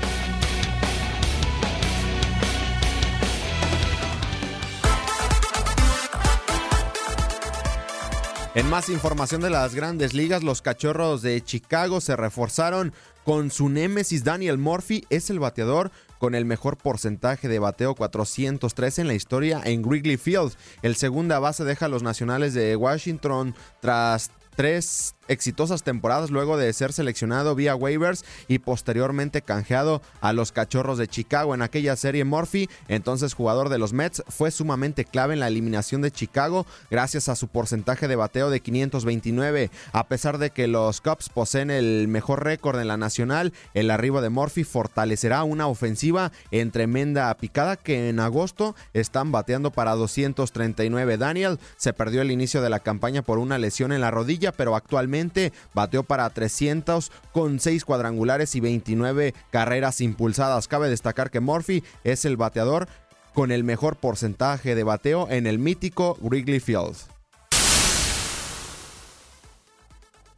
En 8.55 8.69
más 8.69 8.87
información 8.87 9.41
de 9.41 9.49
las 9.49 9.75
grandes 9.75 10.13
ligas, 10.13 10.41
los 10.41 10.61
cachorros 10.61 11.21
de 11.21 11.43
Chicago 11.43 11.99
se 11.99 12.15
reforzaron 12.15 12.93
con 13.25 13.51
su 13.51 13.67
némesis 13.67 14.23
Daniel 14.23 14.57
Murphy. 14.57 15.03
Es 15.09 15.29
el 15.29 15.39
bateador 15.39 15.91
con 16.19 16.35
el 16.35 16.45
mejor 16.45 16.77
porcentaje 16.77 17.47
de 17.47 17.59
bateo 17.59 17.95
403 17.95 18.99
en 18.99 19.07
la 19.07 19.13
historia 19.13 19.61
en 19.63 19.83
Wrigley 19.83 20.17
Field. 20.17 20.53
El 20.81 20.95
segunda 20.95 21.39
base 21.39 21.63
deja 21.63 21.85
a 21.85 21.89
los 21.89 22.03
nacionales 22.03 22.53
de 22.53 22.75
Washington 22.75 23.55
tras 23.81 24.31
tres 24.55 25.15
exitosas 25.27 25.83
temporadas 25.83 26.29
luego 26.29 26.57
de 26.57 26.71
ser 26.73 26.93
seleccionado 26.93 27.55
vía 27.55 27.75
waivers 27.75 28.25
y 28.47 28.59
posteriormente 28.59 29.41
canjeado 29.41 30.01
a 30.21 30.33
los 30.33 30.51
Cachorros 30.51 30.97
de 30.97 31.07
Chicago 31.07 31.55
en 31.55 31.61
aquella 31.61 31.95
serie 31.95 32.25
Murphy, 32.25 32.69
entonces 32.87 33.33
jugador 33.33 33.69
de 33.69 33.77
los 33.77 33.93
Mets, 33.93 34.23
fue 34.27 34.51
sumamente 34.51 35.05
clave 35.05 35.33
en 35.33 35.39
la 35.39 35.47
eliminación 35.47 36.01
de 36.01 36.11
Chicago 36.11 36.65
gracias 36.91 37.29
a 37.29 37.35
su 37.35 37.47
porcentaje 37.47 38.07
de 38.07 38.15
bateo 38.15 38.49
de 38.49 38.59
529. 38.59 39.71
A 39.91 40.07
pesar 40.07 40.37
de 40.37 40.51
que 40.51 40.67
los 40.67 41.01
Cubs 41.01 41.29
poseen 41.29 41.71
el 41.71 42.07
mejor 42.07 42.43
récord 42.43 42.79
en 42.79 42.87
la 42.87 42.97
nacional, 42.97 43.53
el 43.73 43.91
arribo 43.91 44.21
de 44.21 44.29
Murphy 44.29 44.63
fortalecerá 44.63 45.43
una 45.43 45.67
ofensiva 45.67 46.31
en 46.51 46.71
tremenda 46.71 47.35
picada 47.37 47.75
que 47.75 48.09
en 48.09 48.19
agosto 48.19 48.75
están 48.93 49.31
bateando 49.31 49.71
para 49.71 49.95
239. 49.95 51.17
Daniel 51.17 51.59
se 51.77 51.93
perdió 51.93 52.21
el 52.21 52.31
inicio 52.31 52.61
de 52.61 52.69
la 52.69 52.79
campaña 52.79 53.21
por 53.21 53.39
una 53.39 53.57
lesión 53.57 53.91
en 53.91 54.01
la 54.01 54.11
rodilla, 54.11 54.44
pero 54.51 54.75
actualmente 54.75 55.53
bateó 55.73 56.03
para 56.03 56.29
300 56.29 57.11
con 57.31 57.59
6 57.59 57.85
cuadrangulares 57.85 58.55
y 58.55 58.59
29 58.59 59.33
carreras 59.51 60.01
impulsadas. 60.01 60.67
Cabe 60.67 60.89
destacar 60.89 61.31
que 61.31 61.39
Murphy 61.39 61.83
es 62.03 62.25
el 62.25 62.37
bateador 62.37 62.87
con 63.33 63.51
el 63.51 63.63
mejor 63.63 63.97
porcentaje 63.97 64.75
de 64.75 64.83
bateo 64.83 65.27
en 65.29 65.45
el 65.45 65.59
mítico 65.59 66.17
Wrigley 66.21 66.59
Field. 66.59 66.95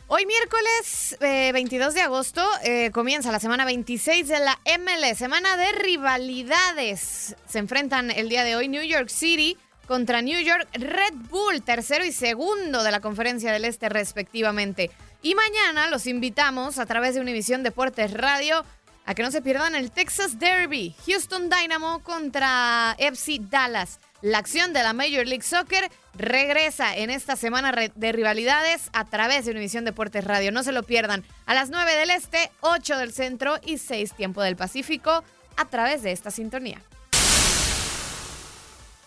Hoy 0.09 0.25
miércoles 0.25 1.17
eh, 1.19 1.51
22 1.51 1.93
de 1.93 1.99
agosto 1.99 2.41
eh, 2.63 2.91
comienza 2.91 3.29
la 3.29 3.41
semana 3.41 3.65
26 3.65 4.29
de 4.29 4.39
la 4.39 4.57
ML, 4.65 5.15
semana 5.17 5.57
de 5.57 5.73
rivalidades. 5.73 7.35
Se 7.45 7.59
enfrentan 7.59 8.09
el 8.09 8.29
día 8.29 8.45
de 8.45 8.55
hoy 8.55 8.69
New 8.69 8.83
York 8.83 9.09
City 9.09 9.57
contra 9.87 10.21
New 10.21 10.39
York 10.39 10.67
Red 10.73 11.13
Bull, 11.29 11.61
tercero 11.61 12.05
y 12.05 12.11
segundo 12.11 12.83
de 12.83 12.91
la 12.91 12.99
Conferencia 12.99 13.51
del 13.51 13.65
Este 13.65 13.89
respectivamente. 13.89 14.91
Y 15.21 15.33
mañana 15.33 15.89
los 15.89 16.05
invitamos 16.05 16.77
a 16.77 16.85
través 16.85 17.15
de 17.15 17.21
Univisión 17.21 17.63
Deportes 17.63 18.13
Radio 18.13 18.63
a 19.05 19.15
que 19.15 19.23
no 19.23 19.31
se 19.31 19.41
pierdan 19.41 19.73
el 19.73 19.89
Texas 19.89 20.37
Derby, 20.37 20.93
Houston 21.05 21.49
Dynamo 21.49 22.03
contra 22.03 22.93
FC 22.99 23.39
Dallas. 23.39 23.99
La 24.21 24.39
acción 24.39 24.73
de 24.73 24.83
la 24.83 24.93
Major 24.93 25.25
League 25.25 25.43
Soccer 25.43 25.89
regresa 26.13 26.95
en 26.95 27.09
esta 27.09 27.35
semana 27.37 27.71
de 27.71 28.11
rivalidades 28.11 28.89
a 28.91 29.05
través 29.05 29.45
de 29.45 29.51
Univisión 29.51 29.85
Deportes 29.85 30.25
Radio. 30.25 30.51
No 30.51 30.63
se 30.63 30.73
lo 30.73 30.83
pierdan. 30.83 31.23
A 31.45 31.53
las 31.53 31.69
9 31.69 31.95
del 31.95 32.09
Este, 32.09 32.51
8 32.61 32.97
del 32.97 33.13
Centro 33.13 33.59
y 33.63 33.77
6 33.77 34.13
tiempo 34.13 34.41
del 34.41 34.57
Pacífico 34.57 35.23
a 35.55 35.65
través 35.65 36.03
de 36.03 36.11
esta 36.11 36.29
sintonía. 36.29 36.81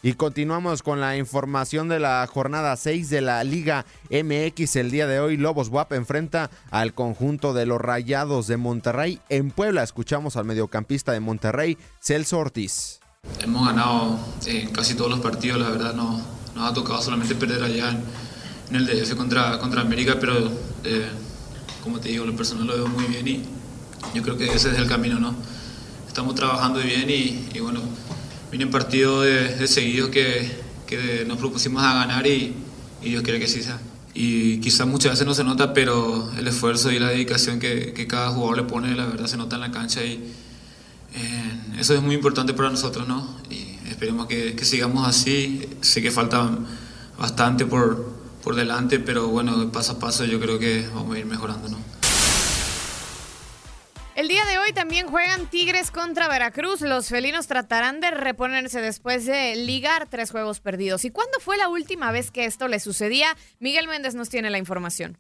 Y 0.03 0.15
continuamos 0.15 0.83
con 0.83 0.99
la 0.99 1.19
información 1.19 1.91
de 1.91 2.01
la 2.01 2.27
jornada 2.27 2.75
6 2.75 3.11
de 3.11 3.21
la 3.21 3.45
Liga 3.45 3.85
MX. 4.11 4.77
El 4.77 4.91
día 4.91 5.07
de 5.07 5.21
hoy, 5.21 5.37
Lobos 5.37 5.69
WAP 5.69 5.93
enfrenta 5.93 6.51
al 6.71 6.95
conjunto 6.95 7.53
de 7.53 7.67
los 7.67 7.79
Rayados 7.79 8.47
de 8.47 8.57
Monterrey. 8.57 9.21
En 9.29 9.51
Puebla 9.51 9.83
escuchamos 9.83 10.37
al 10.37 10.47
mediocampista 10.47 11.13
de 11.13 11.21
Monterrey, 11.21 11.77
Celso 12.01 12.39
Ortiz. 12.39 13.01
Hemos 13.41 13.67
ganado 13.67 14.19
eh, 14.47 14.71
casi 14.73 14.95
todos 14.95 15.11
los 15.11 15.21
partidos, 15.21 15.61
la 15.61 15.69
verdad 15.69 15.93
no, 15.93 16.19
nos 16.55 16.71
ha 16.71 16.73
tocado 16.73 17.03
solamente 17.03 17.35
perder 17.35 17.63
allá 17.63 17.91
en, 18.71 18.77
el 18.77 18.87
DF 18.87 19.15
contra, 19.17 19.59
contra 19.59 19.83
América, 19.83 20.17
pero 20.19 20.51
eh, 20.83 21.11
como 21.83 22.01
te 22.01 22.09
digo, 22.09 22.25
lo 22.25 22.35
personal 22.35 22.67
lo 22.67 22.75
veo 22.75 22.89
muy 22.89 23.05
bien 23.05 23.29
y 23.29 23.43
yo 24.15 24.23
creo 24.23 24.39
que 24.39 24.47
ese 24.47 24.71
es 24.71 24.79
el 24.79 24.89
camino, 24.89 25.21
¿no? 25.21 25.35
Estamos 26.09 26.35
trabajando 26.35 26.81
bien 26.81 27.11
y 27.11 27.61
bueno 27.61 27.83
vienen 28.51 28.71
partidos 28.71 29.25
de, 29.25 29.57
de 29.57 29.69
seguidos 29.69 30.11
que, 30.11 30.51
que, 30.87 31.25
nos 31.27 31.39
propusimos 31.39 31.83
a 31.83 31.95
ganar 31.95 32.27
y, 32.27 32.55
y, 33.03 33.11
Dios 33.11 33.23
quiere 33.23 33.39
que 33.39 33.47
sí 33.47 33.63
sea. 33.63 33.79
Y 34.13 34.59
quizás 34.59 34.87
muchas 34.87 35.13
veces 35.13 35.27
no 35.27 35.35
se 35.35 35.45
nota, 35.45 35.73
pero 35.73 36.31
el 36.37 36.47
esfuerzo 36.49 36.91
y 36.91 36.99
la 36.99 37.09
dedicación 37.09 37.61
que, 37.61 37.93
que 37.93 38.07
cada 38.07 38.31
jugador 38.31 38.57
le 38.57 38.63
pone, 38.65 38.95
la 38.95 39.07
verdad 39.07 39.27
se 39.27 39.37
nota 39.37 39.57
en 39.57 39.63
la 39.63 39.71
cancha 39.71 40.05
y 40.05 40.33
eh, 41.15 41.61
eso 41.79 41.95
es 41.95 42.03
muy 42.03 42.15
importante 42.15 42.53
para 42.53 42.71
nosotros, 42.71 43.07
¿no? 43.07 43.37
Y 43.51 43.79
esperemos 43.89 44.27
que, 44.27 44.55
que, 44.55 44.65
sigamos 44.65 45.07
así. 45.07 45.69
Sé 45.81 46.03
que 46.03 46.11
falta 46.11 46.51
bastante 47.19 47.67
por, 47.67 48.13
por 48.43 48.57
delante, 48.57 48.99
pero 48.99 49.29
bueno, 49.29 49.71
paso 49.71 49.93
a 49.93 49.99
paso 49.99 50.25
yo 50.25 50.41
creo 50.41 50.59
que 50.59 50.89
vamos 50.93 51.15
a 51.15 51.19
ir 51.19 51.27
mejorando, 51.27 51.69
¿no? 51.69 52.00
El 54.21 54.29
día 54.29 54.45
de 54.45 54.59
hoy 54.59 54.75
también 54.75 55.09
juegan 55.09 55.47
Tigres 55.47 55.91
contra 55.91 56.29
Veracruz. 56.29 56.83
Los 56.83 57.09
felinos 57.09 57.47
tratarán 57.47 58.01
de 58.01 58.11
reponerse 58.11 58.83
después 58.83 59.25
de 59.25 59.57
ligar 59.57 60.11
tres 60.11 60.31
juegos 60.31 60.61
perdidos. 60.61 61.07
¿Y 61.07 61.11
cuándo 61.11 61.41
fue 61.41 61.57
la 61.57 61.69
última 61.69 62.13
vez 62.13 62.31
que 62.31 62.45
esto 62.45 62.69
le 62.69 62.81
sucedía? 62.81 63.35
Miguel 63.61 63.89
Méndez 63.89 64.15
nos 64.15 64.29
tiene 64.29 64.51
la 64.51 64.59
información. 64.59 65.17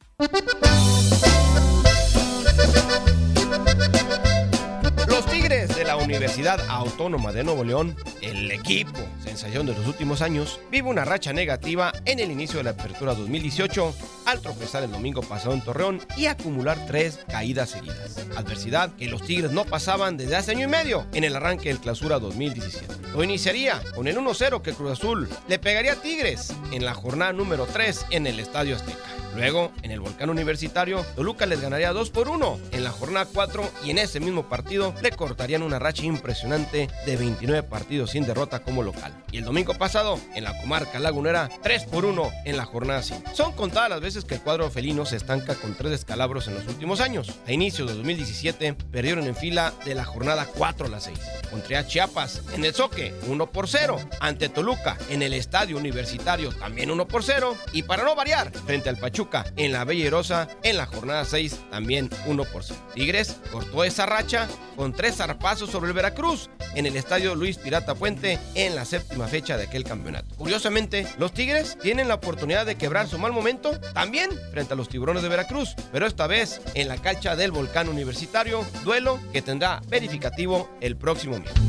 De 5.20 5.84
la 5.84 5.96
Universidad 5.96 6.58
Autónoma 6.70 7.30
de 7.30 7.44
Nuevo 7.44 7.62
León, 7.62 7.94
el 8.22 8.50
equipo 8.50 8.98
sensación 9.22 9.66
de 9.66 9.74
los 9.74 9.86
últimos 9.86 10.22
años, 10.22 10.60
vive 10.70 10.88
una 10.88 11.04
racha 11.04 11.34
negativa 11.34 11.92
en 12.06 12.20
el 12.20 12.30
inicio 12.30 12.56
de 12.56 12.64
la 12.64 12.70
apertura 12.70 13.14
2018 13.14 13.94
al 14.24 14.40
tropezar 14.40 14.82
el 14.82 14.90
domingo 14.90 15.20
pasado 15.20 15.52
en 15.52 15.60
Torreón 15.60 16.00
y 16.16 16.26
acumular 16.26 16.86
tres 16.86 17.20
caídas 17.28 17.70
seguidas. 17.70 18.26
Adversidad 18.36 18.94
que 18.96 19.08
los 19.08 19.22
Tigres 19.22 19.50
no 19.50 19.66
pasaban 19.66 20.16
desde 20.16 20.36
hace 20.36 20.52
año 20.52 20.64
y 20.64 20.70
medio 20.70 21.06
en 21.12 21.24
el 21.24 21.36
arranque 21.36 21.68
del 21.68 21.80
clausura 21.80 22.18
2017. 22.18 23.10
Lo 23.12 23.22
iniciaría 23.22 23.82
con 23.94 24.08
el 24.08 24.16
1-0 24.16 24.62
que 24.62 24.72
Cruz 24.72 24.92
Azul 24.92 25.28
le 25.48 25.58
pegaría 25.58 25.92
a 25.92 25.96
Tigres 25.96 26.54
en 26.72 26.84
la 26.84 26.94
jornada 26.94 27.32
número 27.32 27.66
3 27.66 28.06
en 28.10 28.26
el 28.26 28.40
Estadio 28.40 28.76
Azteca. 28.76 28.98
Luego, 29.34 29.72
en 29.82 29.90
el 29.90 30.00
Volcán 30.00 30.30
Universitario, 30.30 31.04
Toluca 31.14 31.46
les 31.46 31.60
ganaría 31.60 31.92
2 31.92 32.10
por 32.10 32.28
1 32.28 32.58
en 32.72 32.84
la 32.84 32.90
jornada 32.90 33.26
4 33.32 33.70
y 33.84 33.90
en 33.90 33.98
ese 33.98 34.20
mismo 34.20 34.48
partido 34.48 34.94
le 35.02 35.10
cortarían 35.10 35.62
una 35.62 35.78
racha 35.78 36.04
impresionante 36.04 36.88
de 37.06 37.16
29 37.16 37.62
partidos 37.62 38.10
sin 38.10 38.26
derrota 38.26 38.60
como 38.60 38.82
local. 38.82 39.14
Y 39.32 39.38
el 39.38 39.44
domingo 39.44 39.74
pasado, 39.74 40.18
en 40.34 40.44
la 40.44 40.58
comarca 40.60 40.98
lagunera, 40.98 41.48
3 41.62 41.84
por 41.84 42.04
1 42.04 42.30
en 42.44 42.56
la 42.56 42.64
jornada 42.64 43.02
5. 43.02 43.30
Son 43.34 43.52
contadas 43.52 43.90
las 43.90 44.00
veces 44.00 44.24
que 44.24 44.34
el 44.34 44.40
cuadro 44.40 44.70
felino 44.70 45.06
se 45.06 45.16
estanca 45.16 45.54
con 45.54 45.74
tres 45.74 45.92
descalabros 45.92 46.48
en 46.48 46.54
los 46.54 46.66
últimos 46.66 47.00
años. 47.00 47.30
A 47.46 47.52
inicios 47.52 47.88
de 47.88 47.94
2017, 47.94 48.74
perdieron 48.90 49.26
en 49.26 49.36
fila 49.36 49.72
de 49.84 49.94
la 49.94 50.04
jornada 50.04 50.46
4 50.46 50.86
a 50.86 50.88
la 50.88 51.00
6. 51.00 51.18
Contra 51.50 51.86
Chiapas, 51.86 52.42
en 52.54 52.64
el 52.64 52.74
Soque, 52.74 53.14
1 53.26 53.50
por 53.50 53.68
0. 53.68 53.98
Ante 54.20 54.48
Toluca, 54.48 54.96
en 55.08 55.22
el 55.22 55.32
Estadio 55.32 55.76
Universitario, 55.76 56.52
también 56.52 56.90
1 56.90 57.08
por 57.08 57.22
0. 57.22 57.56
Y 57.72 57.82
para 57.82 58.04
no 58.04 58.14
variar, 58.14 58.52
frente 58.52 58.88
al 58.88 58.96
Pachuca, 58.96 59.19
en 59.56 59.72
la 59.72 59.84
Bellerosa 59.84 60.48
en 60.62 60.78
la 60.78 60.86
jornada 60.86 61.24
6 61.24 61.60
también 61.70 62.08
1 62.26 62.44
por 62.44 62.64
0. 62.64 62.80
Tigres 62.94 63.36
cortó 63.52 63.84
esa 63.84 64.06
racha 64.06 64.48
con 64.76 64.94
tres 64.94 65.16
zarpazos 65.16 65.70
sobre 65.70 65.88
el 65.88 65.94
Veracruz 65.94 66.48
en 66.74 66.86
el 66.86 66.96
estadio 66.96 67.34
Luis 67.34 67.58
Pirata 67.58 67.94
Puente 67.94 68.38
en 68.54 68.74
la 68.74 68.84
séptima 68.84 69.26
fecha 69.26 69.58
de 69.58 69.64
aquel 69.64 69.84
campeonato. 69.84 70.34
Curiosamente, 70.36 71.06
los 71.18 71.34
Tigres 71.34 71.76
tienen 71.82 72.08
la 72.08 72.14
oportunidad 72.14 72.64
de 72.64 72.76
quebrar 72.76 73.08
su 73.08 73.18
mal 73.18 73.32
momento 73.32 73.78
también 73.92 74.30
frente 74.52 74.72
a 74.72 74.76
los 74.76 74.88
tiburones 74.88 75.22
de 75.22 75.28
Veracruz, 75.28 75.74
pero 75.92 76.06
esta 76.06 76.26
vez 76.26 76.62
en 76.74 76.88
la 76.88 76.96
cancha 76.96 77.36
del 77.36 77.52
Volcán 77.52 77.88
Universitario, 77.88 78.64
duelo 78.84 79.20
que 79.32 79.42
tendrá 79.42 79.82
verificativo 79.88 80.70
el 80.80 80.96
próximo 80.96 81.38
miércoles. 81.38 81.60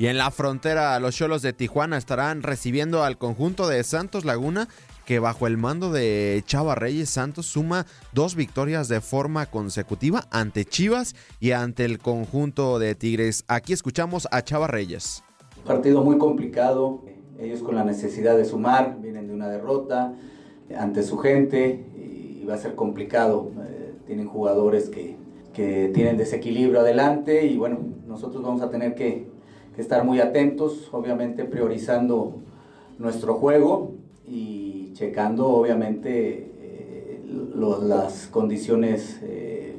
Y 0.00 0.06
en 0.06 0.16
la 0.16 0.30
frontera, 0.30 0.98
los 0.98 1.14
Cholos 1.14 1.42
de 1.42 1.52
Tijuana 1.52 1.98
estarán 1.98 2.42
recibiendo 2.42 3.04
al 3.04 3.18
conjunto 3.18 3.68
de 3.68 3.84
Santos 3.84 4.24
Laguna, 4.24 4.66
que 5.04 5.18
bajo 5.18 5.46
el 5.46 5.58
mando 5.58 5.92
de 5.92 6.42
Chava 6.46 6.74
Reyes 6.74 7.10
Santos 7.10 7.44
suma 7.44 7.84
dos 8.14 8.34
victorias 8.34 8.88
de 8.88 9.02
forma 9.02 9.44
consecutiva 9.44 10.24
ante 10.30 10.64
Chivas 10.64 11.14
y 11.38 11.50
ante 11.50 11.84
el 11.84 11.98
conjunto 11.98 12.78
de 12.78 12.94
Tigres. 12.94 13.44
Aquí 13.46 13.74
escuchamos 13.74 14.26
a 14.30 14.42
Chava 14.42 14.68
Reyes. 14.68 15.22
Partido 15.66 16.02
muy 16.02 16.16
complicado, 16.16 17.04
ellos 17.38 17.62
con 17.62 17.74
la 17.74 17.84
necesidad 17.84 18.38
de 18.38 18.46
sumar, 18.46 18.96
vienen 19.02 19.26
de 19.26 19.34
una 19.34 19.48
derrota 19.48 20.14
ante 20.78 21.02
su 21.02 21.18
gente 21.18 21.84
y 21.94 22.46
va 22.46 22.54
a 22.54 22.56
ser 22.56 22.74
complicado. 22.74 23.52
Eh, 23.68 23.92
tienen 24.06 24.28
jugadores 24.28 24.88
que, 24.88 25.18
que 25.52 25.90
tienen 25.92 26.16
desequilibrio 26.16 26.80
adelante 26.80 27.44
y 27.44 27.58
bueno, 27.58 27.80
nosotros 28.06 28.42
vamos 28.42 28.62
a 28.62 28.70
tener 28.70 28.94
que 28.94 29.29
estar 29.80 30.04
muy 30.04 30.20
atentos, 30.20 30.88
obviamente 30.92 31.44
priorizando 31.44 32.34
nuestro 32.98 33.34
juego 33.34 33.92
y 34.26 34.92
checando 34.92 35.48
obviamente 35.48 36.52
eh, 36.60 37.22
las 37.82 38.26
condiciones 38.26 39.18
eh, 39.22 39.76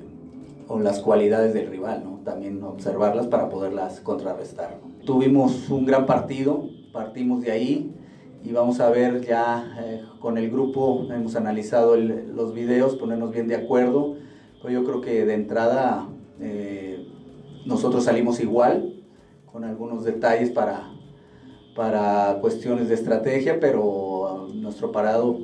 o 0.67 0.79
las 0.79 0.99
cualidades 0.99 1.53
del 1.53 1.67
rival, 1.67 2.03
¿no? 2.03 2.19
también 2.23 2.63
observarlas 2.63 3.27
para 3.27 3.49
poderlas 3.49 3.99
contrarrestar. 3.99 4.79
Tuvimos 5.05 5.69
un 5.69 5.85
gran 5.85 6.05
partido, 6.05 6.69
partimos 6.91 7.41
de 7.41 7.51
ahí 7.51 7.95
y 8.43 8.51
vamos 8.51 8.79
a 8.79 8.89
ver 8.89 9.21
ya 9.21 9.75
eh, 9.79 10.01
con 10.19 10.37
el 10.37 10.49
grupo, 10.49 11.07
hemos 11.11 11.35
analizado 11.35 11.95
los 11.95 12.53
videos, 12.53 12.95
ponernos 12.95 13.31
bien 13.31 13.47
de 13.47 13.55
acuerdo, 13.55 14.15
pero 14.61 14.73
yo 14.73 14.83
creo 14.83 15.01
que 15.01 15.25
de 15.25 15.33
entrada 15.33 16.07
nosotros 17.65 18.05
salimos 18.05 18.39
igual, 18.39 19.00
con 19.51 19.63
algunos 19.63 20.03
detalles 20.03 20.49
para, 20.49 20.91
para 21.75 22.37
cuestiones 22.41 22.89
de 22.89 22.95
estrategia, 22.95 23.59
pero 23.59 24.47
nuestro 24.53 24.91
parado 24.91 25.37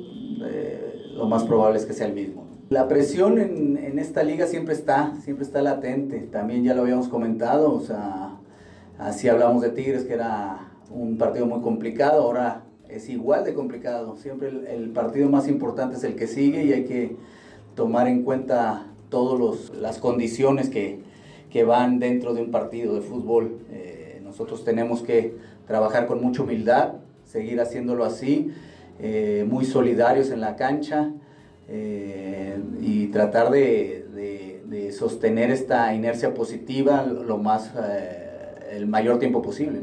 eh, 0.44 1.12
lo 1.14 1.26
más 1.26 1.44
probable 1.44 1.78
es 1.78 1.86
que 1.86 1.92
sea 1.92 2.06
el 2.06 2.14
mismo. 2.14 2.46
La 2.70 2.86
presión 2.86 3.38
en, 3.38 3.78
en, 3.78 3.98
esta 3.98 4.22
liga 4.22 4.46
siempre 4.46 4.74
está, 4.74 5.14
siempre 5.22 5.44
está 5.44 5.62
latente, 5.62 6.20
también 6.20 6.64
ya 6.64 6.74
lo 6.74 6.82
habíamos 6.82 7.08
comentado, 7.08 7.72
o 7.72 7.80
sea, 7.80 8.36
así 8.98 9.28
hablamos 9.28 9.62
de 9.62 9.70
Tigres, 9.70 10.04
que 10.04 10.14
era 10.14 10.68
un 10.90 11.16
partido 11.16 11.46
muy 11.46 11.60
complicado, 11.60 12.22
ahora 12.22 12.64
es 12.88 13.08
igual 13.08 13.44
de 13.44 13.54
complicado, 13.54 14.16
siempre 14.16 14.48
el, 14.48 14.66
el 14.66 14.90
partido 14.90 15.28
más 15.30 15.48
importante 15.48 15.96
es 15.96 16.04
el 16.04 16.14
que 16.14 16.26
sigue 16.26 16.64
y 16.64 16.72
hay 16.72 16.84
que 16.84 17.16
tomar 17.74 18.08
en 18.08 18.22
cuenta 18.22 18.86
todas 19.08 19.70
las 19.70 19.98
condiciones 19.98 20.68
que, 20.68 21.00
que, 21.50 21.64
van 21.64 21.98
dentro 21.98 22.34
de 22.34 22.42
un 22.42 22.50
partido 22.50 22.94
de 22.94 23.00
fútbol. 23.00 23.58
Eh, 23.70 23.97
nosotros 24.38 24.64
tenemos 24.64 25.02
que 25.02 25.34
trabajar 25.66 26.06
con 26.06 26.22
mucha 26.22 26.44
humildad, 26.44 26.92
seguir 27.24 27.60
haciéndolo 27.60 28.04
así, 28.04 28.54
eh, 29.00 29.44
muy 29.48 29.64
solidarios 29.64 30.30
en 30.30 30.40
la 30.40 30.54
cancha 30.54 31.10
eh, 31.66 32.56
y 32.80 33.08
tratar 33.08 33.50
de, 33.50 33.96
sostener 34.96 35.50
esta 35.50 35.92
inercia 35.92 36.34
positiva 36.34 37.02
lo 37.04 37.36
más, 37.36 37.72
eh, 37.76 38.68
el 38.70 38.86
mayor 38.86 39.18
tiempo 39.18 39.42
posible. 39.42 39.80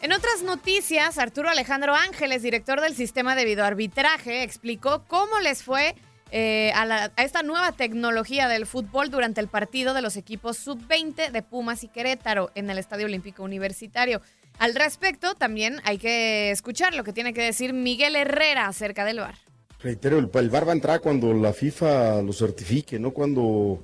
En 0.00 0.12
otras 0.12 0.42
noticias, 0.44 1.18
Arturo 1.18 1.48
Alejandro 1.48 1.94
Ángeles, 1.94 2.42
director 2.42 2.80
del 2.80 2.94
sistema 2.94 3.34
de 3.34 3.44
videoarbitraje, 3.44 4.42
explicó 4.42 5.02
cómo 5.06 5.40
les 5.40 5.62
fue 5.62 5.96
eh, 6.30 6.72
a, 6.74 7.10
esta 7.16 7.42
nueva 7.42 7.72
tecnología 7.72 8.48
del 8.48 8.66
fútbol 8.66 9.10
durante 9.10 9.40
el 9.40 9.48
partido 9.48 9.94
de 9.94 10.02
los 10.02 10.16
equipos 10.16 10.58
sub-20 10.58 11.30
de 11.30 11.42
Pumas 11.42 11.84
y 11.84 11.88
Querétaro 11.88 12.50
en 12.54 12.68
el 12.68 12.78
Estadio 12.78 13.06
Olímpico 13.06 13.42
Universitario. 13.42 14.20
Al 14.58 14.74
respecto, 14.74 15.34
también 15.34 15.80
hay 15.84 15.98
que 15.98 16.50
escuchar 16.50 16.94
lo 16.94 17.04
que 17.04 17.12
tiene 17.12 17.32
que 17.32 17.42
decir 17.42 17.72
Miguel 17.72 18.16
Herrera 18.16 18.66
acerca 18.66 19.04
del 19.04 19.20
VAR. 19.20 19.36
Reitero, 19.80 20.18
el, 20.18 20.28
el 20.32 20.50
VAR 20.50 20.66
va 20.66 20.72
a 20.72 20.74
entrar 20.74 21.00
cuando 21.00 21.32
la 21.32 21.52
FIFA 21.52 22.22
lo 22.22 22.32
certifique, 22.32 22.98
no 22.98 23.12
cuando 23.12 23.82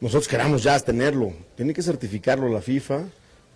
nosotros 0.00 0.28
queramos 0.28 0.62
ya 0.62 0.78
tenerlo. 0.78 1.32
Tiene 1.56 1.74
que 1.74 1.82
certificarlo 1.82 2.48
la 2.48 2.60
FIFA, 2.60 3.04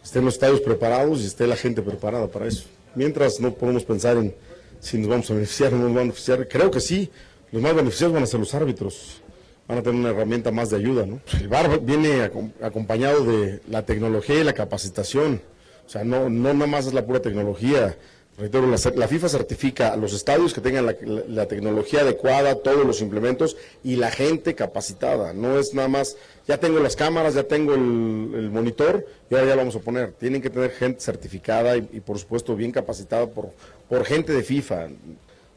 estén 0.03 0.24
los 0.24 0.35
estadios 0.35 0.61
preparados 0.61 1.20
y 1.20 1.26
esté 1.26 1.47
la 1.47 1.57
gente 1.57 1.82
preparada 1.82 2.26
para 2.28 2.47
eso. 2.47 2.64
Mientras 2.95 3.41
no 3.41 3.53
podemos 3.53 3.85
pensar 3.85 4.16
en 4.16 4.35
si 4.80 4.99
nos 4.99 5.09
vamos 5.09 5.30
a 5.30 5.35
beneficiar 5.35 5.72
o 5.72 5.76
no 5.76 5.85
nos 5.85 5.95
vamos 5.95 5.99
a 5.99 6.03
beneficiar. 6.03 6.49
Creo 6.49 6.70
que 6.70 6.80
sí, 6.80 7.11
los 7.55 7.62
más 7.62 7.72
beneficiados 7.76 8.12
van 8.12 8.24
a 8.24 8.26
ser 8.26 8.40
los 8.40 8.52
árbitros. 8.52 9.22
Van 9.68 9.78
a 9.78 9.82
tener 9.82 10.00
una 10.00 10.11
herramienta 10.11 10.50
más 10.50 10.70
de 10.70 10.76
ayuda, 10.76 11.07
¿no? 11.07 11.20
El 11.40 11.46
VAR 11.46 11.78
viene 11.78 12.28
acom- 12.28 12.50
acompañado 12.61 13.24
de 13.24 13.61
la 13.68 13.86
tecnología 13.86 14.40
y 14.40 14.44
la 14.44 14.55
capacitación. 14.55 15.40
O 15.86 15.88
sea, 15.88 16.02
no, 16.02 16.28
no 16.28 16.52
nada 16.52 16.66
más 16.66 16.88
es 16.88 16.94
la 16.94 17.07
pura 17.07 17.22
tecnología. 17.22 17.96
Reitero, 18.36 18.66
la, 18.66 19.07
FIFA 19.07 19.28
certifica 19.28 19.92
a 19.92 19.96
los 19.96 20.12
estadios 20.12 20.52
que 20.52 20.61
tengan 20.61 20.84
la, 21.28 21.46
tecnología 21.46 22.00
adecuada, 22.00 22.57
todos 22.57 22.84
los 22.84 23.00
implementos 23.00 23.57
y 23.84 23.94
la 23.94 24.11
gente 24.11 24.57
capacitada. 24.57 25.32
No 25.32 25.57
es 25.57 25.74
nada 25.74 25.86
más, 25.86 26.16
ya 26.48 26.59
tengo 26.59 26.80
las 26.80 26.96
cámaras, 26.96 27.34
ya 27.34 27.44
tengo 27.44 27.74
el, 27.74 28.32
el 28.34 28.50
monitor 28.50 29.07
y 29.30 29.34
ahora 29.36 29.46
ya 29.46 29.52
lo 29.55 29.59
vamos 29.59 29.76
a 29.76 29.78
poner. 29.78 30.11
Tienen 30.11 30.42
que 30.42 30.50
tener 30.50 30.72
gente 30.72 31.00
certificada 31.00 31.76
y, 31.76 31.88
y, 31.92 32.00
por 32.00 32.18
supuesto 32.18 32.57
bien 32.57 32.72
capacitada 32.72 33.28
por, 33.28 33.50
por 33.88 34.05
gente 34.05 34.32
de 34.32 34.42
FIFA. 34.42 34.88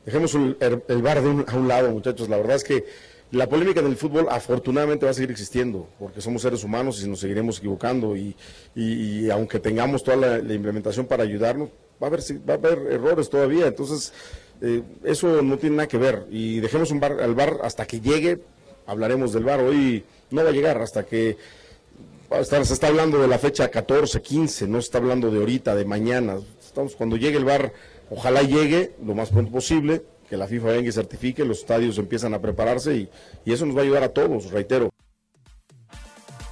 Dejemos 0.08 0.34
el, 0.36 0.56
el, 0.88 1.02
VAR 1.02 1.22
de 1.22 1.28
un- 1.28 1.46
a 1.46 1.56
un 1.58 1.68
lado, 1.68 1.92
muchachos. 1.92 2.30
La 2.30 2.38
verdad 2.38 2.56
es 2.56 2.64
que 2.64 2.86
la 3.32 3.50
polémica 3.50 3.82
del 3.82 3.98
fútbol 3.98 4.28
afortunadamente 4.30 5.04
va 5.06 5.12
a 5.12 5.14
seguir 5.14 5.32
existiendo, 5.32 5.90
porque 6.00 6.22
somos 6.22 6.42
seres 6.44 6.64
humanos 6.64 7.04
y 7.04 7.10
nos 7.10 7.20
seguiremos 7.20 7.58
equivocando. 7.58 8.16
Y, 8.16 8.34
y- 8.74 9.26
y 9.26 9.30
aunque 9.30 9.60
tengamos 9.60 10.06
toda 10.06 10.16
la, 10.40 10.54
implementación 10.54 11.08
para 11.08 11.24
ayudarnos, 11.24 11.68
va 12.02 12.08
a 12.08 12.10
haber, 12.10 12.22
va 12.50 12.54
a 12.54 12.58
haber 12.58 12.94
errores 12.94 13.30
todavía. 13.30 13.68
Entonces, 13.68 14.14
eh, 14.62 14.82
eso 15.04 15.42
no 15.42 15.58
tiene 15.58 15.76
nada 15.76 15.88
que 15.90 15.98
ver. 15.98 16.26
Y 16.32 16.62
dejemos 16.62 16.90
un 16.92 17.02
bar, 17.02 17.20
al 17.22 17.36
bar 17.36 17.58
hasta 17.64 17.86
que 17.86 18.00
llegue, 18.00 18.40
hablaremos 18.86 19.34
del 19.34 19.44
bar. 19.44 19.60
Hoy 19.60 20.06
no 20.32 20.42
va 20.42 20.50
a 20.52 20.54
llegar 20.54 20.82
hasta 20.82 21.06
que 21.06 21.36
estar- 22.30 22.66
se 22.66 22.74
está 22.74 22.88
hablando 22.88 23.22
de 23.22 23.28
la 23.28 23.40
fecha 23.40 23.68
14, 23.70 24.22
15, 24.22 24.68
no 24.70 24.80
se 24.82 24.86
está 24.86 25.00
hablando 25.00 25.30
de 25.30 25.40
ahorita, 25.40 25.76
de 25.76 25.84
mañana. 25.84 26.38
Estamos, 26.66 26.96
cuando 26.96 27.18
llegue 27.18 27.38
el 27.38 27.44
bar, 27.46 27.74
ojalá 28.10 28.42
llegue 28.44 28.96
lo 29.04 29.16
más 29.16 29.30
pronto 29.30 29.52
posible, 29.52 30.04
que 30.30 30.38
la 30.38 30.48
FIFA 30.48 30.68
venga 30.68 30.90
y 30.90 30.92
certifique, 30.92 31.46
los 31.46 31.60
estadios 31.60 31.98
empiezan 31.98 32.34
a 32.34 32.42
prepararse 32.42 32.96
y, 32.96 33.10
y 33.46 33.54
eso 33.54 33.66
nos 33.66 33.76
va 33.76 33.82
a 33.82 33.84
ayudar 33.84 34.04
a 34.04 34.10
todos, 34.10 34.52
reitero. 34.52 34.90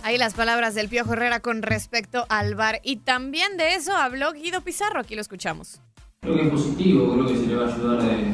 Ahí 0.02 0.20
las 0.20 0.36
palabras 0.36 0.76
del 0.76 0.88
Piojo 0.88 1.14
Herrera 1.14 1.40
con 1.40 1.64
respecto 1.64 2.28
al 2.30 2.54
VAR. 2.54 2.80
Y 2.84 2.98
también 2.98 3.58
de 3.58 3.74
eso 3.74 3.96
habló 3.96 4.34
Guido 4.34 4.62
Pizarro. 4.62 5.00
Aquí 5.00 5.16
lo 5.16 5.22
escuchamos. 5.22 5.82
Creo 6.22 6.36
que 6.36 6.44
es 6.44 6.50
positivo, 6.50 7.12
creo 7.14 7.26
que 7.26 7.36
se 7.36 7.48
le 7.48 7.56
va 7.56 7.68
a 7.68 7.74
ayudar 7.74 8.00
eh, 8.04 8.34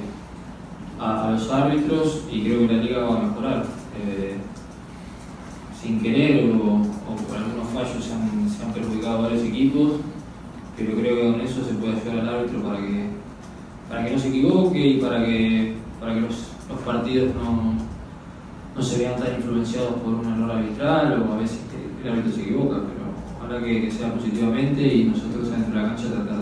a, 1.00 1.28
a 1.28 1.32
los 1.32 1.50
árbitros 1.50 2.24
y 2.30 2.44
creo 2.44 2.68
que 2.68 2.74
la 2.74 2.84
liga 2.84 3.00
va 3.04 3.18
a 3.18 3.24
mejorar. 3.24 3.66
Eh, 4.06 4.36
sin 5.82 6.02
querer 6.02 6.52
o, 6.52 6.82
o 6.82 7.16
por 7.28 7.38
algunos 7.38 7.70
fallos 7.74 8.04
se 8.04 8.14
han, 8.14 8.50
se 8.50 8.64
han 8.64 8.74
perjudicado 8.74 9.24
varios 9.24 9.44
equipos, 9.44 9.94
pero 10.86 11.00
creo 11.00 11.16
que 11.16 11.32
con 11.32 11.42
eso 11.42 11.64
se 11.64 11.74
puede 11.76 11.94
ayudar 11.94 12.20
al 12.20 12.36
árbitro 12.36 12.64
para 12.64 12.78
que, 12.80 13.06
para 13.90 14.06
que 14.06 14.12
no 14.12 14.20
se 14.20 14.28
equivoque 14.30 14.80
y 14.80 14.98
para 15.02 15.26
que, 15.26 15.74
para 16.00 16.14
que 16.14 16.22
los, 16.22 16.48
los 16.70 16.80
partidos 16.86 17.36
no, 17.36 17.74
no 18.76 18.82
se 18.82 19.00
vean 19.00 19.20
tan 19.20 19.36
influenciados 19.36 19.96
por 19.96 20.14
un 20.14 20.34
error 20.34 20.52
arbitral 20.52 21.22
o 21.22 21.34
a 21.34 21.38
veces 21.38 21.60
el 22.04 22.12
árbitro 22.12 22.32
se 22.32 22.42
equivoca, 22.42 22.78
pero 22.78 23.02
ojalá 23.38 23.66
que, 23.66 23.82
que 23.82 23.92
sea 23.92 24.14
positivamente 24.14 24.82
y 24.82 25.04
nosotros 25.06 25.52
dentro 25.52 25.74
de 25.74 25.82
la 25.82 25.88
cancha 25.90 26.08
tratar 26.08 26.41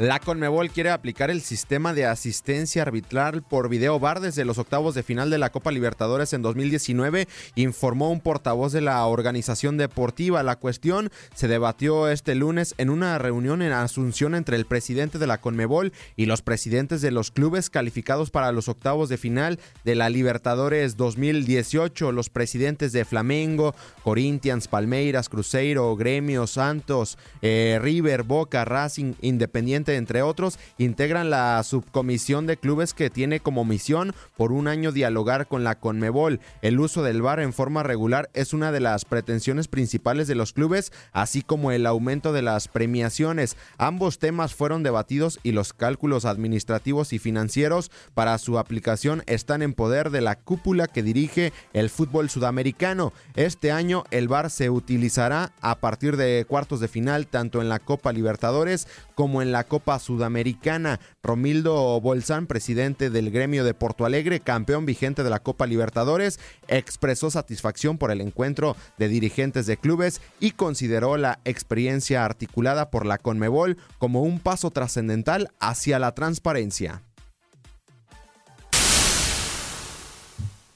La 0.00 0.18
Conmebol 0.18 0.70
quiere 0.70 0.88
aplicar 0.88 1.30
el 1.30 1.42
sistema 1.42 1.92
de 1.92 2.06
asistencia 2.06 2.80
arbitral 2.80 3.42
por 3.42 3.68
video 3.68 4.00
bar 4.00 4.20
desde 4.20 4.46
los 4.46 4.56
octavos 4.56 4.94
de 4.94 5.02
final 5.02 5.28
de 5.28 5.36
la 5.36 5.50
Copa 5.50 5.70
Libertadores 5.70 6.32
en 6.32 6.40
2019, 6.40 7.28
informó 7.54 8.10
un 8.10 8.22
portavoz 8.22 8.72
de 8.72 8.80
la 8.80 9.04
organización 9.04 9.76
deportiva. 9.76 10.42
La 10.42 10.56
cuestión 10.56 11.10
se 11.34 11.48
debatió 11.48 12.08
este 12.08 12.34
lunes 12.34 12.74
en 12.78 12.88
una 12.88 13.18
reunión 13.18 13.60
en 13.60 13.72
Asunción 13.72 14.34
entre 14.34 14.56
el 14.56 14.64
presidente 14.64 15.18
de 15.18 15.26
la 15.26 15.36
Conmebol 15.36 15.92
y 16.16 16.24
los 16.24 16.40
presidentes 16.40 17.02
de 17.02 17.10
los 17.10 17.30
clubes 17.30 17.68
calificados 17.68 18.30
para 18.30 18.52
los 18.52 18.70
octavos 18.70 19.10
de 19.10 19.18
final 19.18 19.58
de 19.84 19.96
la 19.96 20.08
Libertadores 20.08 20.96
2018. 20.96 22.10
Los 22.12 22.30
presidentes 22.30 22.92
de 22.92 23.04
Flamengo, 23.04 23.74
Corinthians, 24.02 24.66
Palmeiras, 24.66 25.28
Cruzeiro, 25.28 25.94
Gremio, 25.94 26.46
Santos, 26.46 27.18
eh, 27.42 27.78
River, 27.82 28.22
Boca, 28.22 28.64
Racing, 28.64 29.12
Independiente, 29.20 29.89
entre 29.96 30.22
otros, 30.22 30.58
integran 30.78 31.30
la 31.30 31.62
subcomisión 31.62 32.46
de 32.46 32.56
clubes 32.56 32.94
que 32.94 33.10
tiene 33.10 33.40
como 33.40 33.64
misión 33.64 34.14
por 34.36 34.52
un 34.52 34.68
año 34.68 34.92
dialogar 34.92 35.46
con 35.46 35.64
la 35.64 35.74
Conmebol. 35.74 36.40
El 36.62 36.80
uso 36.80 37.02
del 37.02 37.22
VAR 37.22 37.40
en 37.40 37.52
forma 37.52 37.82
regular 37.82 38.30
es 38.34 38.52
una 38.52 38.72
de 38.72 38.80
las 38.80 39.04
pretensiones 39.04 39.68
principales 39.68 40.28
de 40.28 40.34
los 40.34 40.52
clubes, 40.52 40.92
así 41.12 41.42
como 41.42 41.72
el 41.72 41.86
aumento 41.86 42.32
de 42.32 42.42
las 42.42 42.68
premiaciones. 42.68 43.56
Ambos 43.78 44.18
temas 44.18 44.54
fueron 44.54 44.82
debatidos 44.82 45.40
y 45.42 45.52
los 45.52 45.72
cálculos 45.72 46.24
administrativos 46.24 47.12
y 47.12 47.18
financieros 47.18 47.90
para 48.14 48.36
su 48.38 48.58
aplicación 48.58 49.22
están 49.26 49.62
en 49.62 49.74
poder 49.74 50.10
de 50.10 50.20
la 50.20 50.36
cúpula 50.36 50.86
que 50.86 51.02
dirige 51.02 51.52
el 51.72 51.90
fútbol 51.90 52.30
sudamericano. 52.30 53.12
Este 53.34 53.72
año 53.72 54.04
el 54.10 54.28
VAR 54.28 54.50
se 54.50 54.70
utilizará 54.70 55.52
a 55.60 55.80
partir 55.80 56.16
de 56.16 56.44
cuartos 56.48 56.80
de 56.80 56.88
final 56.88 57.26
tanto 57.26 57.60
en 57.60 57.68
la 57.68 57.78
Copa 57.78 58.12
Libertadores 58.12 58.86
como 59.20 59.42
en 59.42 59.52
la 59.52 59.64
Copa 59.64 59.98
Sudamericana. 59.98 60.98
Romildo 61.22 62.00
Bolsán, 62.00 62.46
presidente 62.46 63.10
del 63.10 63.30
gremio 63.30 63.64
de 63.64 63.74
Porto 63.74 64.06
Alegre, 64.06 64.40
campeón 64.40 64.86
vigente 64.86 65.22
de 65.22 65.28
la 65.28 65.40
Copa 65.40 65.66
Libertadores, 65.66 66.40
expresó 66.68 67.30
satisfacción 67.30 67.98
por 67.98 68.12
el 68.12 68.22
encuentro 68.22 68.78
de 68.96 69.08
dirigentes 69.08 69.66
de 69.66 69.76
clubes 69.76 70.22
y 70.40 70.52
consideró 70.52 71.18
la 71.18 71.38
experiencia 71.44 72.24
articulada 72.24 72.88
por 72.88 73.04
la 73.04 73.18
Conmebol 73.18 73.76
como 73.98 74.22
un 74.22 74.40
paso 74.40 74.70
trascendental 74.70 75.50
hacia 75.60 75.98
la 75.98 76.14
transparencia. 76.14 77.02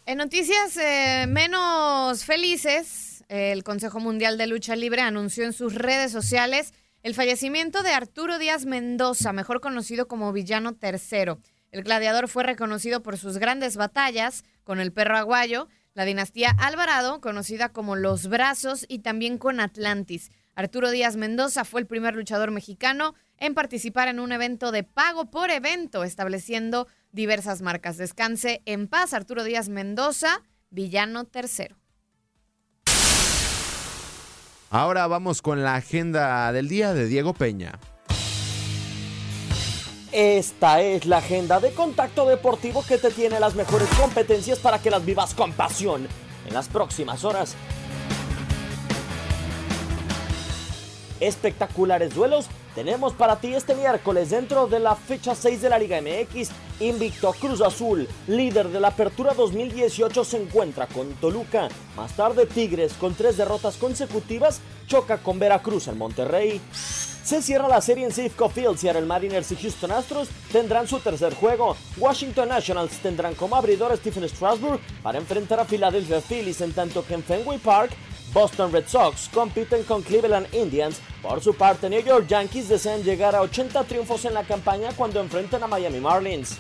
En 0.05 0.19
noticias 0.19 0.77
eh, 0.77 1.25
menos 1.31 2.27
felices, 2.27 3.25
el 3.31 3.65
Consejo 3.65 4.01
Mundial 4.01 4.37
de 4.37 4.47
Lucha 4.49 4.77
Libre 4.77 5.01
anunció 5.01 5.45
en 5.45 5.55
sus 5.55 5.73
redes 5.73 6.13
sociales 6.13 6.75
el 7.05 7.15
fallecimiento 7.15 7.83
de 7.83 7.91
Arturo 7.91 8.39
Díaz 8.39 8.65
Mendoza, 8.65 9.35
mejor 9.35 9.61
conocido 9.61 10.09
como 10.09 10.33
Villano 10.33 10.75
III. 10.83 11.35
El 11.71 11.83
gladiador 11.83 12.29
fue 12.29 12.45
reconocido 12.45 13.03
por 13.03 13.19
sus 13.19 13.37
grandes 13.37 13.77
batallas 13.77 14.43
con 14.65 14.81
el 14.81 14.91
perro 14.91 15.19
aguayo, 15.19 15.69
la 15.93 16.07
dinastía 16.07 16.57
Alvarado, 16.59 17.21
conocida 17.21 17.69
como 17.69 17.95
Los 17.95 18.29
Brazos, 18.29 18.87
y 18.89 19.01
también 19.01 19.37
con 19.37 19.61
Atlantis. 19.61 20.31
Arturo 20.55 20.91
Díaz 20.91 21.17
Mendoza 21.17 21.67
fue 21.67 21.83
el 21.83 21.87
primer 21.87 22.17
luchador 22.17 22.51
mexicano 22.51 23.15
en 23.37 23.53
participar 23.53 24.09
en 24.09 24.19
un 24.19 24.33
evento 24.33 24.73
de 24.73 24.83
pago 24.83 25.31
por 25.31 25.51
evento, 25.51 26.05
estableciendo 26.05 26.89
diversas 27.13 27.61
marcas. 27.61 27.99
Descanse 27.99 28.63
en 28.65 28.89
paz, 28.89 29.13
Arturo 29.13 29.45
Díaz 29.45 29.69
Mendoza, 29.69 30.41
Villano 30.71 31.29
III. 31.35 31.77
Ahora 34.75 35.07
vamos 35.07 35.41
con 35.41 35.63
la 35.63 35.77
agenda 35.77 36.51
del 36.51 36.69
día 36.69 36.95
de 36.95 37.07
Diego 37.07 37.33
Peña. 37.33 37.79
Esta 40.11 40.81
es 40.81 41.07
la 41.07 41.19
agenda 41.19 41.61
de 41.61 41.71
Contacto 41.71 42.27
Deportivo 42.27 42.85
que 42.85 42.99
te 42.99 43.13
tiene 43.13 43.39
las 43.39 43.55
mejores 43.55 43.89
competencias 43.91 44.59
para 44.59 44.81
que 44.81 44.91
las 44.91 45.05
vivas 45.05 45.33
con 45.33 45.53
pasión 45.53 46.09
en 46.45 46.53
las 46.53 46.67
próximas 46.67 47.23
horas. 47.23 47.55
Espectaculares 51.21 52.15
duelos 52.15 52.49
tenemos 52.75 53.13
para 53.13 53.37
ti 53.37 53.55
este 53.55 53.77
miércoles 53.77 54.31
dentro 54.31 54.67
de 54.67 54.81
la 54.81 54.97
fecha 54.97 55.35
6 55.35 55.63
de 55.63 55.69
la 55.69 55.79
Liga 55.79 56.01
MX. 56.01 56.51
Invicto 56.81 57.33
Cruz 57.35 57.61
Azul, 57.61 58.09
líder 58.27 58.69
de 58.69 58.81
la 58.81 58.89
Apertura 58.89 59.33
2018, 59.33 60.25
se 60.25 60.43
encuentra 60.43 60.89
con 60.89 61.09
Toluca. 61.15 61.69
Más 61.97 62.17
tarde 62.17 62.47
Tigres, 62.47 62.95
con 62.95 63.15
tres 63.15 63.37
derrotas 63.37 63.77
consecutivas, 63.77 64.61
choca 64.89 65.19
con 65.19 65.39
Veracruz 65.39 65.87
en 65.87 65.99
Monterrey. 65.99 66.61
Se 66.73 67.41
cierra 67.41 67.69
la 67.69 67.81
serie 67.81 68.05
en 68.05 68.13
Safeco 68.13 68.49
Field. 68.49 68.77
Seattle 68.77 69.07
Mariners 69.07 69.53
y 69.53 69.57
Houston 69.57 69.93
Astros 69.93 70.29
tendrán 70.51 70.89
su 70.89 70.99
tercer 70.99 71.33
juego. 71.35 71.77
Washington 71.97 72.49
Nationals 72.49 72.99
tendrán 72.99 73.35
como 73.37 73.55
abridor 73.55 73.93
a 73.93 73.97
Stephen 73.97 74.29
Strasburg 74.29 74.81
para 75.03 75.19
enfrentar 75.19 75.61
a 75.61 75.65
Philadelphia 75.65 76.21
Phillies, 76.21 76.61
en 76.61 76.73
tanto 76.73 77.07
que 77.07 77.15
en 77.15 77.23
Fenway 77.23 77.59
Park 77.59 77.93
Boston 78.35 78.73
Red 78.73 78.89
Sox 78.89 79.31
compiten 79.33 79.85
con 79.85 80.03
Cleveland 80.03 80.53
Indians. 80.53 81.01
Por 81.23 81.41
su 81.41 81.55
parte, 81.55 81.89
New 81.89 82.03
York 82.03 82.27
Yankees 82.27 82.69
desean 82.69 83.05
llegar 83.05 83.37
a 83.37 83.41
80 83.43 83.85
triunfos 83.85 84.25
en 84.25 84.35
la 84.35 84.43
campaña 84.43 84.91
cuando 84.97 85.21
enfrenten 85.21 85.63
a 85.63 85.69
Miami 85.69 86.01
Marlins. 86.01 86.59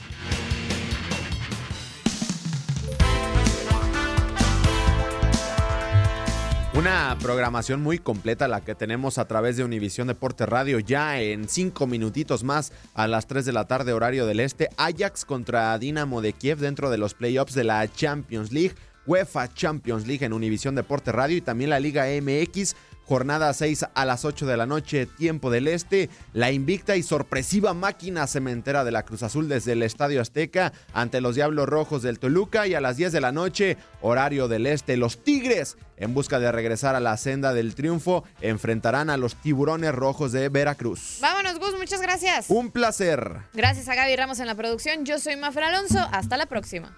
Una 6.74 7.16
programación 7.20 7.82
muy 7.82 7.98
completa 7.98 8.46
la 8.46 8.60
que 8.60 8.74
tenemos 8.74 9.18
a 9.18 9.26
través 9.26 9.56
de 9.56 9.64
Univisión 9.64 10.08
Deporte 10.08 10.44
Radio 10.44 10.78
ya 10.80 11.20
en 11.20 11.48
cinco 11.48 11.86
minutitos 11.86 12.44
más 12.44 12.72
a 12.94 13.06
las 13.08 13.26
3 13.26 13.44
de 13.44 13.52
la 13.52 13.66
tarde 13.66 13.92
horario 13.92 14.26
del 14.26 14.40
este. 14.40 14.68
Ajax 14.76 15.24
contra 15.24 15.76
Dinamo 15.78 16.20
de 16.20 16.32
Kiev 16.32 16.58
dentro 16.58 16.90
de 16.90 16.98
los 16.98 17.14
playoffs 17.14 17.54
de 17.54 17.64
la 17.64 17.90
Champions 17.90 18.52
League. 18.52 18.74
UEFA 19.06 19.52
Champions 19.52 20.06
League 20.06 20.24
en 20.24 20.32
Univisión 20.32 20.74
Deporte 20.74 21.12
Radio 21.12 21.36
y 21.36 21.40
también 21.40 21.70
la 21.70 21.80
Liga 21.80 22.06
MX. 22.06 22.74
Jornada 23.06 23.52
6 23.52 23.86
a 23.94 24.04
las 24.06 24.24
8 24.24 24.46
de 24.46 24.56
la 24.56 24.66
noche, 24.66 25.06
tiempo 25.06 25.50
del 25.50 25.68
este. 25.68 26.08
La 26.32 26.50
invicta 26.50 26.96
y 26.96 27.02
sorpresiva 27.02 27.74
máquina 27.74 28.26
cementera 28.26 28.82
de 28.84 28.92
la 28.92 29.04
Cruz 29.04 29.22
Azul 29.22 29.48
desde 29.48 29.72
el 29.72 29.82
Estadio 29.82 30.20
Azteca 30.20 30.72
ante 30.94 31.20
los 31.20 31.34
Diablos 31.34 31.68
Rojos 31.68 32.02
del 32.02 32.18
Toluca. 32.18 32.66
Y 32.66 32.74
a 32.74 32.80
las 32.80 32.96
10 32.96 33.12
de 33.12 33.20
la 33.20 33.32
noche, 33.32 33.76
horario 34.00 34.48
del 34.48 34.66
este, 34.66 34.96
los 34.96 35.22
Tigres, 35.22 35.76
en 35.96 36.14
busca 36.14 36.40
de 36.40 36.50
regresar 36.50 36.94
a 36.94 37.00
la 37.00 37.16
senda 37.16 37.52
del 37.52 37.74
triunfo, 37.74 38.24
enfrentarán 38.40 39.10
a 39.10 39.16
los 39.16 39.36
Tiburones 39.36 39.94
Rojos 39.94 40.32
de 40.32 40.48
Veracruz. 40.48 41.18
Vámonos, 41.20 41.58
Gus, 41.58 41.76
muchas 41.76 42.00
gracias. 42.00 42.46
Un 42.48 42.70
placer. 42.70 43.36
Gracias 43.52 43.88
a 43.88 43.94
Gaby 43.94 44.16
Ramos 44.16 44.40
en 44.40 44.46
la 44.46 44.54
producción. 44.54 45.04
Yo 45.04 45.18
soy 45.18 45.36
Mafer 45.36 45.64
Alonso. 45.64 45.98
Hasta 46.10 46.38
la 46.38 46.46
próxima. 46.46 46.96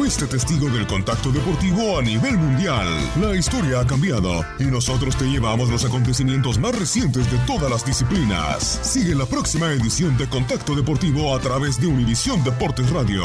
Fuiste 0.00 0.26
testigo 0.26 0.70
del 0.70 0.86
contacto 0.86 1.30
deportivo 1.30 1.98
a 1.98 2.02
nivel 2.02 2.38
mundial. 2.38 2.86
La 3.20 3.36
historia 3.36 3.80
ha 3.80 3.86
cambiado 3.86 4.42
y 4.58 4.64
nosotros 4.64 5.14
te 5.14 5.26
llevamos 5.26 5.68
los 5.68 5.84
acontecimientos 5.84 6.58
más 6.58 6.74
recientes 6.74 7.30
de 7.30 7.36
todas 7.40 7.70
las 7.70 7.84
disciplinas. 7.84 8.80
Sigue 8.80 9.14
la 9.14 9.26
próxima 9.26 9.66
edición 9.66 10.16
de 10.16 10.26
Contacto 10.26 10.74
Deportivo 10.74 11.36
a 11.36 11.38
través 11.38 11.78
de 11.78 11.86
Univisión 11.86 12.42
Deportes 12.42 12.88
Radio. 12.88 13.24